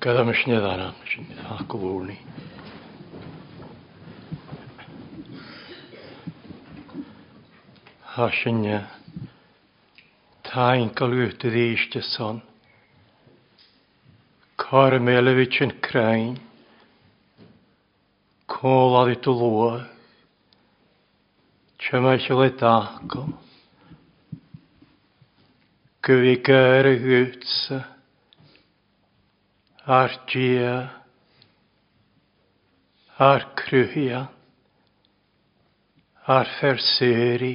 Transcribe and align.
Gada 0.00 0.22
mis 0.22 0.46
ni 0.46 0.54
ddara, 0.54 0.92
mis 1.00 1.14
ni 1.18 1.34
ddara 1.34 1.64
gwfwrni. 1.66 2.14
Ha 8.14 8.28
sinne, 8.30 8.78
ta 10.46 10.68
inkal 10.78 11.16
ute 11.24 11.50
di 11.50 11.64
ishte 11.74 12.02
son. 12.12 12.38
Karmelovic 14.54 15.58
yn 15.66 15.74
krain, 15.82 16.38
kôl 18.46 19.02
adi 19.02 19.18
tu 19.18 19.34
lua, 19.34 19.82
le 21.90 22.16
šele 22.22 22.50
tako, 22.54 23.26
kvi 26.06 26.38
y 26.38 26.98
hütsa, 27.02 27.97
ar 29.88 30.12
gia, 30.28 30.90
ar 33.16 33.44
crwhia, 33.56 34.28
ar 36.28 36.48
ferseri, 36.60 37.54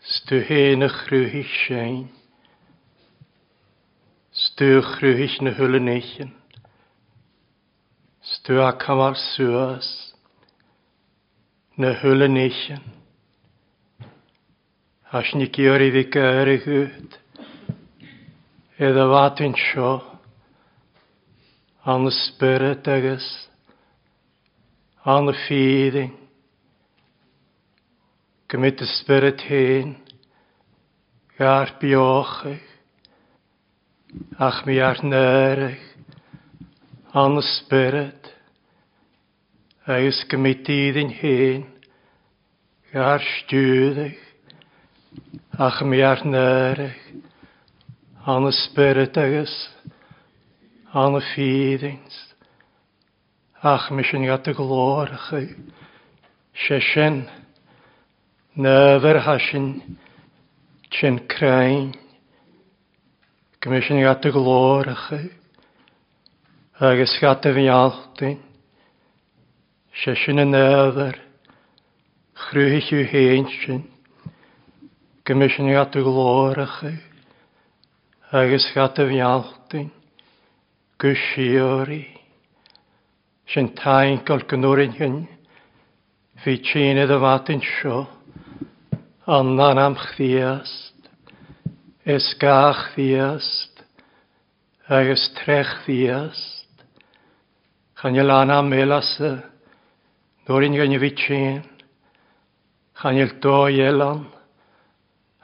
stwhen 0.00 0.86
y 0.86 0.88
chrwhich 0.88 1.56
sein, 1.66 2.06
stw 4.32 4.80
chrwhich 4.94 5.34
na 5.44 5.52
hwlyn 5.58 5.90
eichen, 5.92 6.30
stw 8.24 8.56
ac 8.64 8.86
am 8.88 9.02
ar 9.04 9.18
swas, 9.20 9.90
na 11.76 11.92
hwlyn 12.00 12.38
as 15.12 15.34
ni 15.36 15.50
gyr 15.52 15.84
i 15.84 15.90
fi 15.92 16.06
gyr 16.16 16.52
i 16.54 16.56
hwyd, 16.64 17.20
edda 18.80 19.04
fatyn 19.12 19.60
sio, 19.60 19.92
an 21.84 22.10
spirit 22.10 22.86
agus 22.86 23.48
an 25.04 25.32
feeding. 25.48 26.12
Gymryd 28.46 28.84
y 28.84 28.86
spirit 29.00 29.42
hyn 29.48 29.96
gair 31.38 31.72
biochig 31.80 32.62
ach 34.38 34.62
mi 34.66 34.78
ar 34.78 35.02
nerig. 35.02 35.80
An 37.14 37.40
y 37.40 37.44
spirit. 37.58 38.30
Agus 39.90 40.22
gymryd 40.30 40.70
iddyn 40.70 41.10
hyn 41.18 41.66
gair 42.92 43.26
stiwdig 43.26 44.20
ach 45.58 45.82
mi 45.82 45.98
ar 46.06 46.22
nerig. 46.22 46.94
An 48.22 48.46
y 48.46 48.54
spirit 48.62 49.18
agus 49.18 49.71
an 50.92 51.16
y 51.16 51.22
ffideinst. 51.24 52.34
Ach, 53.64 53.88
mi 53.90 54.04
sy'n 54.04 54.26
gat 54.28 54.48
y 54.50 54.52
glor 54.52 55.08
chi. 55.28 55.46
sy'n. 56.52 57.22
nyfer 58.60 59.20
hasin, 59.24 59.96
sy'n 60.92 61.20
crain. 61.28 61.94
Gymys 63.62 63.88
yn 63.88 64.02
gat 64.04 64.26
y 64.28 64.32
glor 64.34 64.90
chi. 65.06 65.22
Agus 66.82 67.16
gat 67.22 67.46
y 67.48 67.54
fialtyn. 67.56 68.42
sy'n 70.02 70.44
y 70.44 70.46
nyfer. 70.50 71.16
Chrwych 72.42 72.92
yw 72.92 73.08
hen 73.08 73.48
sy'n. 73.62 73.86
Gymys 75.24 75.56
yn 75.62 75.72
gat 75.72 75.96
y 75.96 76.04
glor 76.04 76.60
chi. 76.76 76.92
Agus 78.36 78.68
gat 78.76 79.00
y 79.00 79.08
fialtyn 79.14 79.61
gysiori. 81.02 82.04
Sy'n 83.50 83.72
tain 83.74 84.20
gol 84.26 84.44
gynnwyrin 84.48 84.94
hyn, 84.96 85.16
fi 86.42 86.54
tîn 86.62 87.00
iddo 87.02 87.18
fatyn 87.22 87.60
sio, 87.66 88.04
annan 89.26 89.80
am 89.82 89.96
chdiast, 89.98 91.10
es 92.06 92.28
gach 92.40 92.84
ddiast, 92.94 93.82
agos 94.88 95.26
trech 95.40 95.74
ddiast. 95.84 96.86
Chan 97.98 98.16
iel 98.18 98.30
anna 98.34 98.62
melas, 98.62 99.10
nôrin 100.46 100.78
gan 100.78 100.94
i 100.94 101.02
fi 101.02 101.10
tîn, 101.18 101.60
chan 102.98 103.18
il 103.18 103.36
do 103.42 103.66
ielan, 103.74 104.24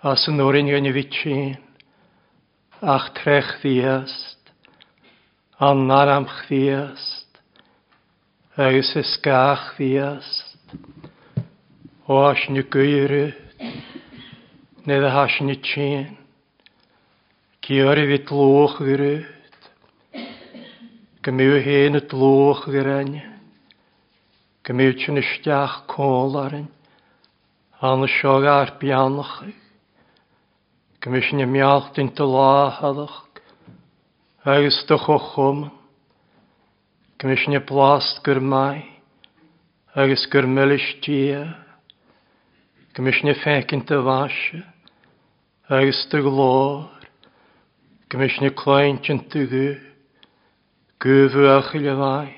as 0.06 0.27
y 0.31 0.38
nôrin 0.38 0.71
gan 0.71 0.87
i 0.87 0.94
fi 0.97 1.04
tîn, 1.19 1.54
ach 2.94 3.10
trech 3.19 3.59
ddiast 3.62 4.38
annar 5.59 6.07
am 6.09 6.25
chdiast, 6.31 7.27
agus 8.55 8.93
ys 8.95 9.17
gach 9.25 9.75
ddiast, 9.75 10.55
o 12.07 12.21
as 12.29 12.45
ni 12.47 12.63
gwyru, 12.63 13.33
nid 14.87 15.03
a 15.03 15.11
has 15.11 15.35
ni 15.43 15.57
tîn, 15.59 16.15
gyr 17.67 17.99
i 17.99 18.07
fi 18.07 18.21
tlwch 18.31 18.79
gyrwyd, 18.87 19.27
gymyw 21.27 21.59
hen 21.67 21.99
y 21.99 22.07
tlwch 22.07 22.65
gyrain, 22.71 23.19
gymyw 24.63 24.95
chyn 25.03 25.19
ysdiach 25.27 25.81
côl 25.91 26.39
arin, 26.39 26.71
an 27.83 28.07
y 28.07 28.15
siog 28.15 28.47
ar 28.47 28.77
bianach, 28.79 29.41
gymiw 31.03 31.27
sy'n 31.27 31.49
ymwneud 31.49 31.97
dyn 31.99 32.15
dy 32.15 32.31
la 32.31 32.53
hadach, 32.79 33.25
agus 34.48 34.82
do 34.88 34.97
cho 34.97 35.19
chum, 35.19 35.70
Commissioner 37.19 37.60
Blast 37.60 38.22
gyr 38.25 38.41
mai, 38.41 38.81
agus 39.94 40.25
gyr 40.32 40.47
millish 40.48 40.94
dia, 41.04 41.42
Commissioner 42.97 43.36
ffecyn 43.42 43.84
dy 43.84 43.98
fasio, 44.06 44.62
agus 45.69 46.00
dy 46.09 46.22
glor, 46.25 46.88
Commissioner 48.09 48.54
dy 48.56 48.56
gw, 48.56 49.44
gu, 49.53 49.76
gufu 51.04 51.44
achille 51.53 51.98
vai, 52.00 52.32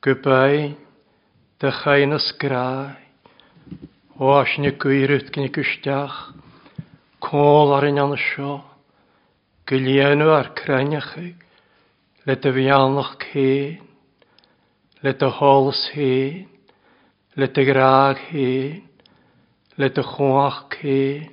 gwybain, 0.00 0.72
dy 1.60 1.74
chain 1.82 2.16
as 2.16 2.32
grai, 2.40 2.96
oasne 4.16 4.72
gwyrwyd 4.72 5.28
gyn 5.36 5.50
i 5.50 5.52
gwstiach, 5.52 6.18
col 7.20 7.76
ar 7.76 7.84
un 7.92 8.04
anna 8.06 8.16
sio, 8.30 8.62
Gylienw 9.68 10.30
ar 10.32 10.46
craniachu, 10.56 11.34
le 12.24 12.34
dy 12.40 12.50
fianlach 12.56 13.18
cyn, 13.20 13.74
le 15.04 15.12
dy 15.12 15.28
hols 15.38 15.82
hyn, 15.92 16.46
le 17.36 17.48
dy 17.52 17.64
graag 17.68 18.22
hyn, 18.30 18.78
le 19.76 19.90
dy 19.92 20.04
chwach 20.08 20.62
cyn. 20.72 21.28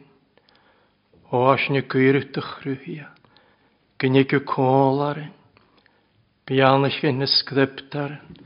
O 1.32 1.46
as 1.54 1.64
ni 1.72 1.80
gwyrw 1.80 2.28
dy 2.36 2.44
chrwyhia, 2.44 3.08
gynnig 4.04 4.36
yw 4.36 4.44
côl 4.52 5.00
arin, 5.08 5.32
bianlach 6.44 7.00
yn 7.08 7.24
ysgrypt 7.24 7.96
arin, 7.96 8.42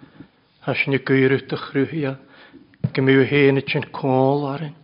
as 0.70 0.86
ni 0.86 1.02
gwyrw 1.02 1.42
dy 1.50 1.64
chrwyhia, 1.66 2.14
gymyw 2.94 3.26
hyn 3.32 3.58
ychyn 3.64 3.90
côl 3.90 4.46
arin, 4.54 4.78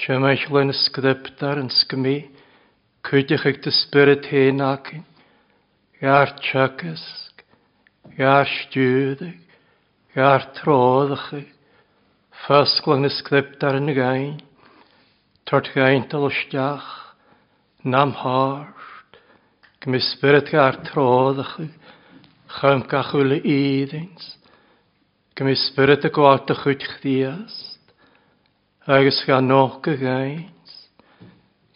Tja 0.00 0.16
eich 0.26 0.48
len 0.50 0.72
ysgrypt 0.72 1.44
yn 1.44 1.68
sgymig, 1.70 2.32
Cwydych 3.04 3.44
eich 3.44 3.60
dy 3.60 3.70
spirit 3.70 4.30
hen 4.32 4.64
acyn. 4.64 5.04
gair 6.04 6.34
chacysg, 6.44 7.44
gair 8.16 8.48
stiwdig, 8.48 9.40
gair 10.14 10.42
troddach 10.58 11.30
ag. 11.38 11.46
Fasglach 12.44 13.00
yn 13.00 13.12
sgript 13.12 13.64
ar 13.64 13.78
yn 13.78 13.92
gain. 13.96 14.40
Tort 15.48 15.70
gain 15.72 16.04
tal 16.10 16.26
ostiach, 16.28 16.90
nam 17.84 18.12
hart. 18.20 19.20
Gmi 19.84 20.00
spirit 20.10 20.50
gair 20.52 20.80
troddach 20.88 21.54
ag. 21.62 21.72
Chym 22.58 22.84
gachwyl 22.90 23.38
iddins. 23.38 24.34
Gmi 25.38 25.56
spirit 25.66 26.04
y 26.04 26.12
oart 26.20 26.52
ag 26.52 26.60
chwyd 26.60 26.84
chdiast. 26.96 27.80
Agus 28.84 29.24
gan 29.24 29.48
noch 29.48 29.80
gains. 29.84 30.76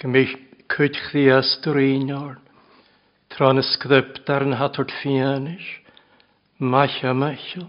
Gmi 0.03 0.27
spirit 0.27 0.48
Cwyd 0.69 0.99
chdi 1.00 1.23
astr 1.32 1.79
un 1.81 2.11
orn. 2.12 2.41
Tron 3.32 3.61
y 3.61 3.62
sgryptar 3.65 4.44
yn 4.44 4.59
hatwrt 4.61 4.93
fianis. 5.00 5.65
Machia 6.61 7.15
machio. 7.17 7.65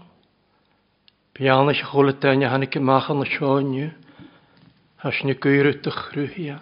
Bian 1.32 1.72
eich 1.72 1.80
chwle 1.88 2.12
dyna 2.20 2.50
hannig 2.52 2.76
mach 2.76 3.08
machan 3.08 3.24
y 3.24 3.28
sionio. 3.32 3.88
As 5.00 5.16
ni 5.24 5.32
gwyr 5.32 5.70
y 5.70 5.74
dychrwyhia. 5.80 6.58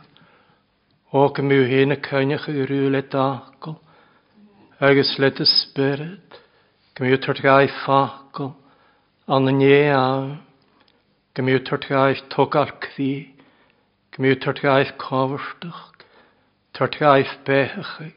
O 1.11 1.27
gymw 1.35 1.67
hyn 1.73 1.97
y 1.97 1.99
cynnych 2.07 2.47
y 2.55 2.69
rwyl 2.71 3.01
e 3.01 3.03
dagol. 3.03 3.81
Agus 4.79 5.17
let 5.19 5.43
y 5.43 5.51
spirit. 5.57 6.39
gymw 6.95 7.19
tort 7.19 7.43
gai 7.43 7.67
ffagol. 7.83 8.55
y 9.27 9.59
nie 9.59 9.91
awn. 9.91 10.39
gymw 11.35 11.59
tort 11.67 11.91
gaif 11.91 12.23
togarch 12.31 12.93
ddi. 12.95 13.35
gymw 14.15 14.39
tort 14.39 14.63
gaif 14.63 14.95
cofrstach. 15.03 15.98
Tartaif 16.79 17.27
bechig, 17.45 18.15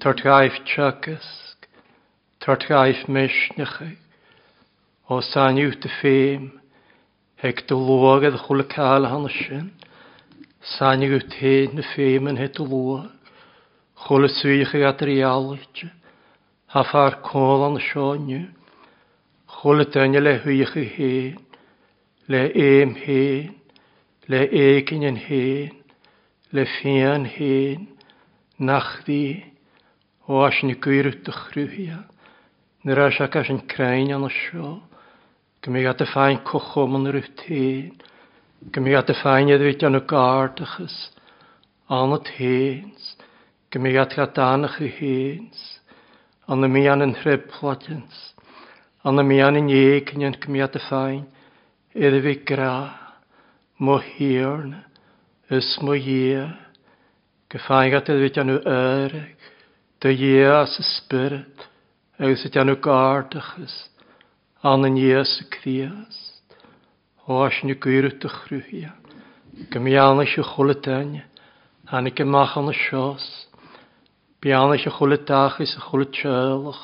Tartaif 0.00 0.52
chuckisk, 0.64 1.66
Tartaif 2.40 3.08
mishnichig, 3.08 3.96
O 5.10 5.18
san 5.20 5.58
yw 5.58 5.74
dy 5.82 5.90
ffeim, 5.96 6.44
Heg 7.42 7.64
dy 7.66 7.74
lwag 7.74 8.28
edrych 8.28 8.46
hwyl 8.46 8.62
cael 8.70 9.08
hann 9.10 9.26
ysyn, 9.26 9.72
San 10.76 11.02
yw 11.02 11.18
teid 11.34 11.74
na 11.74 11.82
ffeim 11.90 12.30
yn 12.30 12.38
hyd 12.38 12.62
y 12.62 12.68
lwag, 12.70 13.10
Chwyl 14.06 14.28
y 14.28 14.32
swych 14.36 14.78
i 14.78 14.86
adrialwyd, 14.86 15.82
Ha 16.70 16.86
ffa'r 16.92 17.18
cwl 17.26 17.68
an 17.72 17.82
ysoniw, 17.82 18.44
Chwyl 19.56 19.82
y 19.82 19.92
dynia 19.96 20.22
le 20.22 20.36
hwych 20.46 20.78
i 20.78 20.90
hen. 20.94 21.46
Le 22.30 22.46
eim 22.54 22.94
hen. 23.02 23.56
le 24.30 24.46
egin 24.46 25.02
yn 25.10 25.18
hen, 25.26 25.74
le 26.54 26.64
fian 26.70 27.24
hen 27.26 27.88
nachdi 28.60 29.42
o 30.28 30.44
as 30.46 30.60
ni 30.62 30.76
gwir 30.78 31.08
dychrwhia. 31.26 32.04
Nyr 32.86 33.00
as 33.08 33.18
ac 33.24 33.40
as 33.40 33.50
yn 33.50 33.64
crain 33.66 34.12
an 34.14 34.28
asio. 34.28 34.76
Gymig 35.66 35.88
at 35.90 36.04
y 36.04 36.06
ffain 36.06 36.38
cochom 36.46 36.94
yn 37.00 37.10
yr 37.10 37.18
ywtyn. 37.24 37.98
Gymig 38.70 38.94
at 39.00 39.10
y 39.10 39.18
ffain 39.18 39.50
edrych 39.50 39.82
an 39.82 39.98
y 39.98 40.02
gardachus. 40.06 40.96
An 41.90 42.14
y 42.14 42.20
tens. 42.30 43.10
Gymig 43.74 43.98
at 43.98 44.14
gadanach 44.14 44.78
y 44.78 44.94
hens. 45.00 45.66
An 46.46 46.62
y 46.62 46.70
mi 46.70 46.86
an 46.86 47.02
yn 47.02 47.18
hreb 47.24 47.50
platens. 47.50 48.30
An 49.02 49.18
y 49.18 49.26
mi 49.26 49.42
an 49.42 49.58
yn 49.58 49.74
eig 49.74 50.14
yn 50.14 50.38
gymig 50.38 50.68
at 50.68 50.78
y 50.78 50.86
ffain. 50.86 51.22
Edrych 51.98 52.46
gra. 52.46 52.74
Mo 53.82 53.98
hirna. 53.98 54.84
is 55.56 55.78
moje 55.82 56.48
gefanga 57.50 58.00
te 58.00 58.12
wit 58.12 58.38
anu 58.38 58.58
erg. 58.64 59.34
Te 60.00 60.10
yes 60.10 60.76
spirit 60.96 61.68
aus 62.18 62.44
it 62.44 62.56
anu 62.56 62.76
kartiges 62.76 63.74
an 64.62 64.84
en 64.84 64.96
yes 64.96 65.42
kriest 65.50 66.56
hoas 67.26 67.62
nu 67.64 67.74
kuur 67.74 68.10
te 68.20 68.28
gruhia 68.28 68.92
kemiane 69.70 70.26
sche 70.26 70.42
goletan 70.42 71.22
han 71.90 72.06
ik 72.06 72.24
mag 72.24 72.56
an 72.56 72.72
schos 72.72 73.26
piane 74.40 74.76
sche 74.78 74.90
goletag 74.90 75.60
is 75.60 75.74
goletchelig 75.88 76.78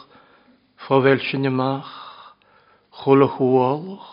voor 0.81 1.02
welche 1.02 1.37
ne 1.37 1.50
mag. 1.50 1.88
Golle 2.90 3.26
hoelig 3.26 4.06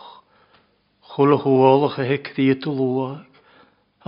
golle 1.00 1.36
hoelig 1.36 1.96
hek 1.96 2.32
die 2.36 2.54
te 2.56 2.70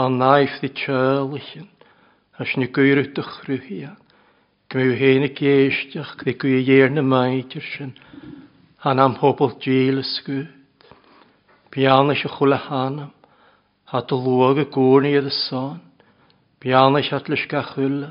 an 0.01 0.17
naif 0.19 0.61
di 0.61 0.71
tjölichen, 0.73 1.69
as 2.41 2.57
ni 2.57 2.67
gwyr 2.73 3.03
ydych 3.03 3.35
rwyhian. 3.45 3.99
Gmyw 4.73 4.95
hen 4.97 5.27
y 5.27 5.31
geistach, 5.37 6.15
gdi 6.23 6.37
gwy 6.41 6.61
iern 6.63 7.01
y 7.01 7.05
maidr 7.05 7.61
sin, 7.75 7.93
han 8.81 9.03
am 9.03 9.19
hobl 9.21 9.53
dîl 9.61 10.01
ysgwyd. 10.01 10.49
Bianna 11.75 12.17
eich 12.17 12.25
chwle 12.39 12.57
y 12.57 12.65
hanam, 12.69 13.13
a 13.93 14.01
dylwag 14.01 14.63
y 14.65 14.67
gwrni 14.73 15.13
ydd 15.19 15.29
y 15.29 15.37
son. 15.37 15.81
Bian 16.63 16.97
eich 16.97 17.13
adlys 17.13 17.45
gachwyl, 17.51 18.07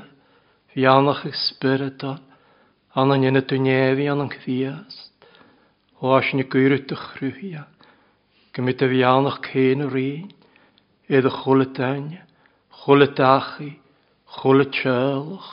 bian 0.74 1.10
eich 1.10 1.26
ysbyrydol, 1.32 2.20
an 2.94 3.14
an 3.16 3.26
yna 3.26 3.42
dwnefi 3.42 4.06
an 4.12 4.28
an 4.28 4.34
cddiast. 4.36 5.08
O 5.98 6.14
as 6.14 6.30
ni 6.36 6.46
gwyr 6.46 6.78
ydych 6.78 7.08
rwyhian, 7.18 7.66
gymryd 8.54 8.86
y 8.86 8.94
bian 8.94 9.26
eich 9.32 9.42
cyn 9.50 9.88
yr 9.88 10.04
un, 10.06 10.28
ydd 11.10 11.26
y 11.26 11.26
iad 11.26 11.26
a 11.26 11.30
chola 11.42 11.66
daine, 11.66 12.20
chola 12.84 13.06
dachaí, 13.06 13.80
chola 14.38 14.64
tealach. 14.64 15.48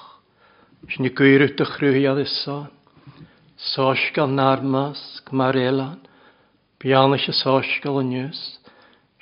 Sna 0.88 1.09
gwyruta 1.09 1.65
chrwyhiad 1.65 2.21
isan. 2.21 2.69
Sosgal 3.57 4.30
narmas 4.30 5.01
gmar 5.25 5.57
elan. 5.57 6.00
Bianis 6.80 7.27
a 7.27 7.33
sosgal 7.33 8.00
yn 8.04 8.13
ys. 8.30 8.39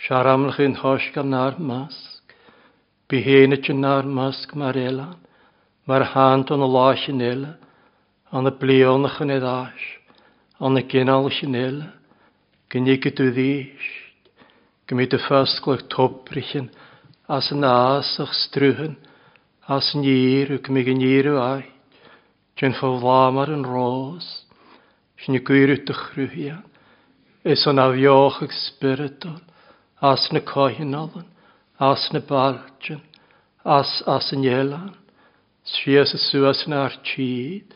Siaramlach 0.04 0.60
yn 0.60 0.76
hosgal 0.76 1.26
narmas. 1.26 1.96
Bihenit 3.08 3.72
yn 3.72 3.82
narmas 3.82 4.44
gmar 4.52 4.76
elan. 4.76 5.16
Mae'r 5.88 6.10
hand 6.12 6.52
o'n 6.52 6.68
y 6.68 6.70
las 6.76 7.08
yn 7.10 7.24
ela. 7.24 7.56
Ond 8.36 8.52
y 8.52 8.54
blionach 8.60 9.22
yn 9.24 9.38
edrych. 9.40 9.88
Ond 10.60 10.84
y 10.84 10.84
gynal 10.92 11.32
yn 11.32 11.56
ela. 11.56 11.94
Gynnig 12.70 13.08
y 13.08 13.16
dwi 13.16 13.32
ddys. 13.32 13.95
Gymryd 14.86 15.16
y 15.16 15.18
ffasglwch 15.18 15.88
tobrichin, 15.90 16.68
as 17.26 17.48
yn 17.50 17.64
as 17.66 18.12
o'ch 18.22 18.36
strwhyn, 18.38 18.92
as 19.66 19.88
yn 19.98 20.04
i'r 20.06 20.52
yw 20.54 20.62
gymryd 20.68 20.92
yn 20.92 21.02
i'r 21.02 21.30
yw 21.32 21.40
ai. 21.42 21.64
Dyn 22.62 22.76
ffoflamar 22.78 23.50
yn 23.56 23.66
ros, 23.66 24.28
sy'n 25.24 25.40
y 25.40 25.42
gwir 25.48 25.74
yw 25.74 25.82
dychrwyhian, 25.90 26.62
es 27.42 27.66
o'n 27.66 27.82
afioch 27.82 28.38
ag 28.46 28.54
spiritol, 28.60 29.42
as 30.06 30.30
yn 30.30 30.44
y 30.44 30.44
cohen 30.54 30.94
olyn, 31.02 31.26
as 31.82 32.06
yn 32.12 32.22
y 32.22 32.24
baljan, 32.30 33.02
as 33.66 33.98
as 34.06 34.30
yn 34.38 34.46
ielan, 34.46 34.94
sfias 35.66 36.14
y 36.14 36.22
swas 36.30 36.62
yn 36.70 36.78
ar 36.78 37.02
tîd, 37.10 37.74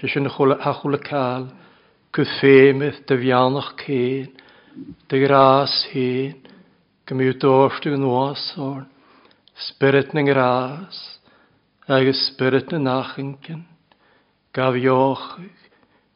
sy'n 0.00 0.24
yn 0.24 0.32
achol 0.32 0.96
y 0.96 1.04
cael, 1.12 1.50
cyffemydd 2.16 3.04
dyfianach 3.12 3.74
cyn, 3.84 4.37
de 5.08 5.20
gras 5.22 5.72
hyn, 5.92 6.36
gymryd 7.08 7.40
dóstug 7.42 7.96
yn 7.96 8.06
oasorn, 8.06 8.86
spirit 9.68 10.12
yn 10.14 10.28
gras, 10.28 10.98
agus 11.88 12.20
spirit 12.28 12.72
yn 12.76 12.88
achinkin, 12.90 13.64
gaf 14.54 14.76
iochig, 14.76 15.56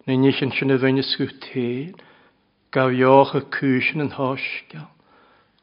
na 0.07 0.17
nich 0.19 0.43
yn 0.45 0.53
sy'n 0.53 0.75
y 0.75 0.79
fynnys 0.83 1.15
gwt 1.19 1.49
hyn, 1.55 1.97
gaf 2.75 2.93
ioch 2.93 3.35
y 3.39 3.43
cwysyn 3.57 4.05
yn 4.05 4.13
hosgal, 4.19 4.91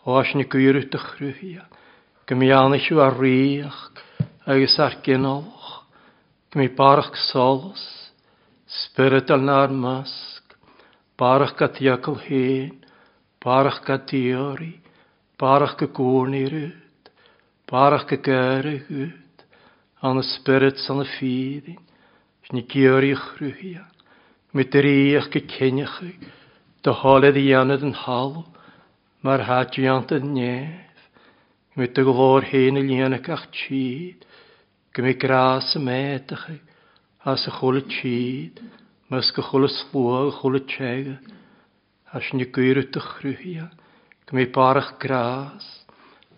oes 0.09 0.33
ni 0.33 0.47
gwir 0.49 0.81
y 0.81 0.83
dychrwyhia, 0.89 1.67
gymryd 2.29 2.89
yw 2.89 3.03
ar 3.05 3.17
riach, 3.21 3.79
agus 4.49 4.79
ar 4.81 4.97
gynolch, 5.05 5.71
gymryd 6.49 6.75
barach 6.77 7.13
solos, 7.29 7.85
spirit 8.69 9.29
yn 9.33 9.49
ar 9.53 9.69
masg, 9.73 10.57
barach 11.19 11.55
gat 11.59 11.81
iacl 11.85 12.17
hyn, 12.25 12.79
barach 13.43 13.83
ga 13.85 13.97
diori, 13.97 14.73
barach 15.39 15.77
ga 15.79 15.87
gwrni 15.87 16.43
rwyd, 16.51 17.11
barach 17.69 18.07
ga 18.09 18.17
gyrru 18.27 18.75
hwyd, 18.87 19.45
an 20.03 20.19
y 20.19 20.25
spyrits 20.27 20.89
an 20.91 21.03
y 21.03 21.07
ffyddin, 21.13 21.79
ni 22.51 22.63
gyori 22.65 23.13
chrwyhia, 23.15 23.85
mi 24.53 24.65
drych 24.65 25.29
ga 25.31 25.41
cynnych 25.55 25.99
dy 26.83 26.93
holed 27.01 27.37
i 27.37 27.49
anad 27.53 27.83
yn 27.85 27.95
halw, 28.05 28.43
mae'r 29.23 29.43
hadiant 29.47 30.11
yn 30.15 30.33
nef, 30.35 31.03
mi 31.75 31.87
dy 31.87 32.05
glor 32.07 32.47
hen 32.47 32.79
y 32.79 32.85
lianach 32.87 33.27
ach 33.35 33.45
chyd, 33.55 34.23
gymi 34.95 35.15
gras 35.19 35.73
y 35.75 35.83
medach, 35.83 36.47
as 37.27 37.43
y 37.47 37.55
chwl 37.59 37.81
y 37.81 37.83
tîd, 37.91 38.63
mys 39.11 39.31
gy 39.35 39.43
chwl 39.49 39.67
y 39.67 39.71
slwag, 39.75 40.31
chwl 40.39 40.59
y 40.59 40.63
tjegau, 40.71 41.17
as 42.13 42.29
ni 42.33 42.45
gwir 42.49 42.79
y 42.81 42.85
dychrwyhia, 42.89 43.67
gymau 44.29 44.49
barach 44.53 44.95
gras, 45.01 45.65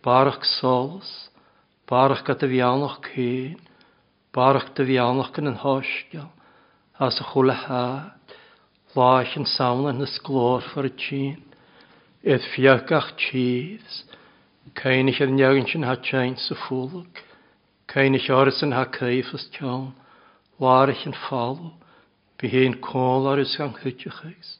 barach 0.03 0.43
sols, 0.57 1.09
barach 1.87 2.25
gada 2.27 2.49
fianach 2.51 2.99
cyn, 3.11 3.59
barach 4.35 4.71
dy 4.75 4.87
fianach 4.91 5.39
yn 5.39 5.51
yn 5.53 5.59
hosgio, 5.63 6.27
as 6.99 7.19
y 7.23 7.27
chwle 7.31 7.55
ha, 7.65 7.85
laich 8.95 9.37
yn 9.39 9.47
sawn 9.47 9.87
yn 9.93 10.03
ysglor 10.07 10.63
ffyr 10.71 10.89
y 10.91 10.93
tîn, 11.05 11.37
edd 12.23 12.47
fiagach 12.55 13.13
tîfs, 13.19 14.03
Cainig 14.77 15.17
ad 15.19 15.31
neagan 15.33 15.65
sy'n 15.67 15.83
ha 15.83 15.95
tein 16.05 16.35
ffwlwg, 16.37 17.17
cain 17.89 18.13
Cainig 18.13 18.27
oris 18.31 18.61
yn 18.63 18.75
ha 18.77 18.85
caif 18.93 19.31
as 19.33 19.47
tean, 19.55 19.89
yn 20.61 21.01
an 21.09 21.17
fálu, 21.25 21.71
Bi 22.41 22.49
héin 22.49 22.79
cólar 22.81 23.37
is 23.37 23.53
gan 23.57 23.73
chytiachais, 23.77 24.55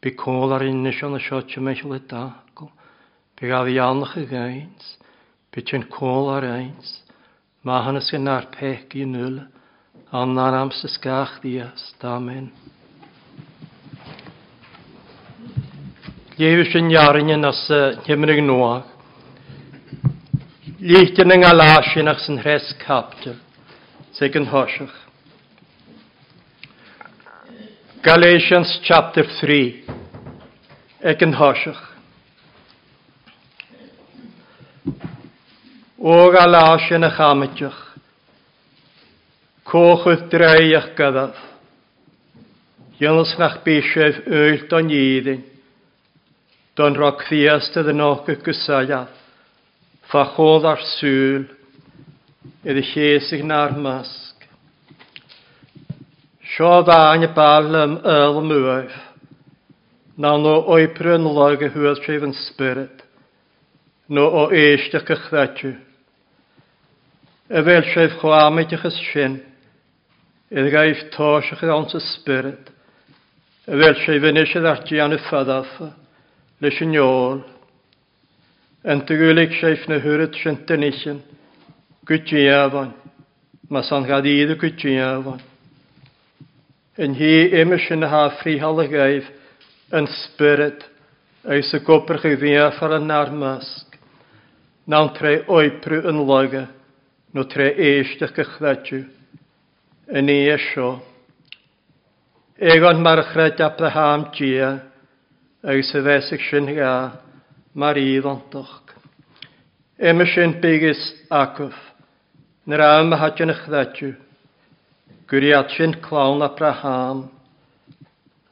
Bi 0.00 0.14
côl 0.14 0.52
ar 0.54 0.62
un 0.62 0.82
nisio 0.84 1.08
na 1.10 1.18
sio 1.18 1.40
ti 1.42 1.60
meisiol 1.60 1.96
y 1.96 2.00
dagol. 2.06 2.70
Bi 3.34 3.48
gael 3.50 3.72
i 3.72 3.78
alnach 3.82 4.14
y 4.16 4.26
gains. 4.30 4.94
Bi 5.50 5.62
ti'n 5.62 5.88
cwl 5.90 6.30
ar 6.36 6.46
eins. 6.46 7.00
Ma 7.66 7.82
hanes 7.82 8.12
yn 8.14 8.30
ar 8.30 8.46
pech 8.54 8.94
i 8.94 9.02
nŵl. 9.08 9.40
Anna 10.14 10.46
amst 10.60 10.86
ysgach 10.86 11.40
ddias. 11.42 11.90
Amen. 12.06 12.52
Lleif 16.38 16.70
sy'n 16.70 16.92
iarin 16.94 17.34
yn 17.34 17.48
as 17.48 17.64
hymnig 18.06 18.38
noa. 18.46 18.84
Líchtyn 20.78 21.34
yng 21.34 21.42
Ngalasin 21.42 22.06
ac 22.06 22.22
sy'n 22.22 22.38
hres 22.44 22.70
captyr. 22.84 23.34
Sy'n 24.14 24.46
hosiach. 24.46 25.07
Galatians 28.00 28.78
chapter 28.84 29.24
3. 29.40 29.82
Ek 31.02 31.22
yn 31.26 31.32
hosiach. 31.34 31.80
O 35.98 36.14
Galatian 36.30 37.02
y 37.02 37.10
chametach. 37.16 37.80
Cochwyd 39.66 40.28
dreiach 40.30 40.92
gadaf. 40.94 41.34
Jonas 43.02 43.34
nach 43.42 43.58
bishef 43.66 44.22
öl 44.30 44.68
don 44.70 44.94
yedin. 44.94 45.42
Don 46.76 46.94
roc 46.94 47.26
fiasta 47.26 47.82
de 47.82 47.98
och 47.98 48.30
y 48.30 48.38
gysaiaf. 48.46 49.10
Fa 50.06 50.22
chodd 50.36 50.70
ar 50.70 50.86
sŵl. 51.00 51.50
Iddi 52.62 52.86
chesig 52.94 53.42
na'r 53.42 53.74
mas. 53.74 54.27
Sio 56.48 56.82
fain 56.84 57.26
y 57.26 57.28
bal 57.36 57.74
am 57.76 57.98
yl 58.08 58.38
mwyf. 58.40 58.94
Na 60.16 60.32
no 60.40 60.54
o'i 60.72 60.88
pryn 60.96 61.26
log 61.28 61.60
y 61.62 61.68
hwyl 61.74 61.98
tref 62.00 62.24
yn 62.24 62.32
spirit. 62.46 63.02
No 64.08 64.24
o 64.40 64.46
eisht 64.56 64.96
y 64.96 65.02
cychfetw. 65.04 65.74
Y 67.52 67.62
fel 67.66 67.84
tref 67.90 68.16
chwamyd 68.22 68.72
ych 68.78 68.86
ysyn. 68.88 69.36
Ydd 70.48 70.70
gaif 70.72 71.04
tos 71.12 71.52
ych 71.52 71.66
ddawns 71.66 71.92
y 71.98 72.02
spirit. 72.14 72.72
Y 73.68 73.76
fel 73.82 74.00
tref 74.00 74.28
yn 74.30 74.40
eisiau 74.40 74.70
ar 74.72 74.82
an 75.04 75.18
y 75.18 75.20
ffadaf. 75.26 75.76
Lys 76.64 76.80
yn 76.86 76.96
iol. 76.96 77.44
Yn 78.88 79.04
tygwylig 79.04 79.52
seif 79.60 79.84
na 79.90 80.00
hwyryd 80.00 80.40
sy'n 80.40 80.62
dynysyn. 80.64 81.20
Gwydiafon. 82.08 82.96
Mas 83.68 83.92
an 83.92 84.08
y 84.08 84.56
gwydiafon 84.56 85.44
yn 86.98 87.14
hi 87.14 87.34
ymys 87.60 87.86
yn 87.94 88.06
ha 88.10 88.24
ffrihal 88.40 88.80
y 88.82 88.88
gaif 88.90 89.26
yn 89.94 90.08
spyryd 90.10 90.82
eis 91.54 91.70
y 91.76 91.80
gobr 91.86 92.18
i 92.26 92.34
ddiaf 92.40 92.80
ar 92.82 92.96
y 92.96 93.00
nar 93.04 93.30
masg. 93.30 93.94
Nawn 94.90 95.12
tre 95.14 95.38
oiprw 95.46 96.02
yn 96.10 96.18
loga, 96.26 96.64
no 97.32 97.44
tre 97.46 97.70
eisht 97.76 98.24
ych 98.24 98.34
gychdadju, 98.34 99.04
yn 100.10 100.32
ei 100.32 100.48
esio. 100.56 100.96
Egon 102.58 103.02
marchrad 103.04 103.60
Abraham 103.62 104.28
gia, 104.34 104.74
eis 105.62 105.92
y 105.94 106.02
fesig 106.02 106.42
sy'n 106.48 106.72
ga, 106.74 106.92
mar 107.78 108.00
i 108.00 108.16
ddontoch. 108.18 108.80
Ymys 109.98 110.34
yn 110.40 110.56
bigus 110.62 111.00
acwf, 111.30 111.76
nyr 112.66 112.82
am 112.82 113.14
hadion 113.20 113.54
ychdadju, 113.54 114.16
Gwriad 115.28 115.74
sy'n 115.74 115.92
clawn 116.00 116.40
Abraham. 116.40 117.26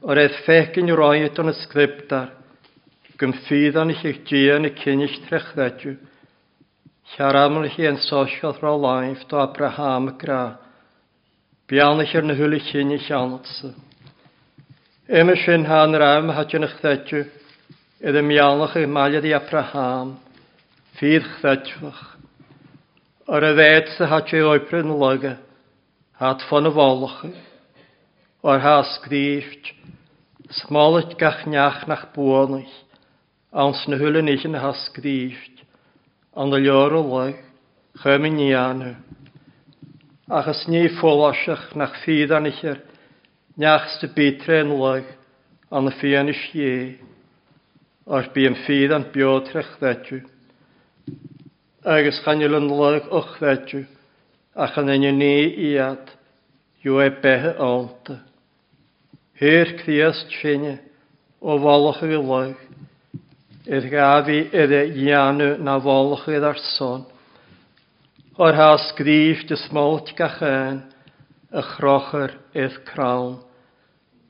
O'r 0.04 0.18
eith 0.20 0.42
ffegyn 0.44 0.92
roed 0.92 1.38
o'n 1.40 1.48
ysgriptar, 1.48 2.26
sgriptar, 2.28 3.16
gymffydd 3.16 3.78
o'n 3.80 3.94
eich 3.94 4.18
gian 4.28 4.68
y 4.68 4.72
cynnig 4.82 5.14
trechdedw, 5.24 5.94
Siaram 7.14 7.60
yn 7.60 7.68
eich 7.68 7.78
yn 7.86 7.96
sosiodd 8.02 8.58
rho 8.60 8.74
laif 8.82 9.22
do 9.30 9.38
Abraham 9.38 10.08
y 10.10 10.14
gra, 10.20 10.58
bian 11.70 12.02
eich 12.02 12.12
yn 12.18 12.34
hwyl 12.34 12.56
eich 12.58 12.72
hyn 12.74 12.92
eich 12.96 13.08
anlsa. 13.14 13.70
Ym 15.06 15.30
eich 15.32 15.46
yn 15.54 15.68
han 15.70 15.94
ram 16.02 16.32
hadyn 16.34 16.66
eich 16.66 16.74
ddedw, 16.82 17.22
iddo 18.02 18.24
mianach 18.26 18.74
eich 18.76 18.90
maliad 18.90 19.24
i 19.24 19.32
Abraham, 19.38 20.16
fydd 20.98 21.30
chdedwch. 21.38 22.04
Ar 23.32 23.48
y 23.48 23.54
dded 23.56 23.94
sy'n 23.94 24.12
hadyn 24.12 24.50
o'i 24.50 24.66
yn 24.82 24.96
lygau, 24.98 25.38
hat 26.16 26.40
fan 26.48 26.64
y 26.64 26.72
folachu, 26.72 27.30
o'r 28.46 28.62
has 28.64 28.94
gríft, 29.04 29.72
smálet 30.62 31.16
gach 31.20 31.42
niach 31.44 31.82
nach 31.90 32.06
búanach, 32.14 32.72
ans 33.52 33.82
na 33.88 33.98
hwyl 34.00 34.22
yn 34.22 34.30
eich 34.32 34.46
yn 34.48 34.56
has 34.56 34.86
gríft, 34.96 35.60
an 36.32 36.54
y 36.56 36.62
lior 36.64 36.96
o 36.96 37.02
lai, 37.04 37.34
chymyn 38.00 38.40
i 38.40 38.54
anu. 38.56 38.94
Ach 40.32 40.48
as 40.48 40.64
ni 40.72 40.86
ffolosach 40.96 41.74
nach 41.76 41.98
ffydd 42.04 42.32
an 42.32 42.48
eich 42.48 42.62
er, 42.64 42.80
niach 43.60 43.84
sty 43.96 44.08
bitre 44.16 44.62
yn 44.64 44.72
lai, 44.80 45.02
an 45.68 45.90
y 45.90 45.92
ffian 45.98 46.32
eich 46.32 46.46
ie, 46.56 46.78
o'r 48.08 48.30
bi 48.32 48.46
yn 48.48 48.56
ffydd 48.64 48.96
an 48.96 49.04
biotrech 49.12 49.76
ddedw. 49.82 50.22
Agus 51.84 52.22
chanil 52.24 52.56
yn 52.56 52.72
lai 52.72 53.02
o'ch 53.04 53.36
ddedw 53.42 53.84
ach 54.56 54.78
yn 54.80 54.88
enyn 54.94 55.18
ni 55.20 55.34
iad, 55.72 56.08
yw 56.86 57.02
e 57.04 57.10
behe 57.22 57.52
onta. 57.60 58.22
Hyr 59.36 59.74
cthiast 59.82 60.32
sinne, 60.38 60.78
o 61.44 61.58
folwch 61.60 62.00
y 62.06 62.08
gylwg, 62.14 62.62
i'r 63.68 63.88
gafi 63.92 64.38
idde 64.48 64.80
ianw 65.04 65.58
na 65.60 65.76
folwch 65.84 66.24
idd 66.32 66.46
ar 66.48 66.60
son. 66.72 67.04
O'r 68.40 68.56
has 68.56 68.86
grif 68.96 69.44
dy 69.48 69.58
smolt 69.66 70.14
gachan, 70.16 70.80
y 71.52 71.62
chrochyr 71.74 72.38
idd 72.56 72.80
crawn. 72.88 73.36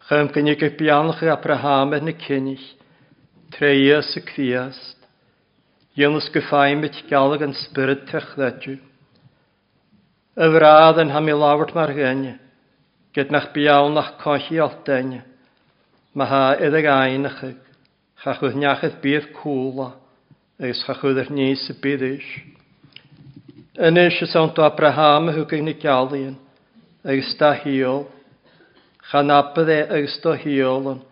Chym 0.09 0.33
gynnig 0.35 0.63
y 0.63 0.73
bianlch 0.79 1.23
i 1.27 1.31
Abraham 1.31 1.95
yn 1.97 2.11
y 2.11 2.17
cynnig, 2.27 2.67
treias 3.55 4.13
y 4.19 4.23
cthiast. 4.27 4.99
Ynys 5.97 6.29
gyffaim 6.35 6.83
beth 6.83 6.99
galag 7.11 7.47
yn 7.47 7.55
spyrd 7.57 8.05
techledju 8.11 8.77
y 10.37 10.49
wradd 10.53 10.99
yn 11.01 11.15
ham 11.15 11.31
i 11.33 11.35
lawrt 11.35 11.73
mar 11.73 11.95
hyn, 11.97 12.27
gyd 13.17 13.31
nach 13.33 13.49
biawn 13.55 13.95
nach 13.97 14.19
cochi 14.21 14.59
olten, 14.61 15.15
ma 16.13 16.27
ha 16.29 16.41
edrych 16.61 16.89
ein 16.93 17.25
ychyg, 17.31 17.57
chachwyd 18.21 18.59
niachaeth 18.61 18.99
bydd 19.01 19.31
cwla, 19.39 19.95
agos 20.61 20.85
chachwyd 20.85 21.23
yr 21.25 21.33
nis 21.33 21.65
y 21.73 21.79
bydd 21.81 22.05
byddys. 22.05 22.29
Yn 23.89 24.03
eich 24.03 24.21
ys 24.25 24.37
ond 24.37 24.61
o 24.61 24.67
Abraham 24.69 25.33
y 25.33 25.39
hwgyn 25.39 25.65
ni 25.71 25.77
galion, 25.81 26.37
agos 27.01 27.33
da 27.41 27.55
hiol, 27.63 28.05
chanabydd 29.09 29.73
e 29.73 29.81
agos 29.89 30.21
da 30.21 30.37
hiol 30.45 30.93
yn, 30.93 31.03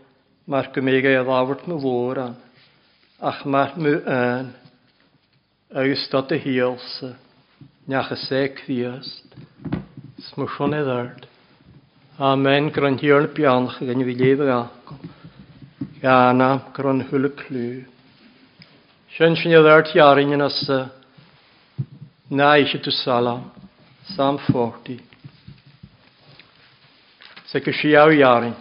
mae'r 0.52 0.72
gymig 0.76 1.08
ei 1.08 1.24
lawrt 1.24 1.64
mw 1.64 1.80
fwr 1.80 2.24
an, 2.28 2.38
ach 3.24 3.44
mae'r 3.48 3.76
mw 3.80 3.98
yn, 4.20 4.56
agos 5.72 6.08
da 6.12 6.26
dy 6.28 6.44
hiol 6.44 6.80
sy'n. 6.92 7.23
Nach 7.86 8.10
a 8.10 8.16
sec 8.16 8.62
fiast. 8.64 9.34
Smwchon 10.16 10.72
e 10.72 10.78
ddard. 10.86 11.26
Amen, 12.16 12.70
gron 12.72 12.96
hier 12.96 13.26
op 13.26 13.36
chy 13.36 13.84
gen 13.84 14.00
i 14.00 14.06
je 14.08 14.14
lef 14.16 14.40
ag 14.40 14.52
agon. 14.54 15.10
Iana, 16.00 16.48
gron 16.72 17.02
hwyl 17.10 17.28
y 17.28 17.32
clw. 17.36 17.66
Sian 19.12 19.36
sian 19.36 19.52
e 19.52 19.60
ddard 19.60 19.92
i 19.92 20.00
arin 20.00 20.32
yn 20.32 20.46
asa. 20.46 20.78
Na 22.30 22.54
40. 24.48 24.96
Zeker, 27.52 27.68
gysi 27.68 27.92
iawn 27.92 28.16
Psalm 28.16 28.24
arin. 28.32 28.56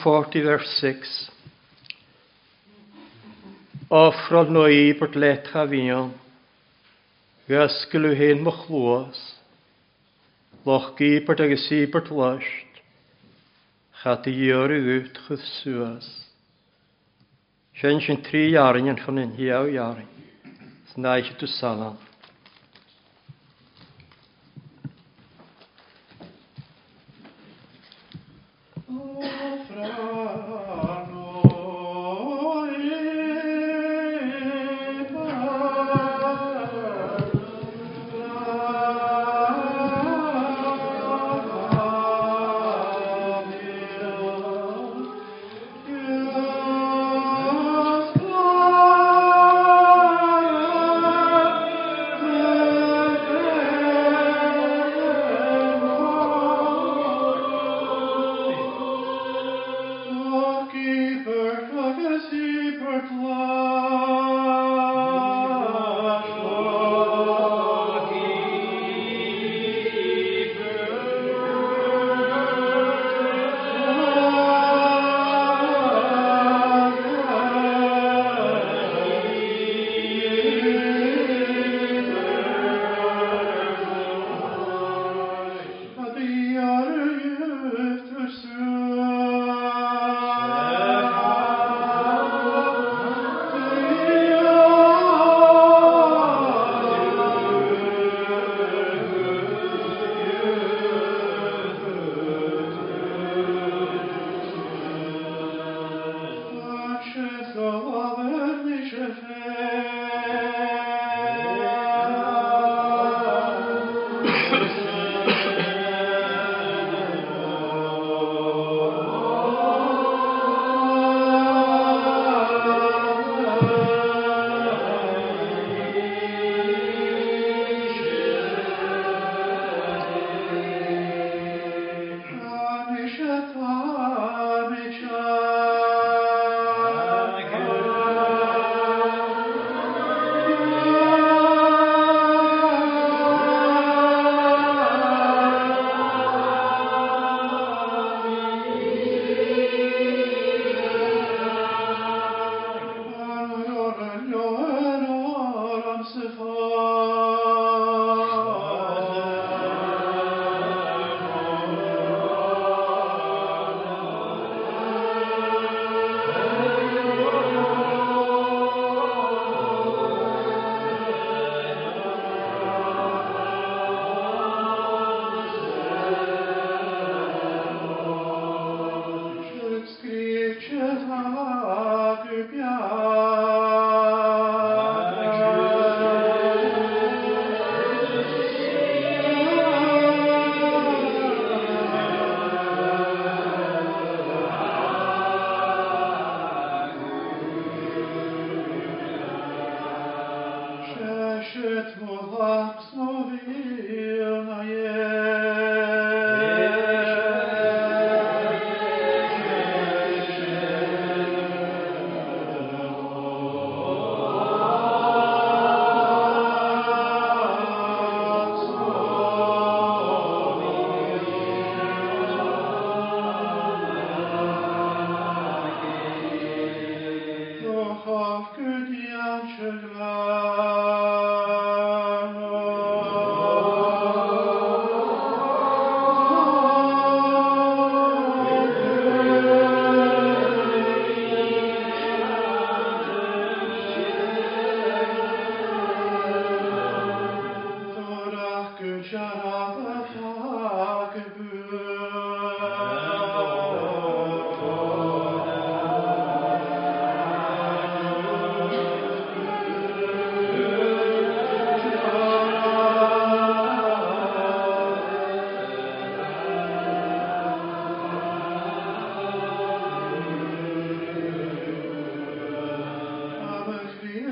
40, 0.00 0.48
vers 0.48 0.78
6. 0.80 1.33
Offrodd 3.90 4.48
no 4.48 4.64
i 4.66 4.94
bod 4.96 5.16
let 5.16 5.50
cha 5.52 5.66
fion. 5.68 6.12
Gysgylw 7.48 8.14
hyn 8.16 8.40
mych 8.44 8.62
lwos. 8.72 9.20
Loch 10.64 10.94
gybert 10.96 11.42
ag 11.44 11.52
ysibert 11.52 12.08
lasht. 12.08 12.80
Chad 14.00 14.24
i 14.28 14.32
ior 14.46 14.72
i 14.72 14.80
wyt 14.80 15.20
chwth 15.26 15.44
sŵas. 15.60 16.08
Sian 17.76 18.00
sy'n 18.00 18.22
tri 18.24 18.46
iarin 18.54 18.88
yn 18.94 19.00
chynyn 19.02 19.36
hiaw 19.36 19.68
iarin. 19.68 20.08
Snaich 20.94 21.34
y 21.34 21.38
dwsalam. 21.42 22.00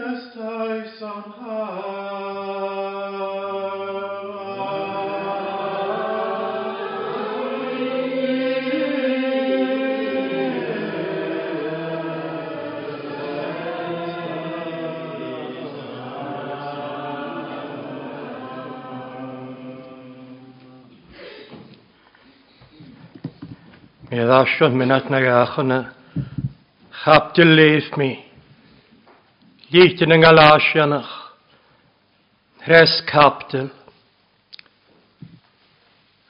Mi 0.03 0.09
ddasiwn 24.19 24.75
mynd 24.77 24.93
at 24.93 25.07
na 25.15 25.23
gach 25.23 25.55
o'n 25.62 25.73
chapdil 27.05 27.55
leith 27.55 27.95
mi. 27.97 28.32
Dítin 29.72 30.12
yn 30.12 30.20
galáisianach, 30.20 31.08
hres 32.61 32.92
capdil, 33.08 33.70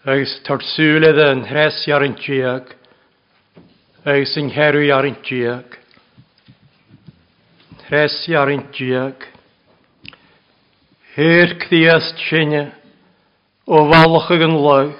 agus 0.06 0.36
tarsúledd 0.46 1.18
yn 1.24 1.40
hres 1.48 1.80
iar 1.90 2.04
yn 2.06 2.14
tiag, 2.20 2.68
agus 4.06 4.36
yn 4.38 4.52
herw 4.54 4.84
iar 4.86 5.08
yn 5.08 5.16
tiag, 5.26 5.74
hres 7.88 8.14
iar 8.30 8.52
yn 8.54 8.62
tiag, 8.76 9.26
Hyr 11.16 11.56
cdiast 11.64 12.22
sinne, 12.28 12.62
o 13.66 13.82
falch 13.90 14.30
ag 14.36 14.46
yn 14.46 14.54
lawg, 14.54 14.94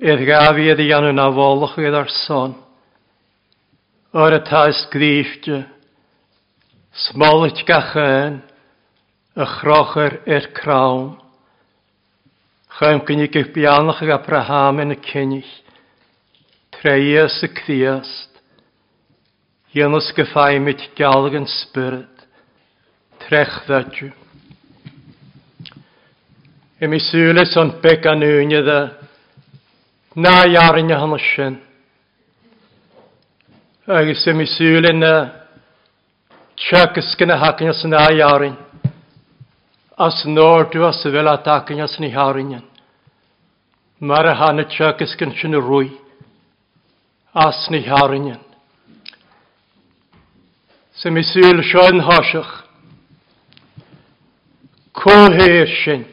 Edd 0.00 0.24
gafi 0.24 0.72
ydi 0.72 0.88
gan 0.88 1.10
yna 1.12 1.28
folch 1.36 1.76
ar 1.84 2.10
son, 2.24 2.56
o'r 4.16 4.40
y 4.40 4.42
taes 4.48 4.82
gdifte, 4.96 5.60
Smolit 6.92 7.64
gachan, 7.64 8.42
y 9.32 9.44
chrocher 9.48 10.18
i'r 10.28 10.50
crawn. 10.52 11.14
Chaim 12.76 13.00
gynnig 13.08 13.32
i'ch 13.40 13.48
bianach 13.54 14.02
ag 14.04 14.12
Abraham 14.18 14.82
yn 14.84 14.92
y 14.92 14.98
cynnig. 15.08 15.48
Treias 16.76 17.38
y 17.40 17.48
cdiast. 17.56 18.28
Ynys 19.72 20.12
gyffai 20.12 20.60
mit 20.60 20.84
galg 20.98 21.32
yn 21.40 21.48
spyrd. 21.48 22.26
Trech 23.24 23.62
ddadju. 23.64 24.12
Y 26.76 26.88
mi 26.92 27.00
sŵlis 27.00 27.56
o'n 27.56 27.78
beg 27.80 28.04
a'n 28.04 28.20
dda. 28.52 28.80
Na 30.20 30.42
iarn 30.44 30.92
y 30.92 30.98
hannysyn. 30.98 31.62
Agus 33.88 34.28
y 34.28 34.36
mi 34.36 34.44
sŵlin 34.44 35.08
y... 35.08 35.14
Tjekk 36.56 37.02
skinne 37.02 37.34
hakken 37.34 37.72
sin 37.72 37.92
a 37.92 38.12
jarin. 38.12 38.56
As 39.98 40.24
når 40.26 40.70
du 40.72 40.84
as 40.86 41.04
vel 41.04 41.28
at 41.28 41.46
hakken 41.46 41.88
sin 41.88 42.04
i 42.04 42.10
haringen. 42.10 42.62
Mara 44.00 44.34
hanne 44.34 44.64
tjekk 44.64 45.06
skin 45.08 45.32
sin 45.40 45.54
rui. 45.54 45.90
As 47.34 47.70
ni 47.70 47.80
haringen. 47.86 48.40
Se 50.94 51.10
mi 51.10 51.22
syl 51.22 51.62
sjön 51.62 52.00
hasach. 52.00 52.52
Ko 54.92 55.16
heshin. 55.38 56.04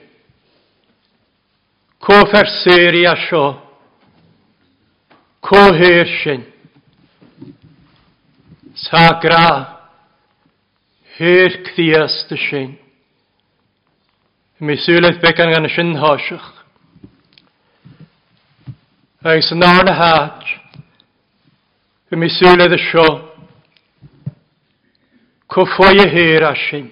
Ko 2.00 2.14
ferseri 2.32 3.04
asho. 3.08 3.46
Ko 5.42 5.74
heshin. 5.74 6.46
Sagra. 8.76 9.20
Sagra. 9.20 9.79
Hyr 11.20 11.52
cthias 11.68 12.14
dy 12.30 12.38
sy'n. 12.40 12.70
Mi 14.64 14.78
sŵlaeth 14.80 15.18
becan 15.20 15.50
gan 15.52 15.68
y 15.68 15.72
sy'n 15.74 15.98
hosiach. 16.00 16.46
Ac 19.28 19.44
sy'n 19.44 19.66
ar 19.68 19.84
na 19.84 19.96
hach. 19.98 20.54
Mi 22.16 22.30
sŵlaeth 22.32 22.76
y 22.78 22.80
sio. 22.86 23.04
Cwffoi 25.52 26.00
y 26.06 26.08
hyr 26.14 26.48
a 26.48 26.54
sy'n. 26.62 26.88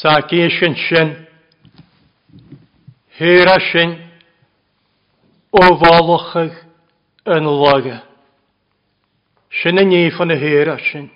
Sa 0.00 0.16
gyn 0.32 0.48
sy'n 0.56 0.78
sy'n. 0.86 1.12
Hyr 3.20 3.52
a 3.52 3.58
sy'n. 3.68 3.94
O 5.52 5.68
falwchach 5.84 6.64
yn 7.36 7.52
loga. 7.60 8.00
Sy'n 9.60 9.84
y 9.84 9.88
nif 9.92 10.24
yn 10.24 10.32
y 10.32 10.40
hyr 10.46 10.76
a 10.78 10.80
sy'n. 10.88 11.12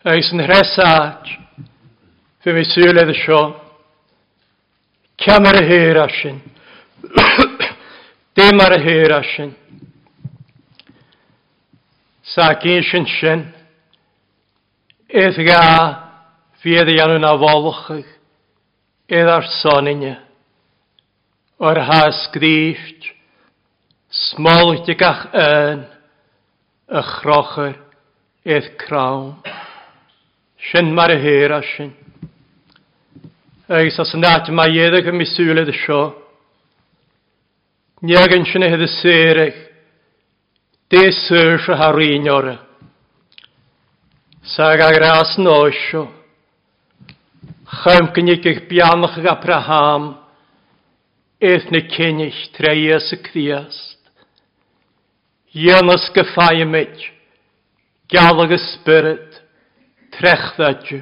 Eis 0.00 0.30
yn 0.32 0.40
hresaach, 0.40 1.26
fe 2.40 2.52
mi 2.56 2.62
syledd 2.64 3.10
y 3.12 3.16
sio, 3.18 3.40
cam 5.20 5.44
ar 5.44 5.58
y 5.58 5.66
hyr 5.68 6.00
asyn, 6.00 6.38
dim 8.40 8.64
ar 8.64 8.78
y 8.78 8.80
hyr 8.80 9.12
asyn, 9.18 9.52
sa 12.32 12.48
gyn 12.64 12.80
sy'n 12.88 13.10
sy'n, 13.18 13.44
eith 15.20 15.44
ga 15.44 15.60
fydd 16.64 16.94
i 16.96 16.98
anwn 17.04 17.28
a 17.28 17.36
folwchych, 17.44 18.18
eith 19.12 19.36
ar 19.36 19.52
soninio, 19.60 20.16
o'r 21.60 21.84
has 21.92 22.24
gdysg, 22.32 23.12
smoltig 24.32 25.04
gach 25.04 25.26
yn, 25.36 25.84
y 26.88 27.08
chrocher 27.18 27.76
eith 28.48 28.78
crawn. 28.80 29.34
Sin 30.68 30.92
mar 30.94 31.10
a 31.10 31.16
héir 31.16 31.52
a 31.52 31.62
sin. 31.62 31.92
Agus 33.68 33.98
as 33.98 34.14
nat 34.14 34.48
ma 34.48 34.66
mai 34.66 34.72
dhéad 34.76 35.04
go 35.04 35.12
misúla 35.12 35.62
a 35.62 35.72
seo. 35.72 36.02
Neagan 38.02 38.44
sinna 38.44 38.68
head 38.68 38.82
a 38.82 38.86
séireach, 38.86 39.60
dé 40.90 41.12
suir 41.12 41.60
a 41.70 41.76
haríneora. 41.80 42.56
Sa 44.42 44.72
a 44.72 44.76
rás 44.76 45.38
nóisio. 45.38 46.12
Chaim 47.80 48.06
gynnig 48.14 48.44
eich 48.44 48.68
bianach 48.68 49.16
ag 49.18 49.26
Abraham, 49.26 50.04
eith 51.40 51.70
na 51.70 51.80
cynnig 51.94 52.36
treis 52.52 53.12
y 53.12 53.18
criast. 53.22 53.98
Ionas 55.54 56.10
galag 58.10 58.50
y 58.50 58.58
spirit, 58.58 59.29
trechthadju. 60.20 61.00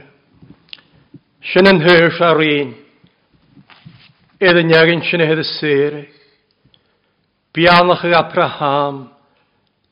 Sin 1.50 1.68
yn 1.70 1.83
hyrs 1.83 2.20
ar 2.22 2.40
un. 2.42 2.72
Edd 4.38 4.61
yn 4.62 4.72
iagyn 4.72 5.02
sin 5.09 5.24
hedd 5.26 5.42
y 5.42 5.46
sere. 5.59 6.02
Bianach 7.54 8.04
ag 8.07 8.14
Abraham, 8.14 9.09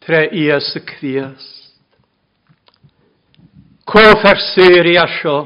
tre 0.04 0.28
ias 0.30 0.70
y 0.78 0.82
crias. 0.86 1.46
Cof 3.86 4.24
ar 4.26 4.38
sere 4.54 4.96
asio. 4.98 5.36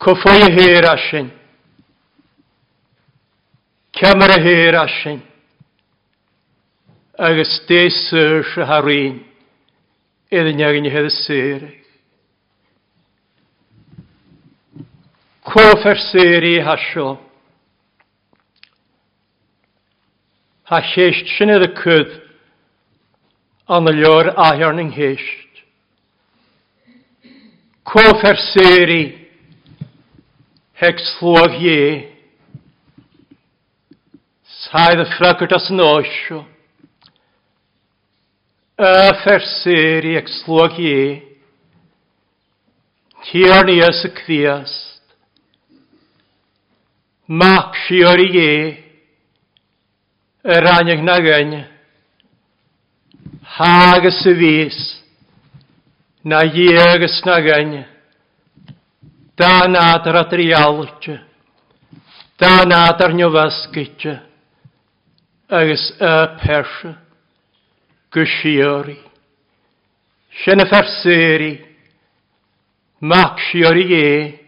Cofoi 0.00 0.46
hyr 0.56 0.86
asin. 0.90 1.30
Cymru 3.92 4.38
hyr 4.42 4.78
asin. 4.80 5.20
Agus 7.18 7.58
desur 7.68 8.46
sy'r 8.52 8.66
harin 8.70 9.29
er 10.30 10.46
yn 10.46 10.62
iawn 10.62 10.86
i 10.86 10.92
heddy 10.94 11.10
syrig. 11.10 11.78
Cof 15.50 15.86
er 15.90 15.98
syri 15.98 16.60
hasio. 16.62 17.16
Ha 20.70 20.78
lleisht 20.92 21.32
sy'n 21.34 21.50
edrych 21.56 21.80
cyd 21.82 22.12
an 23.74 23.90
y 23.90 23.96
lior 23.96 24.30
ahiarn 24.46 24.78
yng 24.84 24.92
nghysht. 24.92 25.64
Cof 27.90 28.22
er 28.30 28.38
syri 28.52 29.02
heg 30.78 31.02
slwag 31.16 31.58
ie. 31.58 31.82
Saedd 34.60 35.02
y 35.02 35.10
ffragwyd 35.16 35.58
as 35.58 35.70
yn 35.74 35.82
oesio. 35.82 36.44
Överser 38.80 40.04
ekslog 40.16 40.78
i. 40.80 41.22
Tjernies 43.24 44.06
kviest. 44.16 45.02
Makfjør 47.28 48.22
i. 48.24 48.52
Ranjeg 50.44 51.02
nagøyn. 51.04 51.52
Hages 53.58 54.22
vis. 54.40 54.80
Na 56.24 56.40
jeges 56.48 57.20
nagøyn. 57.28 57.82
Da 59.36 59.68
nader 59.68 60.22
at 60.22 60.32
rialtje. 60.32 61.18
Da 62.40 62.64
nader 62.64 63.12
njovaskitje. 63.12 64.16
Agus 65.52 65.92
öperse. 66.00 66.96
gysiori. 68.12 68.98
Sian 70.42 70.60
y 70.60 70.66
ferseri. 70.66 71.52
Macsiori 73.00 73.86
e. 73.94 74.38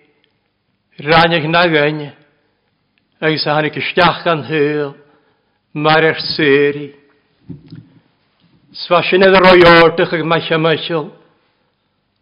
Rhanig 0.99 1.49
na 1.49 1.67
gyn. 1.67 2.13
Agus 3.21 3.47
a 3.47 3.55
hannig 3.57 3.77
ystiach 3.77 4.25
gan 4.25 4.45
hyl. 4.45 4.95
Mar 5.75 6.03
Mae'r 6.03 6.11
erseri. 6.13 6.89
Sfasin 8.73 9.23
edrych 9.23 9.41
roi 9.41 9.83
ordych 9.85 10.13
ag 10.13 10.25
maich 10.25 10.51
maesio 10.51 10.59
maesio. 10.59 11.01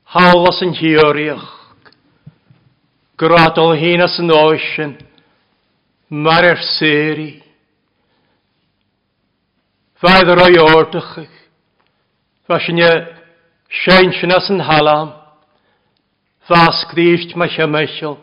Hawlas 0.04 0.62
yn 0.62 0.74
hioriach. 0.74 1.46
Gradol 3.18 3.76
hyn 3.78 4.02
as 4.02 4.18
yn 4.22 4.30
oesyn. 4.30 4.96
Mae'r 6.10 6.52
erseri. 6.52 7.30
Faidd 10.00 10.30
ar 10.32 10.40
o'i 10.46 10.56
ordach 10.56 11.12
ych. 11.20 11.32
Fas 12.48 12.64
yn 12.72 12.80
e 12.80 12.92
sein 13.82 14.14
sy'n 14.16 14.32
as 14.32 14.46
yn 14.48 14.62
halam. 14.64 15.10
Fas 16.48 16.86
grist 16.88 17.34
mae 17.36 17.52
sy'n 17.52 17.68
meisiol. 17.68 18.16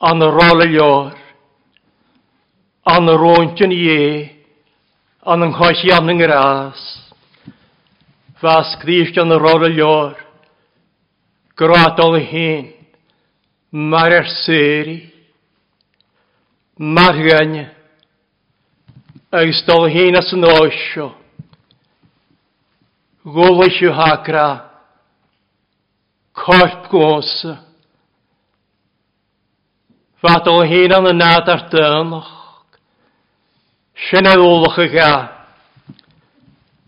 An 0.00 0.24
y 0.24 0.30
rol 0.32 0.64
y 0.64 0.70
lior. 0.70 1.12
An 2.88 3.12
y 3.12 3.18
rwynt 3.20 3.60
yn 3.66 3.76
ie. 3.76 4.00
An 5.28 5.44
yng 5.44 5.52
nghoes 5.58 5.84
i 5.84 5.92
an 5.92 6.08
yng 6.08 6.22
Nghyrras. 6.22 6.88
Fas 8.40 8.72
grist 8.80 9.20
an 9.20 9.36
y 9.36 9.40
rol 9.42 9.68
y 9.68 9.74
lior. 9.76 10.16
Gradol 11.56 12.16
y 12.16 12.24
hyn. 12.32 12.66
Mae'r 13.92 14.22
er 14.22 14.36
seri. 14.40 15.00
Mae'r 16.80 17.24
gynnydd 17.28 17.75
agus 19.36 19.62
dol 19.66 19.88
hína 19.88 20.22
san 20.22 20.44
óisio. 20.44 21.12
Golaisiú 23.24 23.92
hagra, 23.92 24.70
corp 26.32 26.88
gósa. 26.88 27.58
Fadol 30.22 30.64
hyn 30.64 30.88
hína 30.88 31.02
y 31.10 31.12
nad 31.12 31.48
ar 31.48 31.66
dynach. 31.68 32.32
Sy'n 34.08 34.28
eddolach 34.32 34.78
y 34.80 34.88
ga. 34.94 35.12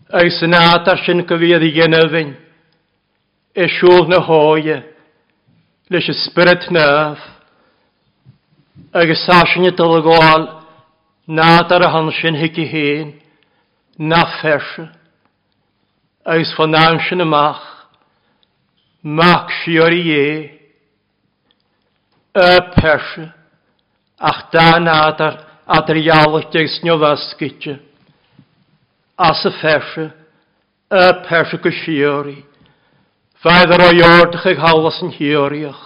Agus 0.09 0.41
nad 0.49 0.87
ar 0.89 1.03
sy'n 1.05 1.25
gyfiad 1.29 1.65
i 1.65 1.73
gynnyfyn. 1.75 2.33
E 3.53 3.67
siwr 3.77 4.09
na 4.09 4.23
hoia. 4.25 4.81
Leis 5.89 6.09
y 6.09 6.15
spirit 6.25 6.71
nef. 6.73 7.21
Agus 8.93 9.27
sasyn 9.27 9.69
y 9.69 9.75
dylgol. 9.77 10.58
Nád 11.29 11.71
ar 11.71 11.83
a 11.85 11.89
han 11.93 12.11
sin 12.11 12.35
i 12.35 12.65
héin, 12.65 13.13
na 13.99 14.25
ferse, 14.41 14.89
agus 16.25 16.53
fan 16.57 16.71
náim 16.71 16.99
sin 17.07 17.21
mach 17.27 17.61
mac 19.03 19.51
sior 19.61 19.93
i 19.93 20.11
e 20.11 20.59
y 22.33 22.59
perse, 22.75 23.29
ach 24.19 24.49
da 24.51 24.79
nád 24.79 25.21
ar 25.21 25.35
adrialach 25.67 26.55
ag 26.55 26.67
sniofaskitje, 26.79 27.77
as 29.17 29.45
y 29.45 29.51
ferse, 29.61 30.05
y 30.89 31.03
perse 31.27 31.57
go 31.61 31.71
siori, 31.71 32.39
faidd 33.43 33.75
ar 33.75 33.85
o 33.85 33.91
iordach 33.93 34.47
ag 34.49 34.57
halas 34.65 34.97
yn 35.05 35.13
hioriach, 35.13 35.85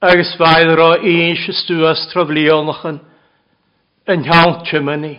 agus 0.00 0.32
faidd 0.40 0.72
ar 0.72 0.82
o 0.82 0.90
un 0.96 1.36
sy'n 1.42 1.60
stwys 1.60 2.06
troflionach 2.14 2.82
yn 2.88 2.98
hioriach, 2.98 3.12
yn 4.08 4.24
hiall 4.26 4.60
chymyni. 4.68 5.16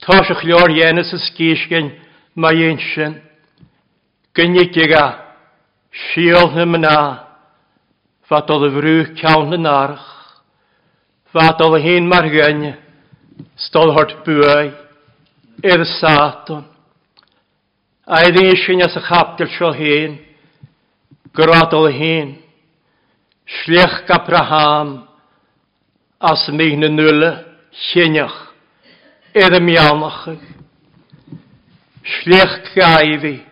Tá 0.00 0.22
se 0.24 0.34
chlór 0.40 0.70
dhéananas 0.72 1.12
is 1.12 1.32
cíiscin 1.36 1.90
má 2.34 2.52
dhéon 2.52 2.78
sin. 2.94 3.20
Gynnigiga 4.34 5.30
siol 5.90 6.54
na 6.54 6.64
mná, 6.66 6.98
fa 8.28 8.40
oedd 8.46 8.68
y 8.68 8.70
frw 8.76 8.96
cawn 9.18 9.56
yn 9.56 9.66
arch, 9.66 10.06
fa 11.34 11.50
oedd 11.50 11.80
y 11.80 11.82
hyn 11.84 12.08
mar 12.08 12.28
gynny, 12.30 12.72
stol 13.58 13.92
hort 13.96 14.14
bwy, 14.26 14.70
i'r 15.66 15.84
satan. 15.98 16.64
A 18.06 18.24
i 18.26 18.32
ddyn 18.34 18.56
sy'n 18.62 18.86
as 18.86 18.96
y 18.98 19.02
chapdil 19.06 19.50
sio 19.56 19.72
hyn, 19.74 20.16
gradol 21.34 21.90
hyn, 21.94 22.36
sliech 23.60 24.00
Abraham, 24.14 25.09
as 26.20 26.48
mína 26.48 26.88
nula 26.88 27.44
sineach 27.72 28.36
ar 29.34 29.54
a 29.54 29.60
meannacha. 29.60 30.36
Slécht 32.04 32.74
gaihí, 32.74 33.42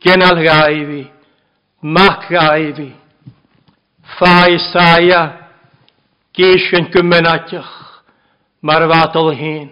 genal 0.00 0.36
gaihí, 0.48 1.10
mac 1.82 2.28
gaihí, 2.28 2.94
fáisáia, 4.18 5.22
géisian 6.32 6.90
gominateach 6.92 7.72
mar 8.62 8.82
bhhatal 8.88 9.30
hén. 9.34 9.70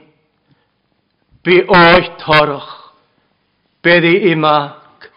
Bí 1.44 1.62
áid 1.62 2.16
thorach, 2.18 2.70
bedí 3.82 4.32
imac, 4.32 5.10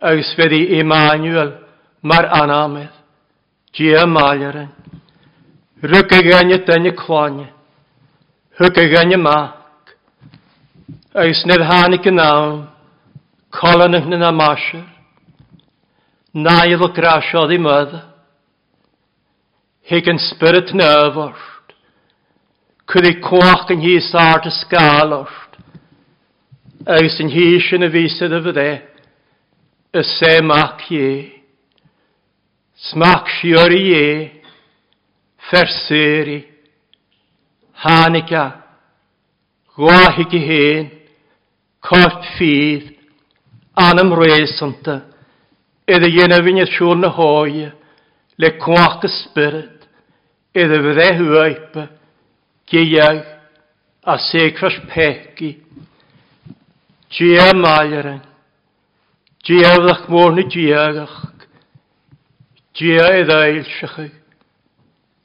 agus 0.00 0.34
bedí 0.36 0.78
Immanuel 0.80 1.60
mar 2.02 2.26
anamid, 2.42 2.90
dia 3.72 4.06
máilerin. 4.06 4.83
Rygaganne 5.84 6.66
denne 6.66 6.96
klanje. 6.96 7.48
Hygaganne 8.58 9.16
mak. 9.16 9.96
Eisner 11.14 11.60
hanike 11.60 12.10
naun. 12.10 12.66
Kolanen 13.50 14.10
na 14.10 14.30
masher. 14.32 14.84
Nail 16.34 16.82
o 16.82 16.88
grasiodd 16.88 17.52
i 17.52 17.58
mydd. 17.58 17.62
mother. 17.62 18.02
Higan 19.90 20.18
spirit 20.18 20.72
nervost. 20.74 21.66
Kudi 22.86 23.20
kochen 23.20 23.80
hi 23.80 24.00
sarte 24.00 24.50
skalost. 24.50 25.50
Eisen 26.86 27.28
hi 27.28 27.60
sin 27.60 27.82
a 27.82 27.88
visid 27.88 28.32
of 28.32 28.54
the. 28.54 28.82
Y 29.92 30.02
se 30.02 30.40
mak 30.40 30.90
ye. 30.90 31.42
Smak 32.76 33.28
shiori 33.28 33.82
ye 33.92 34.43
fersuri, 35.54 36.44
hanica, 37.84 38.44
gwahig 39.76 40.34
i 40.34 40.42
hen, 40.48 40.90
corp 41.80 42.24
ffydd, 42.34 42.90
anam 43.86 44.14
resanta, 44.18 45.00
edda 45.86 46.10
yna 46.10 46.40
fi'n 46.46 46.64
siŵr 46.72 46.98
na 46.98 47.10
hoi, 47.14 47.68
le 48.38 48.50
cwach 48.62 49.04
y 49.06 49.12
spyrd, 49.20 49.86
edda 50.54 50.80
fydde 50.86 51.08
hwaipa, 51.20 51.86
gyiau, 52.70 53.22
a 54.04 54.18
segfas 54.26 54.80
pegi, 54.90 55.52
gia 57.14 57.52
maelaren, 57.54 58.20
gia 59.46 59.76
ddach 59.78 60.08
môr 60.10 60.34
ni 60.34 60.48
giagach, 60.50 61.16
gia 62.74 63.06
edda 63.20 63.44
eilsachau, 63.46 64.10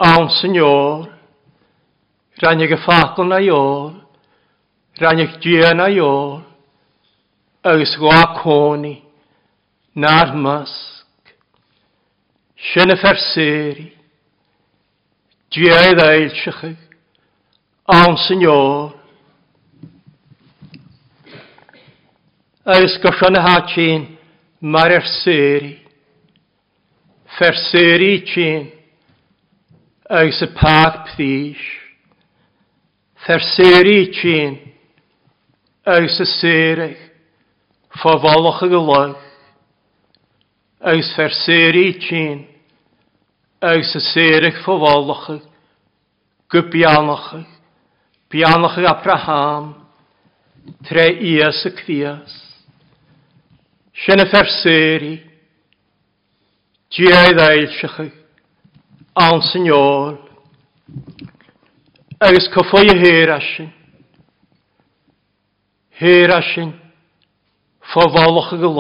Awn, 0.02 0.30
Signor, 0.30 1.10
rannig 2.40 2.72
y 2.72 2.78
ffacl 2.80 3.26
na 3.28 3.42
iol, 3.44 3.98
rhaen 4.96 5.20
rannig 5.20 5.34
dia 5.44 5.74
na 5.76 5.90
iol, 5.92 6.38
agos 7.68 7.98
gwa 8.00 8.22
coni, 8.38 8.94
na'r 10.00 10.32
masg. 10.40 11.34
Sian 12.70 12.96
y 12.96 12.98
ferseri, 13.04 13.90
dia 15.52 15.84
i 15.90 16.00
ddeil 16.00 16.32
sychig, 16.46 16.80
awn, 17.92 18.16
Signor, 18.24 18.96
agos 22.64 23.00
gosion 23.04 23.36
y 23.36 23.48
hachin, 23.50 24.10
mae'r 24.64 25.02
erseri, 25.04 25.78
ferseri 27.36 28.14
chin, 28.32 28.70
agus 30.10 30.42
y 30.42 30.48
pag 30.58 31.04
pthys, 31.06 31.62
Ferseri 33.20 33.98
i 34.02 34.06
tîn, 34.10 34.56
agus 35.86 36.18
y 36.18 36.26
syrach, 36.26 37.02
ffofoloch 38.00 38.64
y 38.66 38.70
gylwch, 38.72 39.20
agus 40.82 41.14
ferseri 41.14 41.84
i 41.92 41.94
tîn, 42.02 42.42
agus 43.62 43.94
y 43.94 44.02
syrach 44.08 44.58
ffofoloch 44.66 45.30
y 45.36 45.40
gybianwch 46.50 47.32
y, 47.38 47.46
Bianwch 48.30 48.78
y 48.82 48.86
Abraham, 48.90 49.74
tre 50.86 51.06
ias 51.22 51.64
y 51.66 51.72
cfias. 51.78 52.34
Sian 53.94 54.22
y 54.22 54.30
ferseri, 54.30 55.16
diau 56.94 57.36
ddail 57.38 57.70
sychach, 57.78 58.19
an 59.20 59.42
syniol 59.52 60.16
agus 62.24 62.48
cyffoi 62.54 62.88
y 62.88 62.96
héir 63.02 63.30
asyn. 63.36 63.68
héir 66.00 66.32
asyn. 66.32 66.72
fáhálach 67.92 68.54
y 68.54 68.58
go 68.62 68.72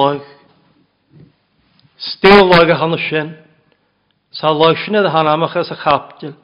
Stil 1.97 2.31
stéáig 2.31 2.71
a 2.71 2.75
hanna 2.79 2.97
sin 3.09 3.35
sa 4.31 4.53
leig 4.53 4.77
sin 4.85 4.95
amach 4.95 5.57
as 5.57 5.71
y 5.71 5.75
chaptil 5.83 6.35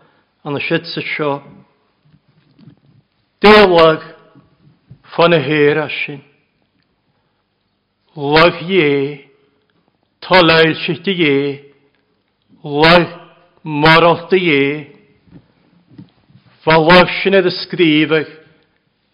an 0.43 0.57
a 0.57 0.59
siid 0.59 0.83
sa 0.85 1.01
seo 1.01 1.41
déáig 3.41 4.01
fan 5.15 5.33
a 5.33 5.39
héir 5.39 5.77
asin 5.87 6.21
leig 8.15 8.55
dhé 8.67 8.89
tá 10.19 10.41
leil 10.41 10.75
si 10.83 10.99
dhé 10.99 11.35
leig 12.63 13.24
morolta 13.65 14.37
ie, 14.37 14.93
Valoshin 16.65 17.37
edd 17.37 17.45
ysgrifach, 17.49 18.29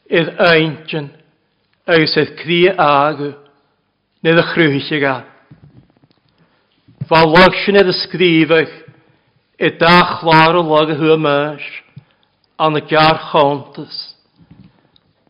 edd 0.07 0.29
eintion, 0.47 1.09
agos 1.83 2.13
edd 2.19 2.31
cri 2.39 2.61
agw, 2.71 3.33
nid 4.23 4.39
y 4.39 4.45
chrwyllig 4.53 5.03
a. 5.07 5.17
Valoshin 7.11 7.79
edd 7.81 7.91
ysgrifach, 7.91 8.71
edd 9.59 9.79
da 9.83 9.97
chlar 10.13 10.59
o 10.59 10.63
log 10.63 10.93
y 10.95 10.97
hwy 11.01 11.19
mys, 11.19 11.67
an 12.55 12.79
y 12.79 12.83
gar 12.87 13.19
chontas. 13.33 13.99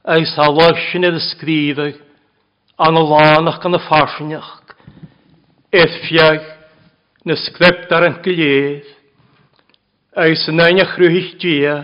Agos 0.05 0.37
haloshin 0.37 1.09
edd 1.09 1.17
ysgrifach, 1.17 1.97
an 2.77 3.01
y 3.01 3.05
lanach 3.15 3.61
gan 3.65 3.77
y 3.77 3.83
farsinach, 3.89 4.55
edd 5.73 6.01
fiag, 6.05 6.45
na 7.25 7.37
sgript 7.37 7.93
ar 7.93 8.11
yn 8.11 8.21
gilydd, 8.25 8.97
agus 10.15 10.43
yn 10.51 10.59
ein 10.59 10.81
achrwyll 10.83 11.37
dia, 11.39 11.75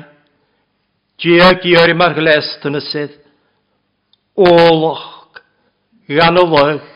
dia 1.21 1.51
gyr 1.63 1.93
i 1.93 1.95
mar 1.95 2.15
glest 2.17 2.65
yn 2.67 2.75
ysydd, 2.79 3.15
oloch, 4.35 5.39
gan 6.11 6.39
o 6.39 6.43
loch, 6.51 6.89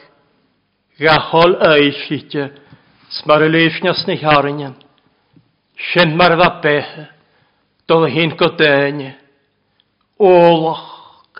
gachol 0.99 1.55
eich 1.71 2.03
hydja, 2.09 2.49
smar 3.21 3.47
y 3.47 3.49
leifnias 3.53 4.03
neu 4.09 4.19
harnian, 4.25 4.75
sy'n 5.91 6.13
mar 6.19 6.35
fa 6.41 6.51
behe, 6.63 7.07
dol 7.87 8.09
hyn 8.11 8.35
godenie, 8.35 9.15
oloch, 10.19 11.39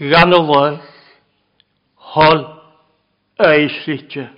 gan 0.00 0.32
o 0.32 0.42
loch, 0.48 0.90
hol 2.16 2.44
eich 3.52 3.82
hydja. 3.84 4.30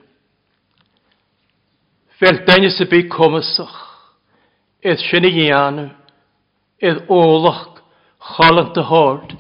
Fel 2.19 2.43
dynis 2.49 2.81
y 2.81 2.91
bu 2.91 3.07
cwmysach, 3.13 3.86
Edd 4.87 5.03
sinna 5.03 5.31
dhéanú, 5.35 5.89
edd 6.79 7.05
ólach 7.11 7.81
chalant 8.37 8.79
a 8.79 8.85
hort, 8.87 9.35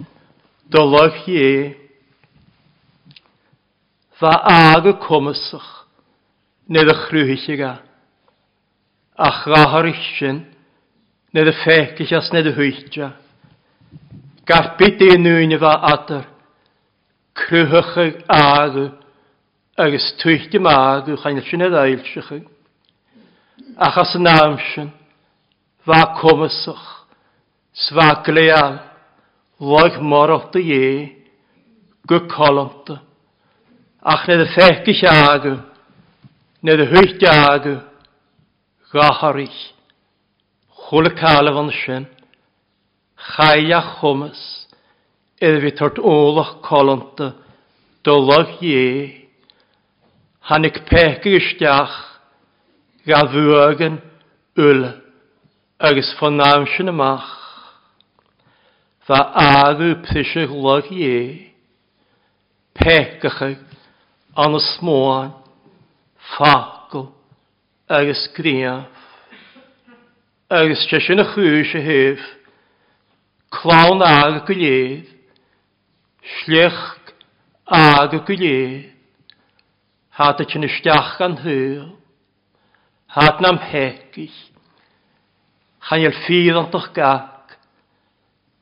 do 0.66 0.82
lach 0.90 1.22
dhé. 1.26 1.76
Fa 4.18 4.32
y 4.90 4.96
cwmysach, 5.06 5.72
nid 6.66 6.90
y 6.90 6.96
chrwych 7.06 7.50
i 7.52 7.60
ga. 7.60 7.74
a 9.16 9.30
chráhar 9.30 9.94
sin, 10.18 10.44
nid 11.32 11.48
y 11.48 11.52
a 11.52 12.16
as 12.16 12.30
nid 12.32 12.46
y 12.46 12.52
hwytja. 12.52 13.14
Gaf 14.46 14.76
bit 14.76 15.00
i 15.00 15.16
nŵni 15.16 15.56
fa 15.58 15.72
adar, 15.88 16.26
crúhach 17.34 17.96
aga, 18.28 18.90
agus 19.76 20.12
tuichtim 20.20 20.68
aga, 20.68 21.16
chain 21.22 21.40
sy'n 21.40 21.64
edrych 21.64 22.04
ddailsach. 22.04 22.44
Achas 23.80 24.14
yn 24.18 24.28
amsin, 24.28 24.92
fa 25.86 26.18
komisach, 26.20 27.06
sfa 27.72 28.22
gleal, 28.26 28.80
loich 29.60 29.98
y 30.58 30.60
ie, 30.60 31.16
gu 32.08 32.18
kolonta. 32.26 33.02
Ach 34.02 34.26
nid 34.26 34.42
y 34.42 34.48
ffegis 34.50 35.02
agw, 35.06 35.60
nid 36.66 36.82
y 36.82 36.88
hwyt 36.90 37.22
agw, 37.30 37.78
gaharich, 38.90 39.60
chwl 40.88 41.10
y 41.10 41.14
cael 41.20 41.52
efo'n 41.52 41.72
sy'n, 41.78 42.08
chai 43.30 43.70
a 43.70 43.80
chwmys, 43.94 44.42
iddo 45.38 45.62
fi 45.62 45.74
tort 45.78 46.02
ôlach 46.02 46.58
colonta, 46.66 47.32
doloch 48.02 48.58
ye, 48.62 48.84
hanig 50.50 50.82
pegi 50.90 51.38
ysdiach, 51.38 51.96
gafwygen 53.06 54.02
yle 54.58 55.05
agus 55.78 56.14
fan 56.18 56.38
náim 56.38 56.66
sin 56.76 56.88
amach 56.88 57.44
Tá 59.06 59.18
águ 59.34 60.02
pise 60.02 60.46
lag 60.48 60.88
é 60.90 61.52
pechacha 62.74 63.60
an 64.34 64.56
y 64.56 64.60
smóin 64.72 65.34
ffacl, 66.32 67.12
agus 67.88 68.24
scríamh 68.24 68.88
agus 70.48 70.86
te 70.88 70.98
sin 70.98 71.20
na 71.20 71.28
chuúis 71.28 71.74
a 71.76 71.80
hih 71.84 72.24
chlán 73.52 74.00
aga 74.00 74.40
go 74.48 74.54
léad 74.56 75.04
slech 76.40 77.12
aga 77.68 78.24
go 78.24 78.32
léad 78.32 78.96
háta 80.16 80.48
sin 80.48 80.64
isteach 80.64 81.20
an 81.20 81.36
hwyl, 81.44 81.96
hat 83.12 83.44
nam 83.44 83.60
heiciich 83.60 84.55
Chanel 85.86 86.14
ffyddortoch 86.24 86.90
gac. 86.94 87.54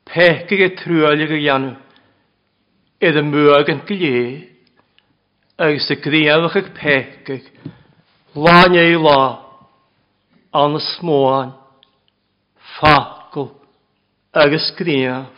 Pechgyr 0.04 0.66
y 0.66 0.72
trwylig 0.76 1.30
y 1.32 1.38
ianw. 1.46 1.70
Edd 3.00 3.16
y 3.16 3.22
mwag 3.24 3.70
yn 3.72 3.80
glie. 3.88 4.24
Agos 5.56 5.88
y 5.88 5.96
gdiawch 6.04 6.58
ag 6.60 6.68
pechgyr. 6.76 7.46
Lan 8.36 8.76
ei 8.76 8.98
la. 9.00 9.22
An 10.52 10.76
y 10.76 10.82
smoan. 10.90 11.54
Ffacl. 12.74 13.48
Agos 14.36 14.68
gdiawch. 14.76 15.32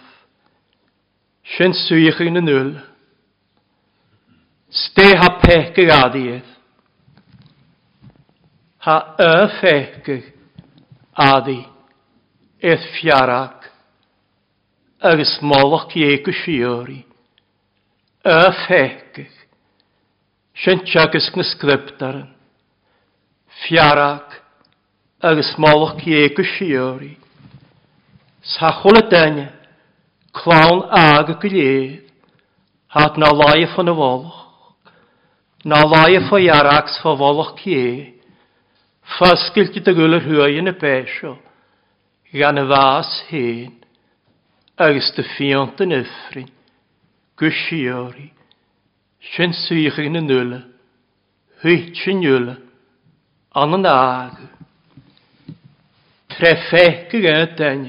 Sien 1.54 1.76
swych 1.84 2.18
yn 2.26 2.42
y 2.42 2.44
nŵl. 2.48 2.74
Ste 4.74 5.12
ha 5.22 5.30
pechgyr 5.38 5.94
adiedd. 6.00 6.50
Ha 8.82 8.98
y 9.22 9.32
fechgyr 9.60 10.26
adiedd 11.14 11.75
eith 12.66 12.86
fiarag, 12.96 13.68
agus 15.00 15.38
mólach 15.40 15.92
égu 15.94 16.32
siúri, 16.42 17.04
y 18.26 18.38
fhegich, 18.64 19.36
sint 20.64 20.96
agus 20.98 21.28
na 21.36 21.44
sgryptaran, 21.46 22.32
fiarach, 23.62 24.40
agus 25.22 25.52
mólach 25.62 26.02
égu 26.02 26.44
siúri, 26.56 27.14
sa 28.42 28.72
chwle 28.80 29.04
dyna, 29.10 29.52
ag 30.90 31.30
y 31.32 31.38
gilydd, 31.44 32.02
hat 32.96 33.16
na 33.18 33.30
laif 33.30 33.78
yn 33.78 33.92
y 33.92 33.94
folwch, 33.96 34.42
na 35.66 35.82
laif 35.86 36.32
o 36.32 36.38
iarax 36.42 36.98
fo 37.02 37.16
folwch 37.18 37.56
cie, 37.62 38.12
ffasgilt 39.16 39.74
gyda 39.74 39.92
dy 39.92 40.00
gwylwyr 40.00 40.26
hwy 40.26 40.58
yn 40.60 40.70
y 40.70 40.74
besio, 40.80 41.36
gan 42.36 42.60
y 42.60 42.64
fas 42.68 43.10
hen, 43.30 43.74
agos 44.76 45.08
dy 45.16 45.24
ffiont 45.24 45.80
yn 45.84 45.94
yffrin, 45.96 46.50
gwysiori, 47.40 48.28
sy'n 49.32 49.54
swych 49.56 50.00
yn 50.02 50.20
y 50.20 50.22
nwyla, 50.24 50.60
hwyt 51.62 51.96
sy'n 52.02 52.20
nwyla, 52.20 52.56
an 53.56 53.76
yn 53.78 53.88
ag. 53.88 54.36
Treffec 56.36 57.14
y 57.16 57.22
gan 57.24 57.40
y 57.46 57.48
dyn, 57.56 57.86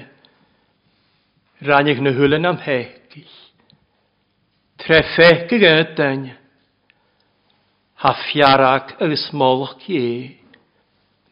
rannig 1.68 2.00
na 2.04 2.16
hwylen 2.16 2.48
am 2.48 2.62
hegill. 2.64 3.36
Treffec 4.80 5.52
y 5.52 5.60
gan 5.64 5.84
y 5.84 5.90
dyn, 6.00 6.26
ha 8.00 8.16
fiarag 8.30 8.96
agus 9.04 9.28
molwch 9.36 9.90
i, 9.92 10.06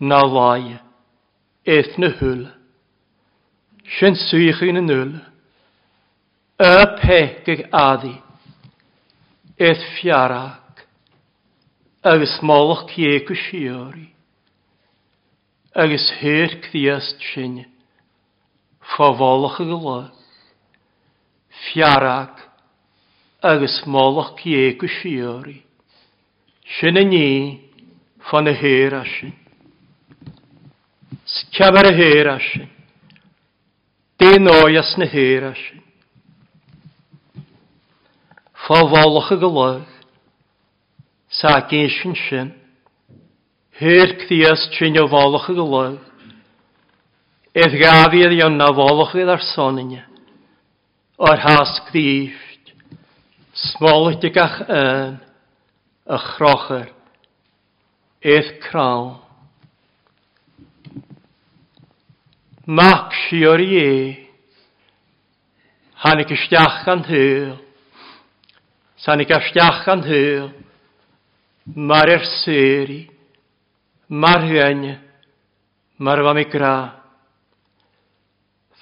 na 0.03 0.19
lai, 0.27 0.75
eith 1.63 1.95
na 2.01 2.11
hwylen. 2.19 2.51
Sy'n 3.85 4.17
swych 4.17 4.63
yn 4.65 4.79
y 4.81 4.83
nŵl. 4.83 5.11
Y 6.57 6.77
pegig 7.01 7.61
addi. 7.69 8.15
Eith 9.61 9.83
fiarag. 9.99 10.81
Agus 12.05 12.33
molwch 12.41 12.87
cieg 12.93 13.29
y 13.29 13.37
siori. 13.45 14.07
Agus 15.77 16.07
hyr 16.19 16.57
cdiast 16.65 17.21
sy'n. 17.31 17.61
Fofolwch 18.95 19.61
y 19.61 19.69
gylo. 19.69 19.99
Fiarag. 21.67 22.41
Agus 23.45 23.83
molwch 23.85 24.33
cieg 24.41 24.81
y 24.81 24.93
siori. 24.97 25.59
Sy'n 26.79 27.03
y 27.03 27.05
ni. 27.13 27.31
Fan 28.31 28.49
y 28.49 28.55
hyr 28.57 28.97
asyn. 29.03 29.35
Scabar 31.29 31.91
y 31.91 31.99
hyr 31.99 32.33
asyn. 32.33 32.74
Dyn 34.15 34.47
oes 34.47 34.93
na 34.95 35.05
hir 35.11 35.43
asyn. 35.49 35.81
Fawolwch 38.65 39.33
y 39.35 39.37
gylwg, 39.41 39.89
sa 41.35 41.57
gysyn 41.69 42.15
sy'n, 42.21 42.53
hir 43.81 44.13
cthias 44.21 44.63
trin 44.73 44.95
o 45.01 45.03
fawolwch 45.11 45.49
y 45.51 45.57
gylwg, 45.57 45.99
edd 47.59 47.75
gafiad 47.81 48.37
i 48.37 48.39
na 48.55 48.69
fawolwch 48.71 49.17
y 49.19 49.27
ddarsonin, 49.27 49.91
o'r 51.19 51.43
has 51.43 51.75
gryfft, 51.91 52.71
smolydig 53.67 54.39
ach 54.39 54.57
yn, 54.71 55.19
y 56.07 56.23
chrocher, 56.31 56.87
edd 58.23 58.55
crawn. 58.63 59.24
Mac 62.65 63.13
siwr 63.27 63.61
i 63.61 63.77
e. 63.77 63.93
Han 66.01 66.19
i 66.19 66.25
gan 66.25 67.03
hyl. 67.05 67.57
San 68.97 69.21
i 69.21 69.25
gan 69.25 70.01
hyl. 70.01 70.49
Mar 71.75 72.09
er 72.09 72.25
seri. 72.41 73.07
Mar 74.09 74.41
hynny. 74.41 74.97
Mar 75.99 76.17
fam 76.25 76.37
i 76.37 76.45
gra. 76.45 77.01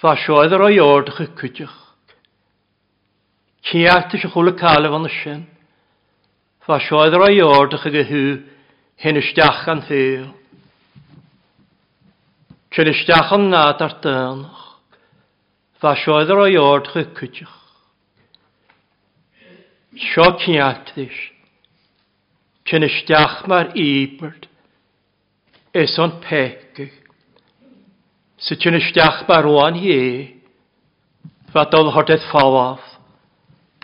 Fa 0.00 0.16
sioedd 0.16 0.52
yr 0.56 0.64
o'i 0.64 0.80
ordych 0.80 1.20
y 1.20 1.26
cwydych. 1.36 1.76
Ciat 3.68 4.16
ys 4.16 4.24
chwle 4.32 4.56
cael 4.56 4.88
efo'n 4.88 5.10
ysyn. 5.10 5.44
Fa 6.64 6.80
sioedd 6.80 7.16
yr 7.16 7.26
o'i 7.28 7.44
ordych 7.44 7.84
y 7.84 7.92
gyhw. 7.98 8.24
Hyn 9.04 9.20
ysdiach 9.20 9.66
gan 9.68 9.84
hyl. 9.90 10.32
Cyn 12.74 12.90
ysdiach 12.90 13.30
an 13.36 13.52
nad 13.52 13.82
ar 13.84 13.92
dynach. 14.02 14.62
Fa 15.78 15.92
sioedd 15.94 16.32
ar 16.34 16.40
o'i 16.42 16.56
ord 16.58 16.88
chy 16.90 17.04
cwtioch. 17.14 17.60
Sio 19.94 20.24
cniagtis, 20.42 21.14
cyn 22.66 22.82
ysdiach 22.88 23.44
mae'r 23.46 23.68
ibyrd, 23.78 24.48
es 25.70 25.94
o'n 26.02 26.16
pegu. 26.24 26.88
Sy 28.42 28.58
cyn 28.58 28.80
ysdiach 28.80 29.20
mae'r 29.28 29.46
oan 29.52 29.78
hi, 29.78 29.98
fa 31.54 31.68
dol 31.70 31.92
hodedd 31.94 32.26
ffawaf, 32.26 32.82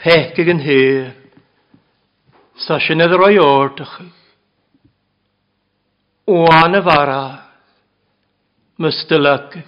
pegu 0.03 0.49
yn 0.51 0.65
hyr, 0.67 1.13
sa 2.59 2.81
sy'n 2.83 3.07
edrych 3.07 3.29
o'i 3.29 3.39
ordach. 3.45 3.95
Oan 6.27 6.75
y 6.75 6.83
farach, 6.91 7.50
mystylyg, 8.81 9.59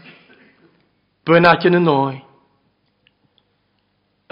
bwynat 1.28 1.68
yn 1.68 1.78
y 1.78 1.82
noi. 1.82 2.16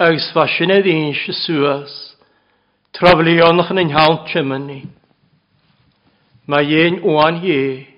Agus 0.01 0.31
fa 0.33 0.47
sy'n 0.49 0.73
ei 0.73 0.81
ddyn 0.85 1.13
sy'n 1.19 1.37
sŵas, 1.43 1.93
traflionach 2.97 3.71
yn 3.73 3.83
ein 3.83 3.95
hawn 3.95 4.23
chymyni. 4.31 4.81
Mae 6.49 6.83
un 6.87 7.01
oan 7.13 7.39
ie, 7.45 7.91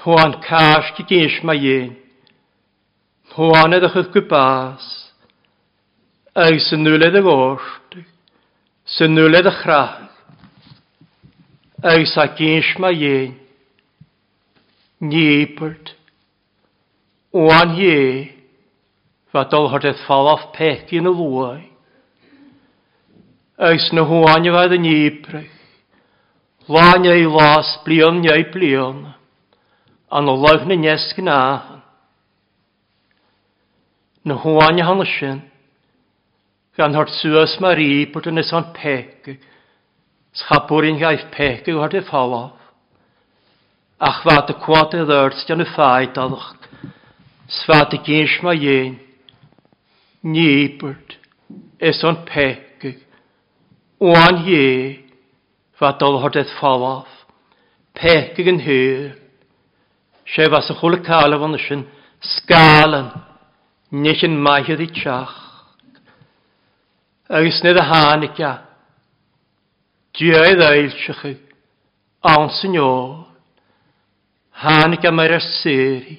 Hwan 0.00 0.40
cas 0.40 0.86
ti 0.96 1.04
geis 1.04 1.42
mae 1.44 1.60
un. 1.60 1.90
Hwan 3.34 3.76
edrych 3.76 3.98
ydd 4.00 4.12
gwybas. 4.14 4.86
Ag 6.32 6.56
sy'n 6.64 6.80
nŵledd 6.86 7.18
y 7.20 7.22
gorst. 7.26 7.98
Sy'n 8.96 9.12
nŵledd 9.12 9.50
y 9.50 9.52
chrach. 9.58 9.98
Ag 11.84 12.06
sa 12.08 12.30
geis 12.38 12.70
ma 12.80 12.94
yen. 12.96 13.36
Nýpert. 15.00 15.94
Oan 17.32 17.76
hé. 17.78 18.40
fa 19.30 19.44
dol 19.46 19.68
hort 19.70 19.86
het 19.86 19.98
fall 20.06 20.28
af 20.28 20.50
pecht 20.52 20.92
in 20.92 21.06
a 21.06 21.10
looi. 21.10 21.62
Eis 23.58 23.90
na 23.92 24.02
hwan 24.02 24.44
je 24.44 24.50
vaid 24.50 24.72
a 24.72 24.78
nýprech. 24.78 25.50
Lan 26.68 27.06
ei 27.06 27.26
las, 27.26 27.78
blion 27.84 28.22
ei 28.26 28.44
blion. 28.52 29.14
An 30.10 30.28
o 30.28 30.34
lauch 30.34 30.66
na 30.66 30.74
nes 30.74 31.12
gnahan. 31.16 31.82
Na 34.24 34.34
hwan 34.34 34.78
je 34.78 34.84
hann 34.84 35.06
sin. 35.06 35.42
Gan 36.76 36.94
hort 36.94 37.10
suas 37.20 37.58
marí 37.60 38.10
bort 38.12 38.26
yn 38.26 38.38
is 38.38 38.52
an 38.52 38.72
pekeg. 38.74 39.38
Schapurin 40.34 40.98
gaif 40.98 41.30
pekeg 41.30 41.74
hort 41.78 41.94
e 41.94 42.02
fall 42.10 42.34
af 42.34 42.59
ach 44.00 44.22
fad 44.24 44.48
y 44.48 44.56
cwad 44.56 44.94
y 44.96 45.04
cuata 45.04 45.04
d'irt 45.04 45.50
y 45.52 45.66
fáid 45.76 46.16
alach, 46.16 46.56
sfa 47.46 47.84
y 47.92 47.98
gynsh 48.06 48.40
ma 48.42 48.54
dhéin, 48.56 48.96
níbert, 50.24 51.18
es 51.78 52.00
o'n 52.04 52.24
pecig, 52.24 52.96
oan 54.00 54.40
hé, 54.46 55.04
fa 55.76 55.92
dolhort 56.00 56.36
eith 56.40 56.52
fáaf, 56.56 57.08
pecig 57.92 58.48
yn 58.48 58.60
hyr. 58.64 59.16
Sé 60.24 60.48
fas 60.48 60.70
a 60.70 60.74
chula 60.80 61.02
cael 61.04 61.36
van 61.36 61.58
sin 61.58 61.84
skálan, 62.20 63.10
nech 63.90 64.24
an 64.24 64.40
maithad 64.40 64.80
i 64.80 64.88
tiach. 64.88 65.36
Agus 67.28 67.60
nid 67.64 67.76
a 67.76 67.84
hánica, 67.84 68.52
diaid 70.16 70.60
eilseach, 70.64 71.36
an 72.24 72.48
sy'n 72.56 72.80
Hannig 74.60 75.04
am 75.06 75.18
ar 75.18 75.40
siri, 75.40 76.18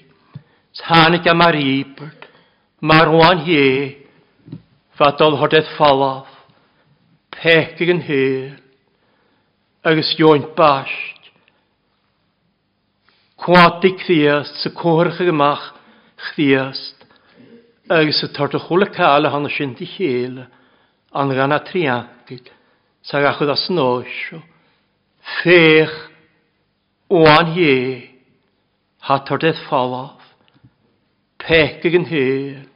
hannig 0.90 1.28
am 1.30 1.42
ar 1.46 1.54
ibert, 1.54 2.26
mar 2.82 3.12
wan 3.14 3.44
hie, 3.46 4.02
fadol 4.98 5.38
hodedd 5.38 5.70
falaf, 5.78 6.26
pecig 7.30 7.92
yn 7.94 8.02
hyr, 8.02 8.56
agus 9.86 10.16
joint 10.18 10.50
basht. 10.58 11.30
Cwadig 13.38 14.02
chdiast, 14.08 14.58
sy 14.64 14.74
cwrch 14.74 15.22
ag 15.22 15.30
ymach 15.30 15.72
chdiast, 16.32 17.06
agus 17.94 18.26
y 18.26 18.34
tord 18.34 18.58
o 18.58 18.66
chwle 18.66 18.90
cael 18.90 19.30
a 19.30 19.36
hon 19.36 19.46
o 19.46 19.54
sy'n 19.54 19.78
di 19.78 19.86
hyl, 19.86 20.48
an 21.14 21.38
gan 21.38 21.54
a 21.54 21.62
triangig, 21.70 22.50
sa 23.06 23.22
gachod 23.22 23.54
as 23.54 23.70
nosio, 23.70 24.42
fech, 25.44 25.94
oan 27.14 27.54
hie, 27.54 28.11
Hattar 29.02 29.38
det 29.38 29.56
falaf. 29.70 30.22
yn 31.98 32.06
hyr. 32.06 32.68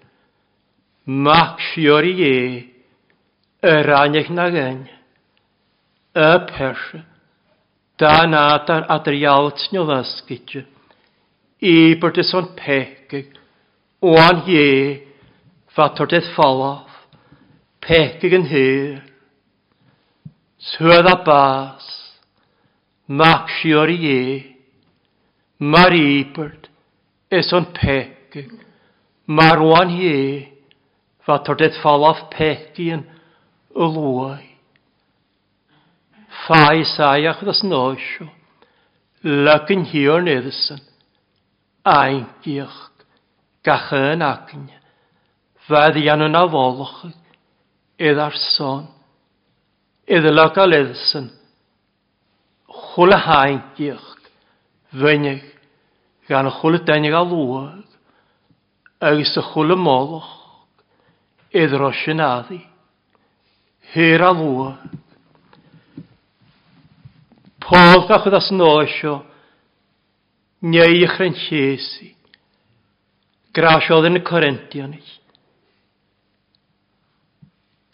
mac 1.05 1.59
sjör 1.59 2.03
i 2.03 2.13
ge. 2.13 2.63
Öranjek 3.61 4.29
nagen. 4.29 4.87
Öphers. 6.15 6.95
Dan 7.97 8.33
atar 8.33 8.85
atar 8.89 9.13
jaltsnjo 9.13 9.85
vaskitje. 9.85 10.65
Iber 11.61 12.11
det 12.11 12.33
o'n 12.33 12.55
pekkig. 12.57 13.29
Oan 14.01 14.41
je. 14.47 15.05
Fattar 15.67 16.07
det 16.07 16.23
falaf. 16.35 16.89
yn 18.33 18.49
hyr. 18.49 19.01
Söda 20.57 21.21
bas. 21.25 21.85
mac 23.07 23.49
sjör 23.61 23.89
i 23.89 23.97
e, 24.09 24.54
Mar 25.59 25.93
ípert 25.95 26.67
is 27.31 27.53
o'n 27.55 27.69
pekig. 27.73 28.51
Mar 29.25 29.61
wan 29.63 29.89
hi 29.89 30.51
fa 31.23 31.39
tar 31.39 31.61
er 31.63 31.71
falaf 31.81 32.27
pekien 32.33 33.05
y 33.71 33.85
lwai. 33.95 34.43
Fai 36.45 36.83
saiach 36.83 37.39
ddas 37.41 37.63
noesio. 37.63 38.27
Lygyn 39.23 39.85
hiwr 39.87 40.25
neddysyn. 40.27 40.81
Aingiach 41.87 42.81
gachyn 43.63 44.21
acyn. 44.21 44.67
Fad 45.67 45.95
i 45.97 46.09
anwn 46.11 46.35
afolwch 46.35 47.07
idd 47.97 48.19
ar 48.19 48.35
son. 48.35 48.89
Idd 50.05 50.27
y 50.27 50.35
lygal 50.35 50.75
eddysyn. 50.81 51.31
Chwla 52.67 53.23
haingiach 53.23 54.14
Fynig 54.93 55.43
gan 56.29 56.49
y 56.49 56.53
chwle 56.59 56.81
denig 56.85 57.13
a 57.13 57.23
lwag 57.25 57.83
agus 59.05 59.33
y 59.37 59.43
chwle 59.51 59.75
y 59.75 59.81
molwch 59.81 60.31
iddro 61.55 61.91
sy'n 61.93 62.23
addi. 62.23 62.59
Hyr 63.93 64.23
a 64.25 64.31
lwag. 64.35 64.95
Pob 67.65 68.05
gach 68.09 68.27
ydas 68.29 68.51
noesio 68.53 69.19
neu 70.65 70.97
i 70.99 71.07
chrentjesi. 71.09 72.11
Grasiodd 73.55 74.09
yn 74.09 74.19
y 74.19 74.23
Corinthian 74.25 74.97
i. 74.97 75.03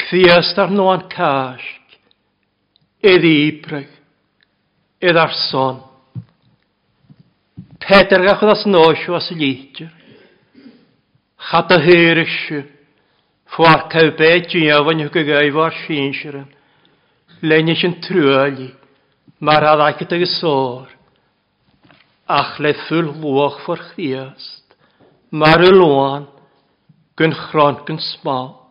Cthiast 0.02 0.58
ar 0.60 0.74
nhw'n 0.74 1.06
casg, 1.12 1.96
edd 3.00 3.28
i 3.28 3.36
ibreg, 3.46 3.88
edd 5.00 5.20
ar 5.22 5.32
son. 5.48 5.78
Peter 7.82 8.20
Petergach 8.20 8.44
as 8.44 8.66
nóisiú 8.66 9.16
as 9.16 9.32
líte. 9.32 9.90
Chat 11.50 11.72
a 11.72 11.80
héiriú, 11.82 12.64
fuar 13.50 13.90
cebétíhain 13.90 15.10
go 15.10 15.24
gaimhhar 15.26 15.74
sínsere, 15.88 16.46
lenne 17.42 17.76
sin 17.76 18.00
trúlí, 18.00 18.72
mar 19.40 19.64
a 19.64 19.74
aice 19.88 20.06
agus 20.14 20.40
sór, 20.40 20.88
ach 22.28 22.60
le 22.60 22.74
ffwl 22.86 23.18
luach 23.18 23.58
ffwr 23.66 23.82
chríast, 23.90 24.78
mar 25.32 25.60
y 25.66 25.74
loan 25.74 26.30
gyn 27.18 27.34
chron 27.34 27.82
gyn 27.88 27.98
smal. 27.98 28.62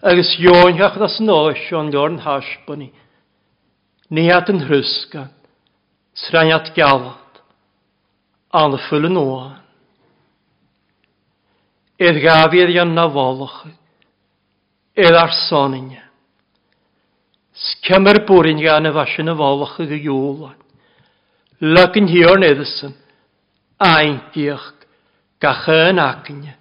Agus 0.00 0.32
jóinach 0.40 0.96
as 0.96 1.20
nóisiú 1.20 1.76
an 1.76 1.92
leor 1.92 2.08
an 2.08 2.24
hasbani, 2.24 2.90
ní 4.10 4.30
at 4.32 4.48
yn 4.48 4.64
hrysgan, 4.64 5.28
Sraniad 6.16 6.72
galach, 6.74 7.27
anfulle 8.50 9.08
nó. 9.08 9.52
Iad 11.98 12.20
gafiad 12.22 12.76
an 12.78 12.94
na 12.94 13.08
bhálach, 13.08 13.66
iad 14.96 15.14
ar 15.14 15.32
soninne. 15.48 16.02
Skemmer 17.52 18.22
bwrin 18.26 18.60
gan 18.62 18.86
y 18.86 18.92
fasio 18.94 19.24
na 19.24 19.34
bhálach 19.34 19.80
ag 19.82 19.90
y 19.90 20.04
iôla. 20.06 20.54
Lyg 21.60 21.96
yn 21.98 22.06
hiorn 22.06 22.46
eddysan, 22.46 22.94
aintiach, 23.82 24.68
gachyn 25.42 25.98
acne, 25.98 26.54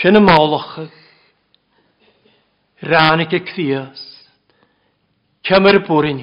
sy'n 0.00 0.18
y 0.18 0.22
málach 0.26 0.72
ag, 0.82 0.96
y 2.82 3.40
cfias, 3.46 4.02
cemar 5.46 5.78
bwrin 5.86 6.18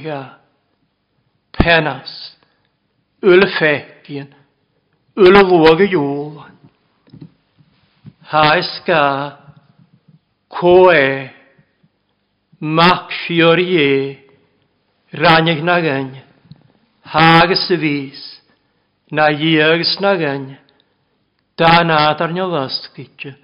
penas, 1.56 2.12
ul 3.24 3.48
fecyn, 3.56 4.36
Ulle 5.20 5.42
ruge 5.44 5.88
jord. 5.92 6.52
Haiska 8.32 9.04
koe 10.48 11.30
maksjörie 12.60 14.18
rannig 15.14 15.64
nagen 15.64 16.10
hagesvis 17.02 18.22
na 19.12 19.30
jögs 19.30 20.00
nagen 20.00 20.58
dana 21.58 22.16
tarnjolaskitje 22.20 23.36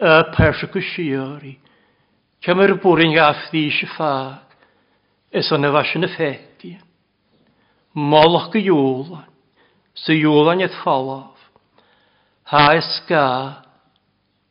a 0.00 0.24
persekusiori 0.36 1.54
kemer 2.40 2.74
burin 2.82 3.14
gafdi 3.14 3.70
shifak 3.70 4.56
es 5.30 5.52
on 5.52 5.72
vasne 5.72 6.08
fetti 6.16 6.76
molch 7.94 8.50
gejolan 8.52 9.35
sejúlan 10.04 10.60
ett 10.60 10.74
fallaf. 10.84 11.36
Haiska 12.44 13.26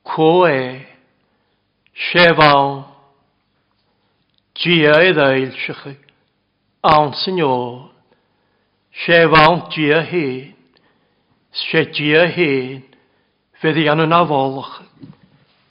koe 0.04 0.86
shevan 1.94 2.84
gia 4.54 4.94
edailchich 5.10 5.86
an 6.82 7.14
senor 7.14 7.92
shevan 8.92 9.70
gia 9.72 10.02
hen. 10.02 10.56
She 11.54 11.86
gia 11.96 12.26
hen. 12.28 12.84
Fedi 13.62 13.88
anun 13.90 14.14
avalach 14.14 14.84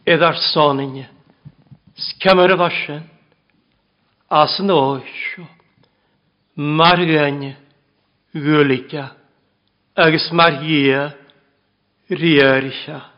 edar 0.07 0.35
er 0.35 0.41
soninje 0.53 1.07
skamere 1.97 2.57
vashen 2.59 3.03
asnoishu 4.31 5.45
marganje 6.57 7.57
gulika 8.35 9.05
agus 9.97 10.30
Maria 10.32 11.16
riarisha. 12.11 13.11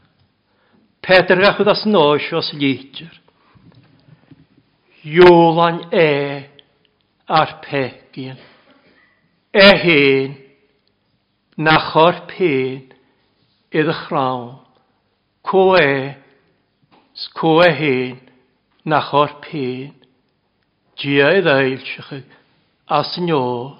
Peter 1.00 1.36
gachod 1.36 1.68
as 1.68 1.84
nós 1.86 2.32
os 2.32 2.52
lítir. 2.52 3.10
Jólan 5.02 5.88
e 5.92 6.50
ar 7.26 7.60
pegin. 7.60 8.36
E 9.54 9.70
hyn 9.82 10.36
na 11.56 11.78
chor 11.92 12.26
pen 12.28 12.92
idd 13.72 13.88
y 13.88 13.96
chrawn. 14.04 14.58
Co 15.42 15.76
e 15.78 16.12
sco 17.14 17.62
e 17.64 17.72
hyn 17.72 18.20
na 18.84 19.00
chor 19.00 19.40
pen. 19.40 19.94
Dia 21.00 21.32
idd 21.38 21.48
eilsach 21.48 22.20
as 22.86 23.16
nôl. 23.16 23.78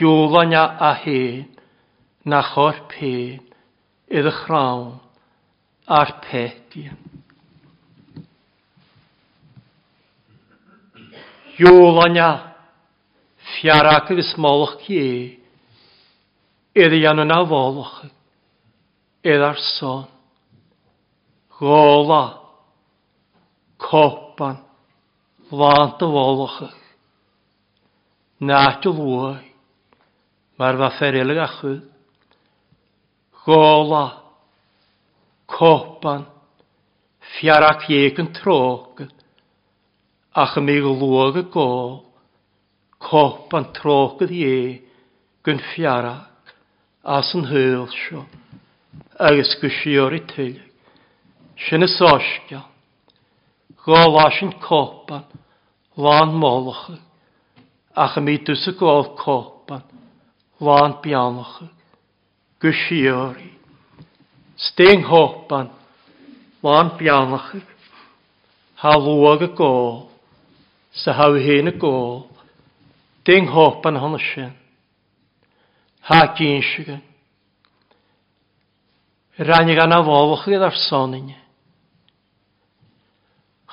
Jólan 0.00 0.56
a 0.56 0.94
hen 0.98 1.61
na 2.24 2.42
chor 2.52 2.78
pe 2.90 3.14
idd 4.12 4.28
y 4.28 4.34
chrawn 4.42 5.00
a'r 5.90 6.12
pediau. 6.22 6.94
Jólanya, 11.58 12.30
fiarach 13.54 14.10
ys 14.14 14.32
molach 14.40 14.78
gie, 14.86 15.38
idd 16.74 16.96
i 16.96 17.02
anna 17.06 17.26
na 17.28 17.42
folach, 17.46 17.98
idd 19.22 19.44
ar 19.44 19.60
son, 19.76 20.06
góla, 21.58 22.22
copan, 23.82 24.62
flant 25.50 26.02
o 26.02 26.10
folach, 26.16 26.58
na 28.42 28.64
ti 28.82 28.90
lwy, 28.90 29.36
mae'r 30.58 30.80
fa 30.80 30.92
fferelig 30.96 31.38
ag 31.38 31.48
achwyd. 31.50 31.91
Gola, 33.44 34.22
copan, 35.50 36.22
fiarac 37.34 37.88
ieg 37.90 38.20
yn 38.22 38.30
trog, 38.36 39.02
ach 40.38 40.54
mi 40.62 40.76
y 41.40 41.42
gol, 41.50 41.96
copan 43.02 43.66
troken 43.74 44.30
ie, 44.30 44.78
gyn 45.42 45.58
fiarac, 45.72 46.54
as 47.02 47.32
yn 47.34 47.48
hyl 47.50 47.88
sio, 47.90 48.22
agos 49.18 49.56
gwsior 49.58 50.14
i 50.14 50.22
tylig, 50.30 50.70
sy'n 51.66 51.82
y 51.82 51.90
sosgia, 51.90 52.62
gol 53.82 54.20
copan, 54.62 55.26
lan 55.98 56.38
molach, 56.38 56.92
ach 57.98 58.22
mi 58.22 58.38
dwys 58.38 58.68
y 58.70 58.78
gol 58.78 59.16
copan, 59.18 59.82
lan 60.62 61.00
bianach, 61.02 61.58
gysiori. 62.62 63.50
Sting 64.56 65.02
hopan, 65.04 65.70
lan 66.62 66.94
bianach, 66.98 67.50
ha 68.82 68.92
lwag 68.98 69.42
y 69.48 69.50
gol, 69.58 70.08
sa 70.94 71.14
haw 71.18 71.34
hen 71.34 71.72
y 71.72 71.74
gol, 71.82 72.28
ding 73.26 73.50
hopan 73.50 73.98
hon 73.98 74.18
ysyn, 74.18 74.52
ha 76.06 76.20
gynsigan. 76.38 77.02
Rhaid 79.42 79.70
gan 79.78 79.94
afolwch 79.96 80.44
i'r 80.52 80.66
arsonin. 80.68 81.32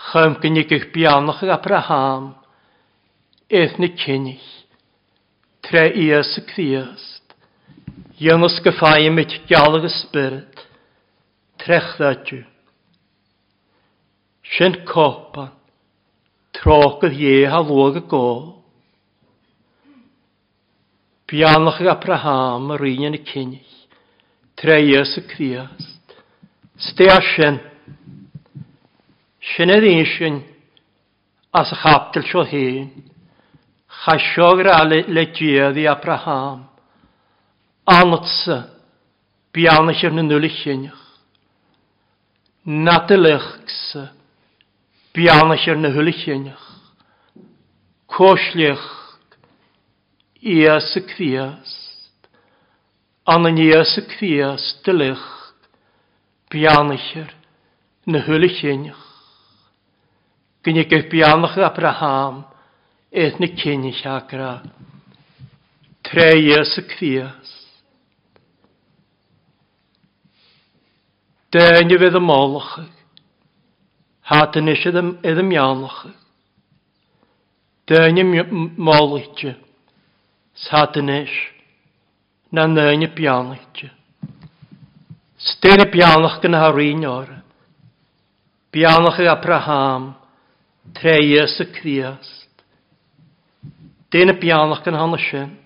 Chym 0.09 0.37
gynnig 0.41 0.71
eich 0.71 0.87
bianach 0.93 1.43
ag 1.43 1.51
Abraham, 1.57 2.31
ethnig 3.49 3.97
cynnig, 3.99 4.45
tre 5.67 5.89
ias 6.05 6.31
y 6.39 6.45
criast. 6.47 7.18
Dhéanas 8.19 8.59
go 8.63 8.71
mit 9.11 9.31
gealagus 9.47 9.95
spirit, 10.03 10.55
trechdaidú. 11.57 12.43
Sin 14.57 14.85
cópan, 14.85 15.51
trógad 16.51 17.11
dhéha 17.11 17.59
lóga 17.61 18.01
gó. 18.01 18.59
Bianach 21.27 21.81
Abraham 21.81 22.71
a 22.71 22.77
ríine 22.77 23.09
na 23.11 23.17
cinich, 23.23 23.87
treas 24.55 25.17
a 25.17 25.21
criast. 25.21 26.05
Stea 26.77 27.19
sin, 27.35 27.59
sin 29.39 29.69
a 29.69 29.77
ddín 29.79 30.05
sin, 30.17 30.43
as 31.53 31.71
a 31.71 31.75
chaptil 31.75 32.23
sio 32.23 32.43
hén, 32.43 32.89
chasio 33.87 34.55
gra 34.55 34.83
le, 34.83 35.03
le 35.07 35.87
Abraham. 35.87 36.68
Allatsa 37.89 38.69
bianach 39.53 40.03
ar 40.05 40.11
na 40.13 40.21
nulichineach. 40.21 41.01
Nadalechsa 42.65 44.03
bianach 45.13 45.67
ar 45.71 45.77
na 45.77 45.89
hulichineach. 45.95 46.65
Koslech 48.05 48.85
ias 50.41 50.95
y 50.95 51.01
criast. 51.11 52.19
Ananias 53.25 53.97
y 53.97 54.03
criast 54.13 54.85
dylech 54.85 55.25
bianach 56.51 57.09
ar 57.23 57.33
na 58.05 58.21
hulichineach. 58.27 59.05
Gynnig 60.63 60.93
eich 60.93 61.09
bianach 61.09 61.57
Abraham 61.57 62.43
eithnig 63.11 63.57
cynnig 63.57 64.05
agra. 64.05 64.61
Treias 66.05 66.77
y 66.77 66.85
criast. 66.93 67.68
Déine 71.51 71.97
bheith 71.97 72.15
am 72.15 72.27
málacha, 72.29 72.85
hátain 74.21 74.67
is 74.69 74.85
y 74.85 74.89
am 74.97 75.17
meálacha. 75.23 76.13
Déine 77.87 78.43
málaite, 78.77 79.55
sátain 80.53 81.09
is, 81.09 81.33
na 82.51 82.67
néine 82.67 83.07
peálaite. 83.07 83.89
Stéine 85.39 85.89
peálach 85.89 86.41
gan 86.41 86.53
harín 86.53 87.05
o'r. 87.05 87.41
Bianwch 88.71 89.19
ag 89.19 89.31
Abraham, 89.33 90.13
tréias 90.93 91.57
y 91.59 91.65
Criast. 91.73 92.63
Déine 94.11 94.37
peálach 94.37 94.83
gan 94.83 94.99
hanna 94.99 95.17
sin, 95.17 95.57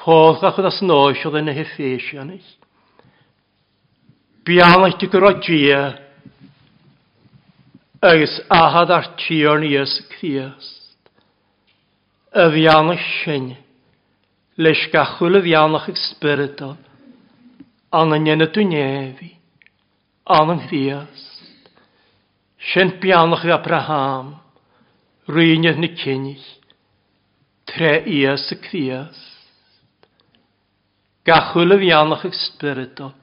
Póðgach 0.00 0.56
að 0.56 0.64
það 0.64 0.76
snóðsjóð 0.78 1.34
en 1.36 1.50
að 1.52 1.58
hefði 1.60 1.76
fésjanis. 1.76 2.46
Bianach 4.44 4.96
di 4.98 5.06
gyro 5.08 5.34
dia, 5.38 6.00
agus 8.00 8.40
ahad 8.48 8.90
ar 8.90 9.16
tion 9.16 9.62
Iesu 9.62 10.06
Christ. 10.08 10.96
Y 12.32 12.46
fianach 12.54 13.04
sy'n, 13.20 13.50
leis 14.56 14.86
gachwyl 14.92 15.36
y 15.40 15.44
fianach 15.44 15.90
ag 15.92 16.00
spiritol, 16.00 16.78
an 17.92 18.16
yn 18.16 18.30
yna 18.32 18.48
dwi'n 18.48 18.72
efi, 18.80 19.30
an 20.24 20.54
yn 20.56 20.64
Christ. 20.70 21.60
Sy'n 22.72 22.96
bianach 23.02 23.44
i 23.44 23.52
Abraham, 23.52 24.38
rwynydd 25.28 25.84
ni 25.84 25.92
cynnig, 26.00 26.44
tre 27.68 27.98
Iesu 28.08 28.56
Christ. 28.64 29.26
Gachwyl 31.28 31.76
y 31.76 31.82
fianach 31.84 32.24
ag 32.30 32.44
spiritol, 32.46 33.18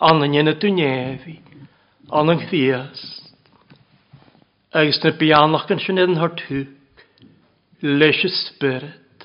anna'n 0.00 0.36
yna 0.40 0.54
dwnefi, 0.56 1.36
anna'n 2.08 2.44
chdiast. 2.46 3.28
Agus 4.72 5.00
na 5.04 5.12
bianach 5.18 5.66
gan 5.68 5.80
sy'n 5.82 6.00
edrych 6.00 6.24
ar 6.24 6.34
tŵg, 6.38 7.04
leis 7.82 8.20
y 8.24 8.30
spirit, 8.32 9.24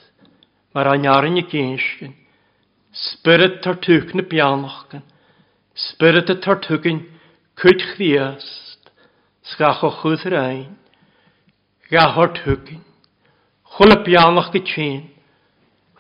mae'r 0.76 0.92
anjarin 0.96 1.40
i 1.40 1.46
gynnsgyn, 1.52 2.16
spirit 2.96 3.62
tar 3.64 3.78
tŵg 3.84 4.16
na 4.18 4.26
bianach 4.28 4.82
gan, 4.92 5.04
spirit 5.76 6.32
y 6.34 6.38
tar 6.44 6.60
tŵgyn, 6.66 7.04
cwyd 7.62 7.86
chdiast, 7.94 8.92
sgach 9.54 9.84
o 9.86 9.94
chwyd 10.02 10.26
yr 10.28 10.38
ein, 10.42 10.74
gach 11.92 12.20
o'r 12.20 12.34
tŵgyn, 12.42 12.82
chwil 13.76 13.96
y 13.96 14.00
bianach 14.10 14.52
gytyn, 14.56 15.06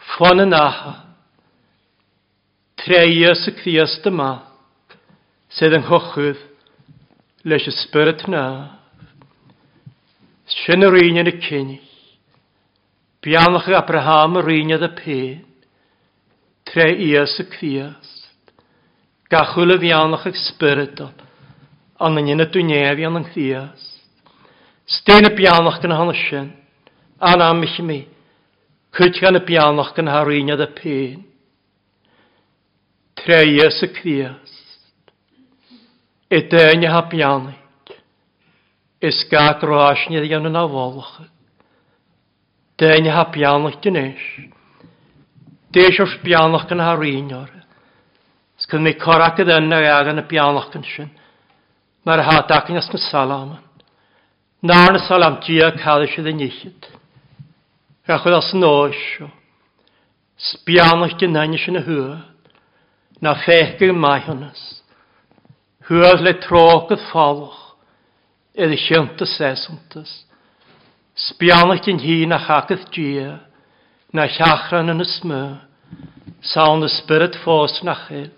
ffon 0.09 0.43
yn 0.43 0.57
aha, 0.57 0.97
treia 2.82 3.32
sy'n 3.39 3.61
chdiast 3.61 4.09
yma, 4.09 4.34
sydd 5.56 5.78
yn 5.78 5.86
chochwyd 5.88 6.39
leis 7.47 7.68
y 7.70 7.74
spyrt 7.78 8.26
na. 8.32 8.45
Sy'n 10.51 10.84
yr 10.84 10.97
un 10.99 11.20
yn 11.22 11.30
y 11.32 11.34
cynig. 11.45 11.91
Bianach 13.24 13.70
Abraham 13.80 14.41
yr 14.41 14.51
un 14.51 14.74
y 14.76 14.89
pen. 14.97 15.45
Tre 16.68 16.89
ias 17.08 17.38
y 17.39 17.45
cfiast. 17.53 18.26
Gachwyl 19.32 19.78
y 19.78 19.80
bianach 19.86 20.26
ag 20.28 20.36
spyrt 20.38 20.99
o. 21.06 21.08
An 22.03 22.20
yn 22.20 22.43
y 22.43 22.49
dwnefi 22.51 23.08
an 23.08 23.22
yn 23.22 23.30
cfiast. 23.30 23.93
Stein 24.97 25.30
y 25.30 25.32
bianach 25.38 25.80
gan 25.82 25.95
hon 25.95 26.12
sy'n. 26.26 26.51
An 27.24 27.45
am 27.45 27.64
ich 27.64 27.80
mi. 27.80 28.01
Cwyd 28.91 29.22
gan 29.24 29.39
y 29.39 29.43
bianach 29.47 29.95
gan 29.95 30.12
har 30.12 30.28
un 30.36 30.51
y 30.51 30.68
pen. 30.82 31.24
Tre 33.24 33.39
ias 33.56 33.80
y 33.88 33.93
cfiast. 33.95 34.55
I 36.30 36.41
dyna 36.49 36.89
ha 36.89 37.01
bianid. 37.09 37.93
Is 39.01 39.26
ga 39.30 39.59
groasni 39.61 40.17
i 40.17 40.32
yn 40.34 40.49
yna 40.49 40.63
folch. 40.71 41.11
Dyna 42.82 43.11
ha 43.13 43.26
bianid 43.30 43.78
dyn 43.84 43.99
eis. 43.99 44.23
Dys 45.69 45.99
o'r 46.01 46.15
bianid 46.23 46.71
yn 46.73 46.82
har 46.82 47.03
un 47.09 47.30
o'r. 47.38 47.51
Sgyn 48.57 48.82
mi 48.82 48.95
corac 48.97 49.41
ydyn 49.43 49.67
yna 49.67 49.84
ag 49.93 50.09
yn 50.13 50.23
y 50.23 50.26
bianid 50.32 50.78
yn 50.80 50.88
sy'n. 50.95 51.11
Mae'r 52.05 52.26
hadag 52.26 52.71
yn 52.73 52.82
ysgyn 52.82 53.03
salam. 53.05 53.57
Na'r 54.65 54.97
salam 55.05 55.38
dia 55.45 55.69
cael 55.78 56.07
eisiau 56.07 56.26
ddyn 56.26 56.41
ichyd. 56.47 56.89
Gach 58.07 58.26
oedd 58.26 58.39
as 58.39 58.49
nôsio. 58.57 59.30
Sbianid 60.41 61.19
dyn 61.21 61.38
eisiau 61.38 61.76
yn 61.76 61.84
y 61.84 61.86
hwyr. 61.86 62.17
Na 63.21 63.36
fechgyr 63.45 63.93
mae 63.93 64.26
hwnnys. 64.26 64.65
Hwyr 65.86 66.17
le 66.25 66.33
trógad 66.41 67.01
fálach, 67.11 67.75
edd 68.57 68.71
i 68.73 68.77
sianta 68.81 69.25
sesantas. 69.29 70.09
Spianach 71.13 71.83
dyn 71.86 71.99
hi 72.01 72.23
na 72.25 72.39
chagad 72.41 72.88
dia, 72.95 73.36
na 74.09 74.25
chachran 74.25 74.89
yn 74.89 75.03
y 75.05 75.07
sawn 76.41 76.86
y 76.86 76.89
spirit 76.89 77.38
ffos 77.43 77.83
na 77.86 77.93
chyl, 78.07 78.31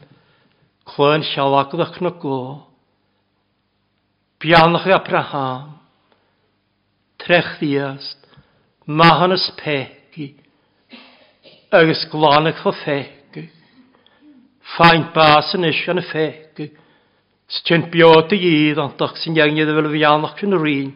chlwyn 0.91 1.23
sialagdach 1.23 2.01
na 2.03 2.11
go. 2.19 2.67
Bianach 4.43 4.87
Abraham, 4.97 5.77
trech 7.23 7.53
ddiast, 7.61 8.27
mahan 8.85 9.35
ys 9.35 9.47
pegi, 9.59 10.33
agos 11.71 12.03
glanach 12.11 12.59
fo 12.63 12.75
fegi, 12.83 13.47
ffaint 14.75 15.13
bas 15.15 15.55
yn 15.55 15.69
eisiau 15.71 15.95
yn 15.95 16.03
y 16.03 16.05
fegi. 16.11 16.46
Sy'n 17.47 17.85
biod 17.91 18.33
i 18.35 18.39
idd 18.43 18.79
ond 18.83 19.01
ac 19.05 19.19
sy'n 19.21 19.37
iangedd 19.39 19.69
fel 19.71 19.87
fi 19.93 20.01
anach 20.03 20.41
yn 20.43 20.55
yr 20.57 20.65
un. 20.67 20.89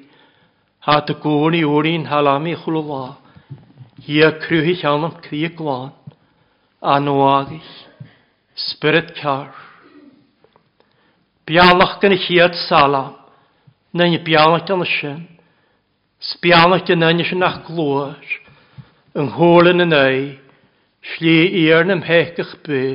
Ha 0.83 0.97
dy 1.07 1.15
gwn 1.23 1.55
i 1.55 1.61
ŵr 1.63 1.87
i'n 1.93 2.09
halam 2.11 2.47
i 2.51 2.57
chwlw 2.59 2.81
la. 2.89 3.05
Hi 4.03 4.17
a 4.25 4.31
crwhi 4.43 4.75
llawn 4.81 5.07
am 5.07 5.15
cri 5.23 5.45
glan. 5.55 5.93
Anwagill. 6.81 7.71
Spirit 8.67 9.13
car. 9.21 9.53
Bialach 11.47 12.01
gan 12.03 12.17
y 12.17 12.19
chiad 12.19 12.59
salam. 12.67 13.15
Na'n 13.95 14.19
i 14.19 14.21
bialach 14.25 14.67
gan 14.67 14.83
y 14.83 14.91
sy'n. 14.91 15.23
Sbialach 16.33 16.83
gan 16.89 16.99
na'n 16.99 17.23
sy'n 17.31 17.47
ach 17.47 17.61
glwyr. 17.69 18.19
Yng 19.15 19.31
nghwlyn 19.31 19.87
yn 19.87 19.87
y 19.87 19.91
neu. 19.95 20.29
Sli 21.15 21.39
i'r 21.63 21.87
nym 21.87 22.03
nymhegach 22.03 22.57
by. 22.67 22.85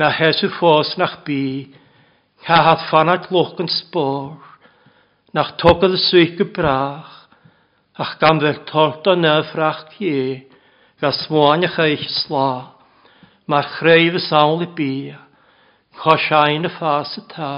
Na 0.00 0.08
hesw 0.16 0.48
ffos 0.56 0.96
na'ch 0.96 1.20
by. 1.28 1.42
Chahad 2.44 2.88
fanat 2.90 3.30
loch 3.32 3.56
yn 3.60 3.70
spor. 3.72 4.54
nach 5.34 5.56
togad 5.58 5.90
y 5.90 5.98
swych 5.98 6.38
brach, 6.54 7.26
ach 7.98 8.14
gan 8.20 8.38
fel 8.38 8.60
tort 8.70 9.06
o 9.10 9.14
nefrach 9.18 9.80
cie, 9.96 10.46
ga 11.02 11.10
smwain 11.10 11.66
ych 11.66 11.78
eich 11.82 12.04
sla, 12.22 12.74
mae'r 13.50 13.70
chreif 13.74 14.14
y 14.14 14.22
sawl 14.22 14.62
i 14.62 14.68
bia, 14.78 15.18
chosiain 15.98 16.68
y 16.68 16.70
ffas 16.76 17.16
y 17.18 17.24
ta, 17.34 17.50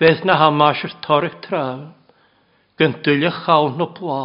fedd 0.00 0.24
na 0.24 0.38
hamas 0.40 0.80
yr 0.88 0.94
torrych 1.04 1.36
trawn, 1.44 1.90
gyntylio 2.80 3.34
chawn 3.42 3.84
o 3.84 3.90
bla, 3.98 4.24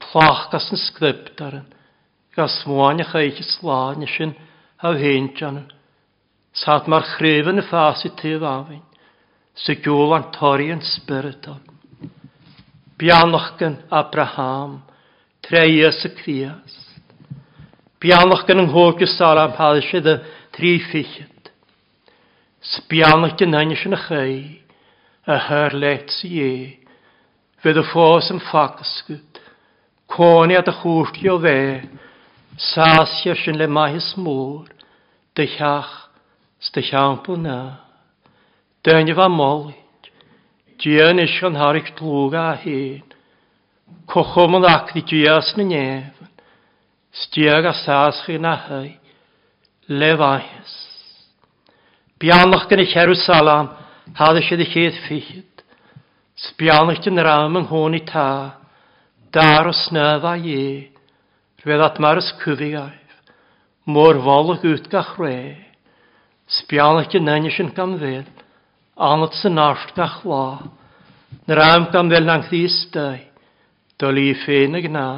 plach 0.00 0.46
gas 0.54 0.70
yn 0.72 0.80
sgryptar 0.86 1.58
yn, 1.60 1.68
gas 2.32 2.62
mwain 2.64 3.04
ych 3.04 3.12
eich 3.20 3.44
sla, 3.44 3.90
nes 4.00 4.16
yn 4.24 4.32
hawhenjan 4.80 5.66
yn, 5.66 5.68
Saat 6.60 6.88
mar 6.92 7.06
chreven 7.16 7.60
y 7.60 7.64
ffas 7.64 8.02
i 8.04 8.10
te 8.18 8.34
fawyn. 8.40 8.82
Sy 9.56 9.78
gwl 9.80 10.12
an 10.12 10.26
yn 10.60 10.82
spiritol. 10.84 11.60
Bianoch 13.00 13.56
gan 13.56 13.78
Abraham. 13.88 14.82
Treias 15.40 16.04
y 16.04 16.10
crias. 16.18 16.74
Bianoch 18.00 18.44
gan 18.46 18.60
yng 18.60 18.68
nghwg 18.68 19.00
y 19.00 19.08
sara 19.08 19.46
am 19.48 19.56
halis 19.56 19.88
y 19.94 20.02
tri 20.52 20.74
ffychyd. 20.84 21.48
Sbianoch 22.60 23.38
gan 23.40 23.56
anys 23.56 23.86
yn 23.88 23.96
y 23.96 24.02
chai. 24.04 24.36
Y 25.24 25.38
hyr 25.46 25.78
let 25.80 26.12
sy 26.12 26.30
e. 26.44 26.52
Fydd 27.64 27.80
y 27.80 27.86
ffos 27.88 28.28
yn 28.34 28.44
ffacysgyd. 28.50 29.40
Coni 30.12 30.60
at 30.60 30.68
y 30.68 30.76
chwrtio 30.82 31.40
fe. 31.40 31.58
Sasio 32.60 33.32
sy'n 33.32 33.56
le 33.56 33.68
maes 33.68 34.12
môr. 34.20 34.68
Dy 35.32 35.48
llach 35.56 36.09
Stachampo 36.60 37.36
na. 37.36 37.80
Dyna 38.84 39.14
fa 39.14 39.28
mol. 39.28 39.72
Dian 40.80 41.18
is 41.18 41.32
gan 41.40 41.56
harig 41.56 41.88
tlwg 41.96 42.34
a 42.36 42.56
hyn. 42.60 43.04
Cochom 44.06 44.58
yn 44.58 44.66
acdi 44.68 45.00
dias 45.08 45.54
na 45.56 45.64
nefn. 45.64 46.28
Stiag 47.12 47.64
a 47.68 47.72
sas 47.72 48.20
chi 48.26 48.36
na 48.36 48.54
hai. 48.66 48.98
Lefais. 49.88 50.74
Bianach 52.20 52.68
gan 52.68 52.84
i 52.84 52.86
Jerusalem 52.92 53.72
hadde 54.20 54.44
sydd 54.44 54.64
i 54.64 54.68
chyd 54.68 55.00
ffyd. 55.06 55.64
Sbianach 56.44 57.00
dyn 57.04 57.24
ram 57.24 57.56
yng 57.56 57.70
hwn 57.72 57.96
i 57.96 58.02
ta. 58.04 58.28
Dar 59.32 59.68
o 59.68 59.72
snaf 59.72 60.28
a 60.28 60.36
ie. 60.36 60.92
Rwedd 61.64 61.88
at 61.88 62.00
maris 62.04 62.28
cyfigaif. 62.44 63.16
Mor 63.88 64.20
folwg 64.28 64.64
utgach 64.74 65.16
rhaid. 65.16 65.69
Spialach 66.50 67.12
yn 67.14 67.30
ennill 67.30 67.58
yn 67.62 67.68
gam 67.76 67.92
fel, 68.00 68.24
anod 68.98 69.36
sy'n 69.38 69.58
arft 69.62 69.98
a 70.02 70.08
chla, 70.16 70.46
na 71.46 71.66
am 71.74 71.84
gam 71.92 72.08
fel 72.10 72.24
nang 72.26 72.42
ddi 72.48 72.64
ysdau, 72.66 73.20
dol 74.02 74.18
i 74.18 74.32
ffein 74.34 74.74
ag 74.74 74.88
na. 74.90 75.08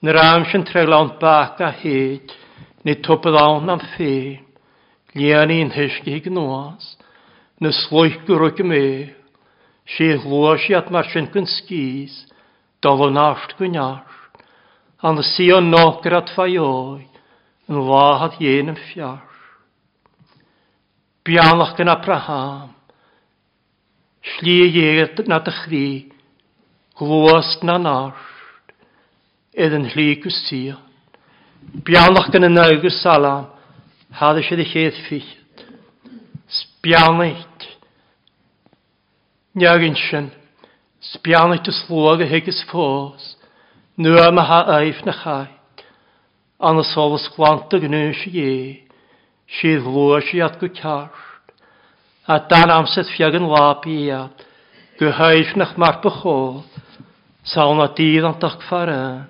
na 0.00 0.12
am 0.22 0.46
sy'n 0.48 0.64
treglawn 0.64 1.18
bach 1.20 1.60
a 1.60 1.68
hyd, 1.82 2.32
ni 2.82 2.94
nid 2.94 3.02
topadawn 3.04 3.68
am 3.74 3.82
ffein, 3.92 4.40
lian 5.14 5.52
i'n 5.52 5.74
hysgu 5.74 6.14
i 6.16 6.22
gnoas, 6.24 6.86
na 7.60 7.68
slwych 7.82 8.16
gwrwg 8.24 8.62
y 8.64 8.66
me, 8.70 8.86
si 9.84 10.08
glwys 10.22 10.64
i 10.70 10.78
at 10.78 10.88
mar 10.90 11.10
sy'n 11.12 11.28
gyn 11.34 11.46
sgis, 11.46 12.14
dol 12.80 13.04
o'n 13.04 13.20
arft 13.20 13.52
gyn 13.58 13.76
arft, 13.76 14.40
an 15.04 15.20
y 15.20 15.26
si 15.28 15.50
o'n 15.52 15.68
nogr 15.68 16.16
at 16.22 16.32
ffaioi, 16.32 17.04
yn 17.68 17.84
wahad 17.90 18.40
ien 18.40 18.72
yn 18.72 18.80
fiar. 18.88 19.20
Bialach 21.24 21.76
gan 21.76 21.88
Abraham. 21.88 22.74
Lli 24.42 24.56
iegd 24.66 25.22
na 25.30 25.38
dychri, 25.38 26.10
glwast 26.98 27.62
na 27.62 27.76
nart, 27.78 28.72
edd 29.54 29.76
yn 29.78 29.86
hli 29.92 30.08
gwsio. 30.22 30.80
Bialach 31.86 32.32
gan 32.34 32.48
y 32.48 32.50
nawgr 32.50 32.90
salam, 32.98 33.46
hadd 34.18 34.42
eisiau 34.42 34.58
ddech 34.58 34.76
eith 34.82 35.00
ffyd. 35.06 35.64
Sbianait. 36.58 37.70
Niagyn 39.54 39.94
sy'n, 40.08 40.30
sbianait 41.12 41.70
y 41.70 41.80
slwag 41.84 42.26
y 42.26 42.32
hegys 42.34 42.64
ffos, 42.66 43.36
nŵa 43.94 44.30
ma 44.34 44.42
ha 44.48 44.64
aif 44.80 45.04
na 45.06 45.14
chait, 45.22 45.84
an 46.58 46.82
y 46.82 46.88
solus 46.90 47.30
glant 47.36 47.78
y 47.78 47.86
gnwys 47.86 48.26
i 48.32 48.48
Siad 49.52 49.84
lwasiad 49.84 50.58
go 50.60 50.68
tiart. 50.68 51.12
A 52.26 52.38
dan 52.48 52.70
amset 52.70 53.10
fiagan 53.16 53.44
i 53.86 54.10
at 54.10 54.46
Go 54.98 55.10
haifnach 55.10 55.76
mar 55.76 56.00
bachol. 56.02 56.64
Sawl 57.44 57.76
na 57.76 57.88
dydd 57.88 58.24
an 58.24 58.38
dach 58.40 58.60
faran. 58.68 59.28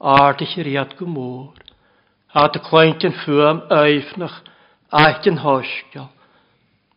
Ardych 0.00 0.56
i'r 0.58 0.88
go 0.98 1.06
môr. 1.06 1.54
A 2.34 2.48
dy 2.48 2.60
cleint 2.60 3.04
yn 3.04 3.14
ffwam 3.22 3.62
aifnach. 3.70 4.42
Aeth 4.90 5.26
yn 5.28 5.42
hosgol. 5.44 6.08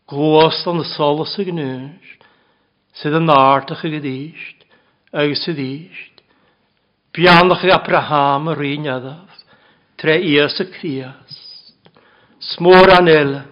An 0.09 0.81
y 0.81 0.87
solus 0.95 1.35
y 1.37 1.45
gnwys. 1.49 2.07
Sydd 2.95 3.19
yn 3.19 3.29
ardych 3.29 3.83
y 3.85 3.93
gydysht. 3.97 4.65
Agus 5.11 5.43
sydd 5.45 5.59
dysht. 5.59 6.23
Bianach 7.13 7.65
Abraham 7.65 8.49
yr 8.53 8.65
un. 8.71 8.87
Tre 9.99 10.15
ias 10.23 10.59
y 10.63 10.69
crias 10.71 11.38
smór 12.39 12.89
an 12.95 13.07
eile, 13.07 13.43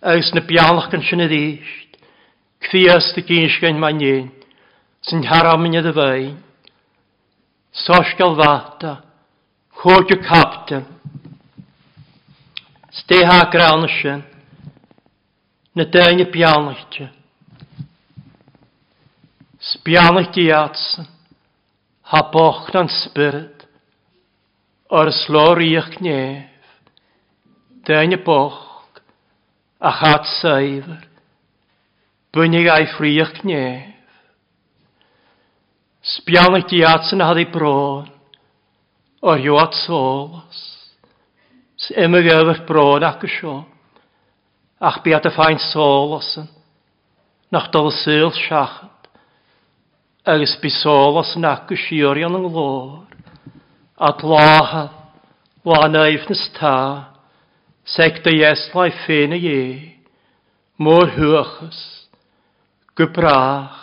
agus 0.00 0.32
na 0.34 0.40
bianach 0.40 0.90
gan 0.90 1.02
sin 1.04 1.20
a 1.20 1.28
ddíist, 1.28 1.98
cfias 2.64 3.12
dy 3.14 3.24
gynsgain 3.28 3.80
mae'n 3.80 4.00
un, 4.08 4.30
sy'n 5.04 5.26
haramyn 5.28 5.76
y 5.78 5.82
ddyfain, 5.84 6.38
sosgal 7.84 8.34
fata, 8.40 8.94
chodio 9.82 10.18
captain, 10.24 10.86
steha 13.02 13.44
grawn 13.52 13.86
sin, 13.98 14.24
na 15.76 15.84
dain 15.84 16.24
y 16.24 16.26
bianach 16.32 16.82
ti. 16.90 17.06
Sbianach 19.60 20.32
di 20.32 20.48
atsyn, 20.54 21.06
ha 22.10 22.22
boch 22.32 22.70
na'n 22.72 22.88
spyrd, 22.88 23.66
o'r 24.88 25.10
slor 25.12 25.60
i'ch 25.60 25.98
nef. 26.00 26.57
Dain 27.88 28.12
y 28.12 28.18
boch, 28.20 28.92
a 29.80 29.90
chat 29.96 30.26
saifr, 30.42 31.06
bunig 32.36 32.68
a'i 32.68 32.84
ffriach 32.92 33.32
cnef. 33.38 33.94
Sbianach 36.04 36.68
di 36.68 36.82
atsyn 36.84 37.24
had 37.24 37.40
ei 37.40 37.48
bron, 37.48 38.04
o'r 39.24 39.40
yw 39.40 39.56
at 39.62 39.80
solos. 39.86 40.60
Symig 41.80 42.28
efo'r 42.28 42.60
bron 42.68 43.08
ac 43.08 43.24
ysio, 43.24 43.56
ach 44.84 45.00
biad 45.00 45.24
y 45.24 45.32
ffain 45.32 45.64
solosyn, 45.70 46.52
nach 47.48 47.72
dal 47.72 47.88
y 47.88 47.98
syl 48.02 48.34
siachad, 48.36 49.12
agos 50.28 50.58
bu 50.60 50.76
solosyn 50.76 51.48
ac 51.48 51.72
ysio'r 51.72 52.20
iawn 52.20 52.36
yn 52.36 52.50
at 52.52 53.14
a 53.96 54.16
blahal, 54.20 54.90
wa'n 55.64 56.04
eifnys 56.04 56.50
ta, 56.60 56.76
Seg 57.88 58.20
dy 58.24 58.34
ieslai 58.42 58.90
ffein 59.02 59.32
y 59.32 59.38
ie, 59.48 59.68
môr 60.76 61.08
hwachus, 61.14 61.78
gybrach, 62.98 63.78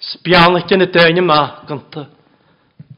sbianach 0.00 0.72
yn 0.72 0.86
y 0.86 0.88
dyn 0.94 1.20
y 1.20 1.24
machganta, 1.26 2.06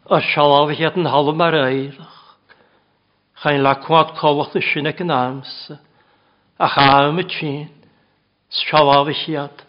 a 0.06 0.22
sialaf 0.30 0.70
hiad 0.78 0.98
yn 1.00 1.10
halw 1.10 1.34
ar 1.42 1.58
eirach. 1.64 2.16
Chain 3.42 3.62
la 3.64 3.74
cwad 3.82 4.14
colwch 4.20 4.56
y 4.60 4.64
sy'n 4.68 4.90
ag 4.92 5.02
yn 5.02 5.10
amsa, 5.16 5.80
a 6.60 6.70
chaim 6.70 7.18
y 7.18 7.26
tîn, 7.34 7.68
sialaf 8.62 9.10
hiad, 9.24 9.64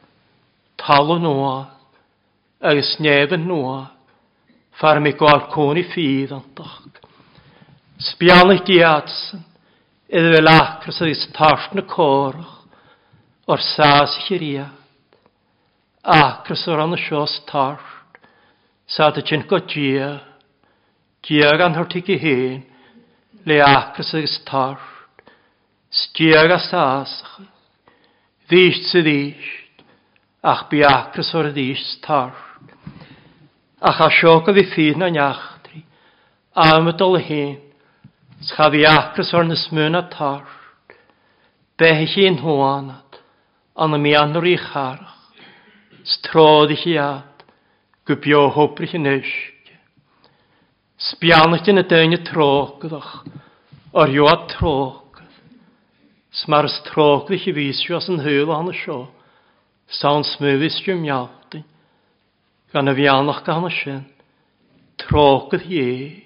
tal 0.78 1.16
o 1.16 1.18
noa, 1.18 1.60
agos 2.62 2.98
neb 3.02 3.34
yn 3.38 3.48
noa, 3.50 3.88
ffarm 4.78 5.08
i 5.10 5.18
gwael 5.18 5.48
cwn 5.54 5.82
i 5.82 5.88
ffydd 5.90 6.36
antach. 6.36 6.82
Sbianach 8.02 8.66
diadsyn, 8.68 9.48
Iddo 10.12 10.34
fe 10.34 10.40
lacr 10.44 10.92
sydd 10.92 11.14
ys 11.14 11.22
tartna 11.32 11.86
corch 11.88 13.48
o'r 13.48 13.62
sas 13.64 14.18
i 14.20 14.26
chyriad. 14.26 14.74
Acr 16.04 16.58
sydd 16.60 16.82
o'n 16.84 16.98
y 16.98 17.00
sios 17.00 17.38
tart. 17.48 18.20
Sa 18.92 19.08
dy 19.16 19.24
chyn 19.24 19.46
go 19.48 19.62
dia. 19.72 20.10
Dia 21.24 21.54
gan 21.56 21.80
hwrt 21.80 21.96
i 21.96 22.04
gi 22.10 22.20
hyn. 22.26 22.60
Le 23.48 23.62
acr 23.64 24.04
sydd 24.04 24.28
ys 24.28 24.36
tart. 24.52 25.24
Sdiag 26.02 26.58
a 26.58 26.60
sasach. 26.60 27.40
Ddysht 28.52 28.92
sydd 28.92 29.08
ddysht. 29.08 29.88
Ach 30.44 30.68
bi 30.68 30.84
acr 30.84 31.24
sydd 31.24 31.54
y 31.54 31.56
ddysht 31.56 32.04
tart. 32.04 32.36
Ach 33.80 34.04
a 34.04 34.12
siog 34.20 34.52
o 34.52 34.60
fi 34.60 34.68
ffyn 34.76 35.08
o'n 35.08 35.24
iachdri. 35.24 35.86
Am 36.68 36.92
y 36.92 37.00
dol 37.00 37.22
hyn. 37.24 37.71
Schaaf 38.42 38.74
i 38.74 38.86
acras 38.90 39.34
ar 39.34 39.46
na 39.46 39.56
a 40.00 40.02
tar. 40.10 40.46
Bech 41.78 42.18
i'n 42.18 42.40
hwanad, 42.42 43.20
an 43.78 43.94
am 43.94 44.06
ianwr 44.06 44.48
i 44.50 44.58
charach. 44.58 45.18
Strodd 46.04 46.74
i 46.74 46.78
chi 46.82 46.96
ad, 46.98 47.44
gwbio 48.06 48.50
hwbrich 48.56 48.96
yn 48.98 49.06
eisg. 49.06 49.70
Sbianach 50.98 51.70
yn 51.70 51.82
y 51.82 51.86
dyn 51.86 52.18
y 52.18 52.20
trogdach, 52.26 53.22
ar 53.94 54.10
yw 54.10 54.26
ad 54.30 54.48
trog. 54.56 55.22
Smar 56.34 56.66
strogdach 56.70 57.46
i 57.46 57.54
fisio 57.54 58.00
as 58.00 58.10
yn 58.10 58.24
hwyl 58.26 58.50
an 58.58 58.74
y 58.74 58.76
sio. 58.82 59.04
Sa'n 59.86 60.26
smwfis 60.26 60.82
yw'n 60.88 61.02
miawdyn. 61.06 61.68
Gan 62.74 62.90
y 62.90 62.98
fianach 62.98 63.46
gan 63.46 63.70
y 63.70 63.74
sy'n. 63.78 64.04
Trogdach 64.98 65.70
i. 65.70 66.21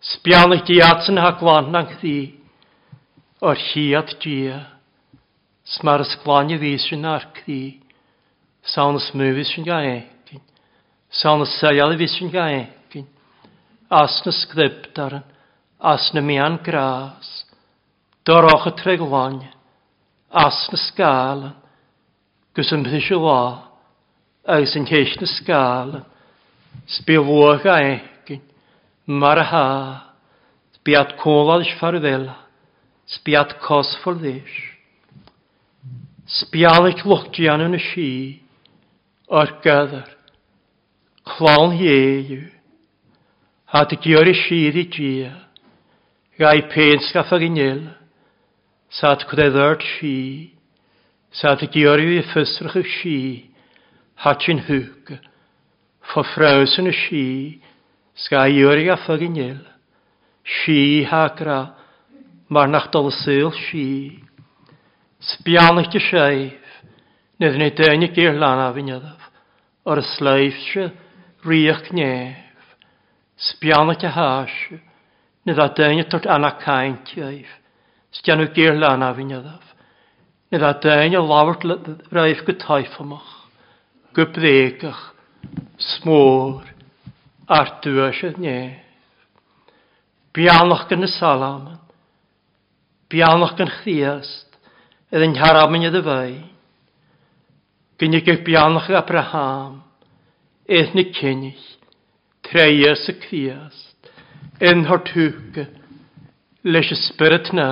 Sbianach 0.00 0.64
di 0.64 0.80
atyn 0.80 1.20
haglan 1.20 1.72
na'n 1.72 1.88
chdi. 1.96 2.40
o'r 3.40 3.56
hiad 3.56 4.12
dia. 4.20 4.58
Smar 5.64 6.02
ysglani 6.04 6.58
ddysyn 6.60 7.06
arc 7.08 7.42
ddi, 7.44 7.80
sawn 8.64 8.98
yn 8.98 9.64
gael 9.64 9.88
egin, 9.92 10.42
sawn 11.08 11.44
ysaial 11.44 11.94
ysyn 11.94 12.32
gael 12.32 12.66
egin, 12.66 13.06
as 13.88 14.20
na 14.24 14.32
sgribdaran, 14.32 15.24
as 15.80 16.10
na 16.12 16.20
mian 16.20 16.58
gras, 16.64 17.44
doroch 18.24 18.66
y 18.66 18.72
treglan, 18.80 19.40
as 20.32 20.68
na 20.72 20.78
sgalan, 20.78 21.56
gys 22.56 22.72
ymhysio 22.72 23.20
la, 23.24 23.40
agos 24.44 24.76
yn 24.76 24.88
heis 24.90 25.14
na 25.20 25.28
sgalan, 25.28 26.04
sbio 26.98 27.24
fwag 27.24 27.68
a 27.68 27.78
egin, 27.84 28.08
mar 29.10 29.38
a 29.38 29.44
ha, 29.44 29.66
Marha, 29.66 30.04
spiat 30.78 31.18
kolas 31.18 31.66
farvela, 31.80 32.36
spiat 33.08 33.60
kos 33.60 33.98
for 34.04 34.14
this. 34.14 34.48
Spialich 36.26 37.02
lochtian 37.04 37.60
yn 37.64 37.74
y 37.74 37.80
si, 37.90 38.10
o'r 39.26 39.50
gadar, 39.64 40.06
clon 41.26 41.74
hieiw, 41.74 42.44
a 43.74 43.82
dy 43.90 43.98
gyr 43.98 44.30
i 44.30 44.34
sir 44.44 44.78
i 44.78 44.86
gia, 44.94 45.32
gai 46.38 46.62
pen 46.70 47.02
sgaf 47.08 47.32
ag 47.34 47.48
sa 48.90 49.16
dy 49.18 49.26
gwneud 49.26 49.82
si, 49.98 50.54
sa 51.32 51.56
dy 51.58 51.66
gyr 51.66 51.98
i 51.98 52.22
ffysrach 52.30 52.78
ag 52.78 52.86
si, 53.00 53.50
hatyn 54.22 54.62
hwg, 54.70 55.18
fo 56.14 56.22
ffraws 56.30 56.78
yn 56.78 56.90
y 56.90 56.94
si, 56.94 57.26
Ska 58.20 58.46
iori 58.48 58.90
a 58.90 58.96
ffagin 58.96 59.36
iel. 59.36 59.60
Si 60.44 61.04
hagra. 61.04 61.74
Mar 62.48 62.68
nach 62.68 62.90
dal 62.92 63.10
syl 63.12 63.52
si. 63.52 64.20
Sbianach 65.20 65.88
dy 65.92 66.00
seif. 66.00 66.66
Nid 67.40 67.56
ni 67.56 67.70
dynig 67.72 68.12
gyr 68.16 68.36
lan 68.36 68.60
a 68.60 68.68
fynyddaf. 68.76 69.22
Ar 69.88 70.02
y 70.02 70.04
sleif 70.04 70.58
si 70.68 70.84
riach 71.48 71.88
nef. 71.96 72.76
Sbianach 73.36 74.00
dy 74.02 74.12
haas. 74.12 74.56
Nid 75.48 75.58
a 75.58 75.70
dynig 75.72 76.10
tort 76.10 76.28
anna 76.28 76.52
cain 76.60 76.98
tieif. 77.08 77.48
Sbianach 78.12 78.52
gyr 78.56 78.76
lan 78.76 79.06
a 79.06 79.14
fynyddaf. 79.16 79.64
Nid 80.52 80.66
a 80.66 80.74
dynig 80.82 81.24
lawr 81.24 81.56
raif 82.12 82.44
gytaifamach. 82.44 83.30
Gwbdegach. 84.12 85.14
Smôr 85.78 86.66
ar 87.50 87.66
dwys 87.82 88.20
artwysydd 88.22 88.38
ne. 88.38 88.58
Bianach 90.30 90.84
gan 90.86 91.02
y 91.02 91.08
salamon, 91.10 91.80
bianach 93.10 93.56
gan 93.58 93.72
chdiast, 93.80 94.58
ydd 95.10 95.26
yn 95.26 95.34
haramyn 95.40 95.88
ydy 95.88 96.02
fai. 96.06 96.36
Gynnig 97.98 98.30
eich 98.30 98.44
bianach 98.46 98.86
Abraham, 98.94 99.80
eith 100.70 100.94
ni 100.94 101.08
cynnig, 101.16 101.58
treias 102.46 103.02
y 103.10 103.16
cdiast, 103.24 104.12
yn 104.62 104.86
hortwg, 104.86 105.64
leis 106.62 106.94
y 106.94 107.00
spirit 107.02 107.50
na. 107.56 107.70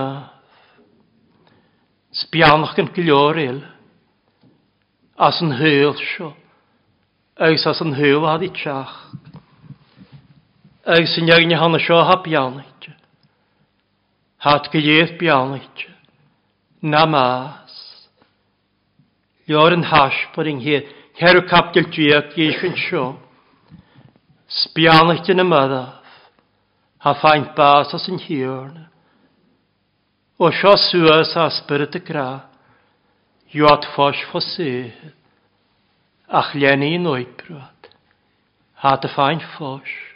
Sbianach 2.19 2.75
gan 2.75 2.91
gilior 2.99 3.39
il, 3.39 3.63
as 5.15 5.39
yn 5.47 5.55
hyl 5.63 5.95
sio, 6.03 6.35
eis 7.39 7.63
as 7.71 7.79
yn 7.87 7.95
hyl 7.95 8.27
ad 8.27 8.43
i 8.43 8.51
tiach 8.59 8.99
agus 10.89 11.19
yn 11.21 11.29
iawn 11.29 11.53
i 11.53 11.57
hana 11.61 11.79
sio 11.85 11.99
ha 12.09 12.17
bianach. 12.25 12.87
Hat 14.41 14.71
gyleith 14.73 15.19
Na 16.81 17.05
mas. 17.05 17.75
Lior 19.49 19.77
yn 19.77 19.85
hash 19.91 20.21
bod 20.33 20.49
yng 20.49 20.63
hir. 20.65 20.87
o 21.37 21.43
capdil 21.51 21.91
diag 21.93 22.33
eich 22.39 22.65
yn 22.65 22.77
sio. 22.79 23.19
Sbianach 24.49 25.27
dyn 25.27 25.45
y 25.45 25.45
myddaf. 25.45 26.09
Ha 27.05 27.15
ffaint 27.21 27.53
bas 27.55 27.93
as 27.95 28.09
yn 28.09 28.19
hirna. 28.19 28.89
O 30.39 30.51
sio 30.51 30.73
sŵas 30.73 31.37
a 31.37 31.51
spyrd 31.51 32.01
y 32.01 32.01
gra. 32.01 32.49
Iwad 33.53 33.85
ffos 33.93 34.25
ffosedd. 34.31 35.13
Ach 36.29 36.55
lenni 36.55 36.95
yn 36.97 37.11
oibrwad. 37.11 37.93
Hat 38.81 39.05
y 39.05 39.13
ffaint 39.13 39.45
ffos. 39.57 40.09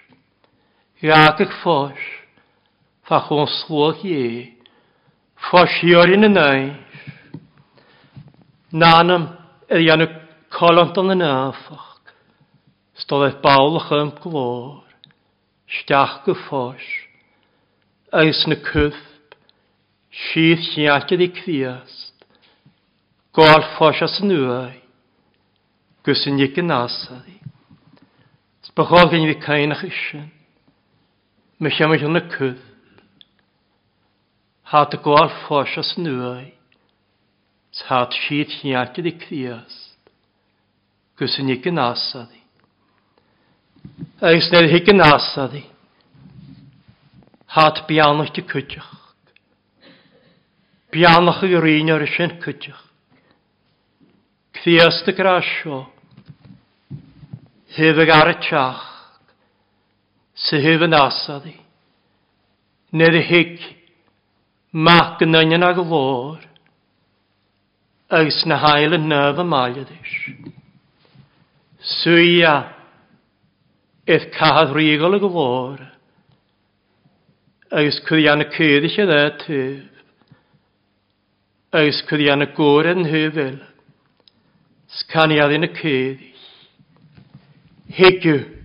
Iag 1.02 1.40
ag 1.42 1.54
fos, 1.58 2.02
fa 3.02 3.18
chwn 3.26 3.48
slwch 3.50 4.04
ie, 4.06 4.26
fos 5.48 5.72
iorin 5.82 6.28
yn 6.28 6.38
eis. 6.38 7.08
Nanam, 8.70 9.24
yr 9.66 9.82
ianw 9.82 10.06
colant 10.54 11.00
o'n 11.02 11.10
yn 11.16 11.24
afach, 11.26 12.12
stoleth 13.02 13.40
bawlach 13.42 13.88
ym 13.96 14.12
glor, 14.22 14.84
stiach 15.66 16.20
gyffos, 16.28 16.84
eis 18.22 18.44
na 18.46 18.60
cyff, 18.68 19.00
sydd 20.28 20.62
lliachyd 20.68 21.24
i 21.26 21.28
cwiast, 21.40 22.28
gol 23.34 23.66
ffos 23.72 24.04
as 24.06 24.20
yn 24.22 24.36
wyau, 24.36 24.70
gysyn 26.06 26.38
i 26.38 26.48
gynasau. 26.54 27.26
Sbachol 28.70 29.10
gen 29.10 29.26
i 29.26 29.32
fi 29.32 29.40
cain 29.48 29.74
ach 29.74 29.82
eisiau, 29.88 30.30
me 31.62 31.70
siamach 31.70 32.02
yn 32.02 32.18
y 32.18 32.22
cydd. 32.32 32.62
Hat 34.72 34.96
y 34.96 34.98
gwael 35.04 35.28
ffos 35.44 35.76
as 35.78 35.92
nwy, 36.00 36.48
tad 37.84 38.16
siad 38.24 38.50
hiartid 38.58 39.06
i 39.06 39.12
criast, 39.20 40.00
Gwys 41.14 41.36
yn 41.38 41.52
igan 41.54 41.78
asadi. 41.78 42.40
Eis 44.26 44.48
nid 44.50 44.70
higan 44.72 45.04
asadi, 45.06 45.62
hat 47.54 47.84
bianach 47.86 48.32
di 48.34 48.42
cwtioch. 48.42 48.90
Bianach 50.90 51.44
y 51.46 51.54
rin 51.62 51.92
ar 51.94 52.02
ysyn 52.02 52.32
sy'n 52.32 52.40
cwtioch. 52.42 52.86
Criast 54.58 55.06
y 55.06 55.14
grasio, 55.14 55.84
hefyd 57.76 58.10
ar 58.16 58.32
y 58.34 58.40
tiach, 58.48 58.88
sy 60.42 60.58
hyf 60.58 60.80
hyfyn 60.80 60.96
asadi. 60.98 61.54
Nid 62.92 63.14
y 63.14 63.22
hig 63.28 63.60
mac 64.72 65.22
yn 65.22 65.36
ynyn 65.38 65.64
ag 65.64 65.78
lôr, 65.80 66.40
ys 68.12 68.42
na 68.48 68.58
hael 68.60 68.96
yn 68.98 69.08
nef 69.08 69.40
y 69.40 69.46
maliadys. 69.48 70.16
Swyia, 72.00 72.56
eith 74.06 74.28
cahad 74.36 74.74
rigol 74.76 75.16
y 75.16 75.22
glôr, 75.22 75.80
ys 77.82 78.00
cwyddian 78.08 78.44
y 78.44 78.48
cyddi 78.52 78.90
y 78.92 79.06
e 79.16 79.22
tyf, 79.44 80.02
ys 81.82 82.02
cwyddian 82.08 82.44
y 82.44 82.50
gwr 82.56 82.90
yn 82.92 83.06
hyfel, 83.08 83.56
sganiad 85.00 85.54
yn 85.56 85.68
y 85.68 85.72
cyddi. 85.78 86.32
Higyw, 87.92 88.61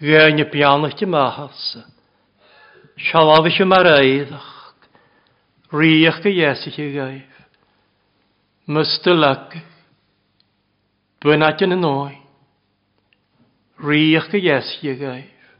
Gwenni 0.00 0.44
bianachti 0.44 1.06
maharsa. 1.06 1.84
Sialavishu 2.96 3.66
maraidach. 3.68 4.48
Riach 5.72 6.22
ga 6.22 6.30
yesichi 6.30 6.86
gaif. 6.94 7.28
Mystylag. 8.66 9.60
Bwynatin 11.20 11.76
yn 11.76 11.84
oi. 11.84 12.16
Riach 13.84 14.30
ga 14.32 14.40
yesichi 14.40 14.96
gaif. 15.02 15.52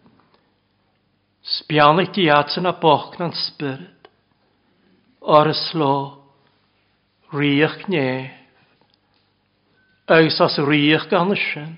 Sbianachti 1.45 2.31
atsan 2.33 2.71
a 2.71 2.73
bochnan 2.73 3.37
spirit. 3.45 4.09
Or 5.21 5.53
y 5.53 5.57
slo. 5.69 5.95
Riach 7.37 7.77
gnef. 7.85 8.33
Eus 10.09 10.41
as 10.41 10.57
riach 10.65 11.11
gan 11.13 11.37
y 11.37 11.39
sy'n. 11.39 11.77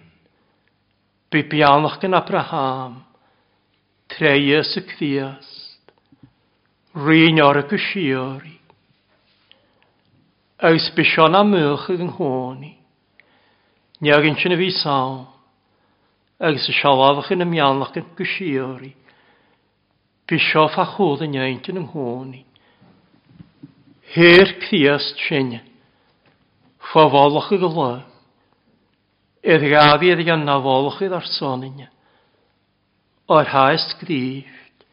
Bu 1.32 1.40
bianach 1.50 1.96
gan 2.00 2.12
Abraham, 2.12 2.98
treus 4.12 4.76
y 4.76 4.82
cwiast, 4.84 5.80
rhan 6.92 7.40
o'r 7.40 7.62
y 7.62 7.64
gysiori. 7.70 8.58
Eus 10.68 10.90
bysion 10.92 11.38
am 11.38 11.54
ych 11.56 11.88
ag 11.94 12.02
nghoni, 12.04 12.74
niag 14.04 14.28
yn 14.28 14.36
sy'n 14.42 14.58
y 14.58 14.60
fi 14.60 14.68
sawn, 14.82 15.24
agos 16.36 16.68
y 16.68 16.76
sialafach 16.76 17.32
yn 17.32 17.46
ymianach 17.46 17.96
yn 17.96 18.12
gysiori, 18.20 18.92
bysio 20.28 20.68
a 20.68 20.86
chwyd 20.92 21.24
yn 21.24 21.40
iaint 21.40 21.72
yn 21.72 21.80
nghoni. 21.86 22.44
Her 24.12 24.52
cwiast 24.68 25.16
sy'n, 25.24 25.56
ffafolach 26.92 27.54
y 27.56 27.62
gylau, 27.64 28.02
Edd 29.42 29.64
gafi 29.66 30.12
edd 30.14 30.22
gan 30.22 30.44
na 30.46 30.60
folchydd 30.62 31.14
ar 31.16 31.26
soninja. 31.26 31.88
O'r 33.26 33.48
haest 33.50 33.96
gríft, 33.98 34.86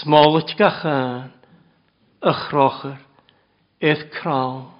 smolet 0.00 0.54
gachan, 0.56 1.28
ychrocher, 2.24 2.96
edd 3.84 4.06
crawn. 4.16 4.70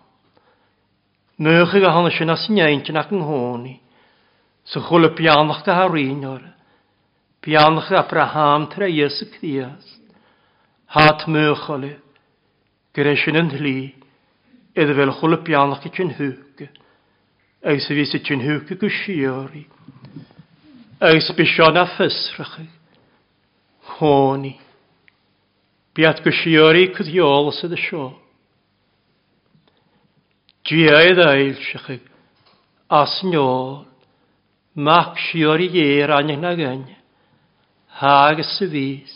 Mwych 1.41 1.77
ag 1.77 1.87
ahon 1.89 2.09
sy'n 2.13 2.33
as 2.33 2.49
ineintyn 2.49 3.01
ac 3.01 3.13
yn 3.13 3.25
honi, 3.25 3.77
sy'n 4.69 4.85
chwil 4.89 5.09
y 5.09 5.13
bianach 5.17 5.63
da 5.65 5.77
harin 5.83 6.25
o'r, 6.29 6.43
bianach 7.45 7.89
Abraham 7.97 8.69
tra 8.73 8.89
Iesu 8.89 9.29
Christ, 9.33 10.01
hat 10.97 11.25
mwych 11.29 11.69
olydd, 11.73 12.01
gyda 12.97 13.17
sy'n 13.17 13.41
yn 13.41 13.53
hli, 13.57 13.79
edd 14.77 14.93
fel 14.97 15.17
chwil 15.21 15.37
y 15.37 15.45
bianach 15.49 15.85
i 15.89 15.93
chi'n. 15.97 16.17
Agus 17.63 17.91
a 17.91 17.95
bhís 17.95 18.13
tún 18.25 18.41
thuúca 18.41 18.75
go 18.75 18.89
siúí. 18.89 19.67
Agus 21.01 21.31
be 21.37 21.45
seán 21.45 21.77
a 21.77 21.87
fysracha. 21.87 22.65
Hóní. 23.99 24.59
Biat 25.95 26.25
go 26.25 26.31
siúí 26.31 26.89
chu 26.95 27.05
dheolalas 27.05 27.61
sio. 27.61 28.17
Diaid 30.65 31.19
ail 31.19 31.57
ailsecha 31.57 32.01
as 32.91 33.23
neol, 33.23 33.87
Mac 34.75 35.19
siúí 35.19 35.69
ier 35.71 36.11
aine 36.11 36.37
na 36.37 36.55
gaine, 36.55 36.97
Hagus 38.01 38.51
sa 38.59 38.67
bhís, 38.67 39.13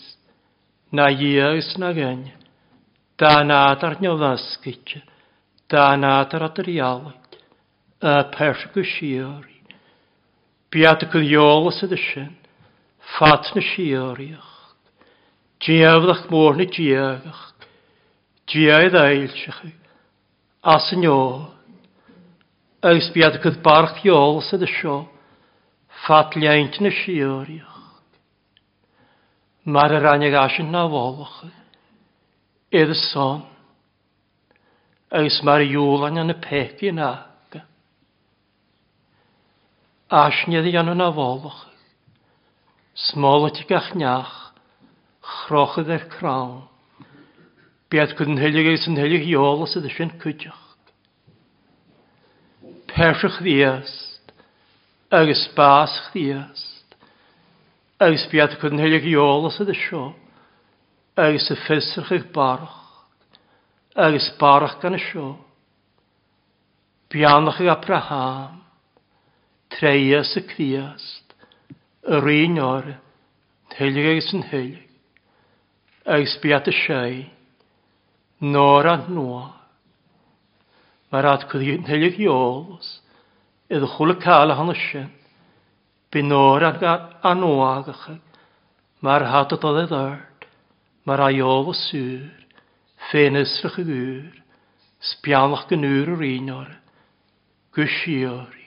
na 0.93 1.09
dhéagus 1.11 1.77
na 1.79 1.93
gaine, 1.93 2.33
Dá 3.19 3.43
nátar 3.45 4.01
neolhascaite, 4.01 5.03
Dá 5.69 5.97
nátar 5.97 6.43
a 6.43 6.49
dríala 6.49 7.24
a 8.05 8.25
persg 8.29 8.77
y 8.77 8.85
siori. 8.85 9.57
Biad 10.69 11.07
y 11.07 11.09
gwyliol 11.09 11.71
os 11.71 11.81
ydy 11.87 11.97
sy'n, 11.97 12.33
ffat 13.15 13.53
na 13.57 13.63
sioriach. 13.65 14.53
Diafdach 15.65 16.27
môr 16.29 16.59
na 16.59 16.67
diagach. 16.69 17.43
Diaid 18.51 18.97
ailsach. 18.99 19.63
As 20.61 20.91
yn 20.93 21.07
iol. 21.09 21.47
Agus 22.85 23.09
biad 23.15 23.41
y 23.41 23.55
barch 23.65 24.05
iol 24.05 24.43
os 24.43 24.53
ydy 24.53 24.69
sio, 24.69 25.05
fat 26.05 26.37
leint 26.37 26.81
na 26.85 26.93
sioriach. 26.93 27.81
Mae'r 29.65 30.03
rannig 30.05 30.37
asyn 30.37 30.69
na 30.69 30.85
folwch. 30.93 31.47
Edd 32.69 32.93
son. 33.09 33.47
Agus 35.09 35.41
mae'r 35.47 35.65
iwl 35.71 36.05
angen 36.05 36.35
y 36.35 36.43
pegi 36.45 36.93
na. 36.93 37.34
Asnedd 40.13 40.67
i 40.69 40.75
anwn 40.77 40.99
na 41.01 41.09
fólwch. 41.17 41.63
Smolet 43.09 43.63
i 43.63 43.65
gachniach, 43.69 44.33
chrochyd 45.25 45.89
e'r 45.89 46.05
crawn. 46.13 46.67
Biad 47.89 48.13
gwyd 48.19 48.35
yn 48.35 48.43
helig 48.43 48.69
eis 48.69 48.85
yn 48.91 49.01
helig 49.01 49.25
iol 49.31 49.65
os 49.65 49.77
ydych 49.79 49.97
chi'n 49.97 50.13
cwydioch. 50.21 50.61
Persych 52.93 53.41
ddiast, 53.41 54.35
agos 55.15 55.47
bas 55.57 55.95
ddiast, 56.11 56.99
agos 57.99 58.27
biad 58.33 58.59
gwyd 58.61 58.77
yn 58.77 58.85
helig 58.85 59.09
iol 59.09 59.49
os 59.49 59.57
ydych 59.65 59.81
sio, 59.87 60.11
agos 61.17 61.49
y 61.49 61.57
ffesrch 61.65 62.13
eich 62.19 62.29
barach, 62.35 63.09
agos 63.97 64.29
barach 64.41 64.77
gan 64.85 64.99
y 64.99 65.03
sio. 65.07 65.33
Bianach 67.09 67.63
ag 67.63 67.73
Abraham, 67.73 68.64
treias 69.75 70.33
y 70.39 70.45
criast, 70.49 71.35
yr 72.05 72.29
un 72.31 72.61
o'r, 72.63 72.91
helig 73.79 74.11
eis 74.13 74.31
yn 74.37 74.45
helig, 74.51 74.83
eis 76.17 76.37
biat 76.43 76.69
y 76.71 76.75
siai, 76.79 77.17
nor 78.45 78.87
a 78.87 78.97
nôr. 79.09 79.51
Mae'r 81.11 81.31
adgwydd 81.33 81.81
yn 81.81 81.89
helig 81.89 82.21
i 82.23 82.29
ols, 82.31 82.99
iddo 83.71 83.89
chwl 83.95 84.15
y 84.15 84.19
cael 84.23 84.53
a 84.53 84.59
hon 84.59 84.75
sy'n, 84.79 85.11
bu 86.13 86.23
nor 86.23 86.65
a 86.67 87.35
nôr 87.35 87.63
agach, 87.67 88.09
mae'r 89.03 89.27
had 89.31 89.55
o 89.55 89.61
dod 89.61 89.83
e 89.83 89.87
ddard, 89.91 90.49
mae'r 91.07 91.27
aiol 91.29 91.71
o 91.73 91.77
sŵr, 91.77 92.29
ffenys 93.09 93.59
fych 93.63 93.81
y 93.83 93.87
gŵr, 93.91 94.43
sbianach 95.13 95.67
gynwyr 95.71 96.15
yr 96.15 96.29
un 96.31 96.53
o'r, 96.59 96.77
gwisiori. 97.75 98.64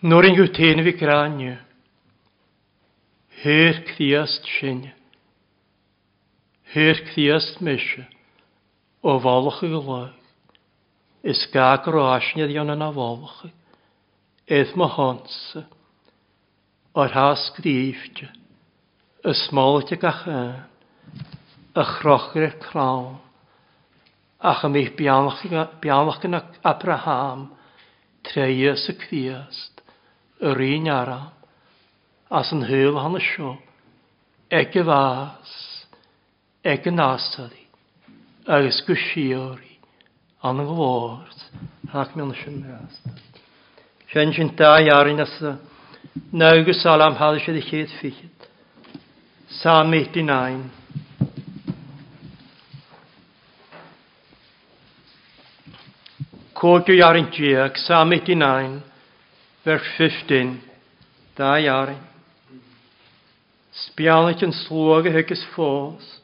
Nor 0.00 0.24
yn 0.24 0.38
yw 0.40 0.46
tein 0.56 0.80
fi 0.80 0.94
granio. 0.96 1.58
Hyr 3.42 3.82
cthiast 3.84 4.46
sin. 4.48 4.86
Hyr 6.72 7.02
cthiast 7.10 7.58
mysio. 7.60 8.06
O 9.04 9.18
folch 9.20 9.58
y 9.60 9.68
gylwag. 9.68 10.14
Is 11.20 11.42
gag 11.52 11.84
roasnydd 11.84 12.54
yon 12.54 12.72
yna 12.72 12.88
folch. 12.96 13.42
Edd 14.48 14.72
ma 14.80 14.88
honsa. 14.88 15.66
O'r 16.96 17.12
has 17.12 17.50
grifft. 17.58 18.22
Y 19.20 19.34
smolt 19.44 19.92
y 19.92 19.98
gachan. 20.00 20.62
Y 21.76 21.84
chrochr 21.98 22.46
y 22.48 22.54
crawn. 22.64 23.18
Ach 24.40 24.64
ym 24.64 24.80
eich 24.80 24.94
bianach 24.96 25.44
yn 26.24 26.40
Abraham. 26.64 27.50
Treus 28.24 28.88
y 28.88 28.96
cthiast 29.04 29.79
yr 30.40 30.60
un 30.64 30.88
ara, 30.88 31.20
as 32.30 32.52
yn 32.54 32.64
hyl 32.68 32.96
hann 32.96 33.18
sio, 33.20 33.56
ag 34.50 34.76
y 34.76 34.84
fas, 34.86 35.52
ag 36.64 36.86
y 36.86 36.92
nastadi, 36.94 37.64
agos 38.46 38.80
gwsiori, 38.86 39.76
an 40.42 40.62
y 40.62 40.66
glord, 40.68 41.44
ac 41.92 42.16
mewn 42.16 42.32
sy'n 42.40 42.62
nastad. 42.64 43.20
Sian 44.10 44.32
sy'n 44.34 44.54
da 44.56 44.78
iarin 44.80 45.20
as 45.22 45.36
y, 45.44 45.54
nawg 46.32 46.68
y 46.72 46.74
salam 46.80 47.18
hadd 47.20 47.40
sydd 47.44 47.60
i 47.60 47.64
chyd 47.66 47.96
ffyd. 48.00 48.48
Psalm 49.50 49.92
89. 49.92 50.68
Cwrdd 56.60 56.86
Kodw 56.86 56.96
iarin 56.96 57.28
diag, 57.34 57.76
Psalm 57.80 58.12
89 58.12 58.89
verse 59.64 59.86
15. 59.98 60.60
Da 61.36 61.58
jari. 61.60 61.96
Spialet 63.86 64.42
yn 64.44 64.54
slwag 64.64 65.08
y 65.08 65.14
hygys 65.14 65.44
ffos. 65.52 66.16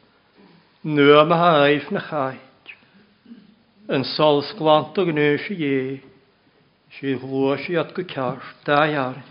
Nw 0.86 1.12
am 1.20 1.32
ha 1.34 1.52
aif 1.66 1.88
na 1.94 2.02
chait. 2.08 2.74
Yn 3.92 4.04
sol 4.16 4.42
sglant 4.50 4.98
o 4.98 5.06
gnwys 5.06 5.46
i 5.54 5.56
ie. 5.56 5.80
Si'n 6.96 7.20
glwys 7.22 7.68
i 7.70 7.78
at 7.80 7.94
gwy 7.96 8.06
carf. 8.10 8.54
Da 8.66 8.84
jari. 8.90 9.24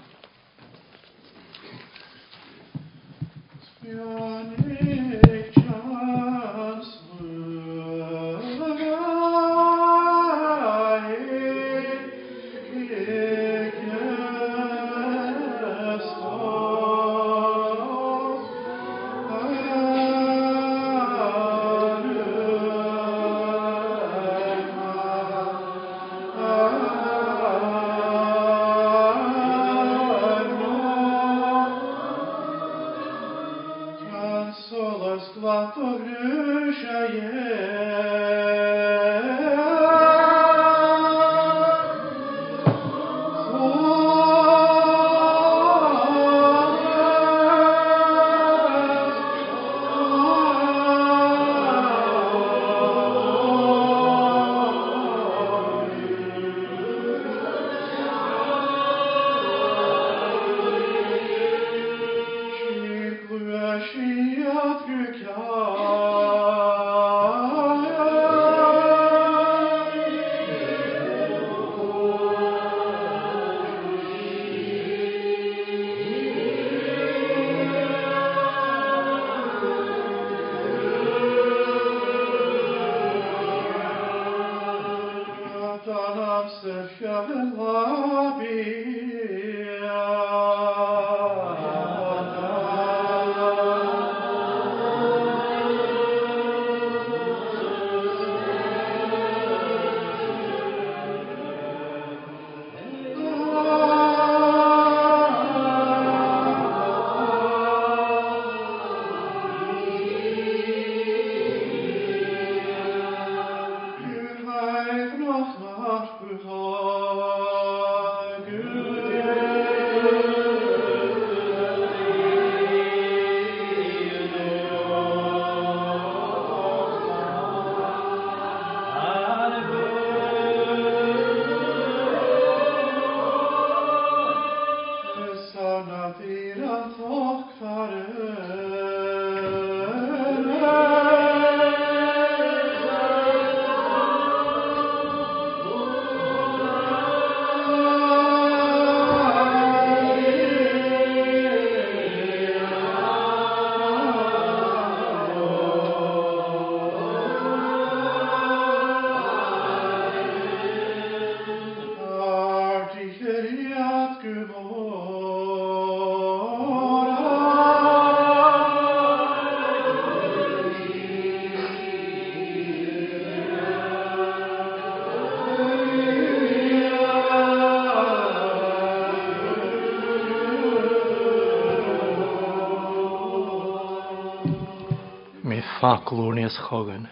aglwnias 185.95 186.57
chogan. 186.67 187.07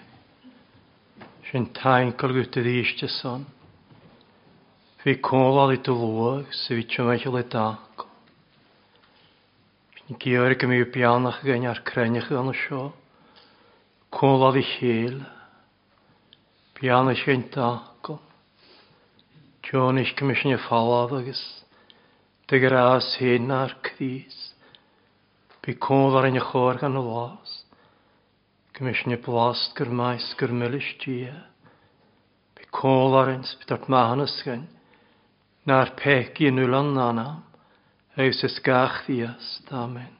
Sy'n 1.49 1.69
tain 1.77 2.13
colgwyd 2.19 2.55
i 2.59 2.63
ddysg 2.65 3.05
son. 3.15 3.45
Fi 5.03 5.17
cwlal 5.27 5.75
i 5.75 5.79
dwlwag 5.83 6.51
sy'n 6.55 6.79
fi 6.79 6.85
tymell 6.95 7.39
i 7.39 7.43
dag. 7.55 8.05
Sy'n 9.99 10.19
gyr 10.23 10.55
gym 10.59 10.75
i'w 10.75 10.87
bianach 10.93 11.41
gan 11.47 11.67
ar 11.71 11.83
crennych 11.89 12.29
gan 12.31 12.51
y 12.51 12.55
sio. 12.61 12.85
Cwlal 14.13 14.59
i 14.61 14.65
chyl. 14.75 15.19
Bianach 16.79 17.25
sy'n 17.25 17.49
dag. 17.53 17.89
Dion 19.73 19.97
eich 19.97 20.11
gymysyn 20.19 20.53
i 20.53 20.57
ffalad 20.61 21.13
agos. 21.17 21.39
Dy 22.47 22.59
gras 22.61 23.07
hyn 23.17 23.49
ar 23.55 23.71
cris. 23.85 24.35
Fi 25.63 25.73
cwlal 25.85 26.27
i'n 26.29 26.37
chor 26.43 26.77
gan 26.81 26.99
y. 26.99 27.42
Commissioner 28.83 29.15
Blast 29.15 29.77
Gyrmais 29.77 30.35
Gyrmylish 30.37 30.97
Gia. 30.99 31.45
Be 32.53 32.65
Colarins 32.69 33.55
bydart 33.61 33.87
mahanysgen. 33.87 34.65
Na'r 35.63 35.93
pegi 35.95 36.49
yn 36.51 36.59
ulan 36.59 36.91
nanam. 36.91 37.37
Eus 38.19 38.43
ysgach 38.43 39.05
ddiast. 39.05 39.71
Amen. 39.71 40.11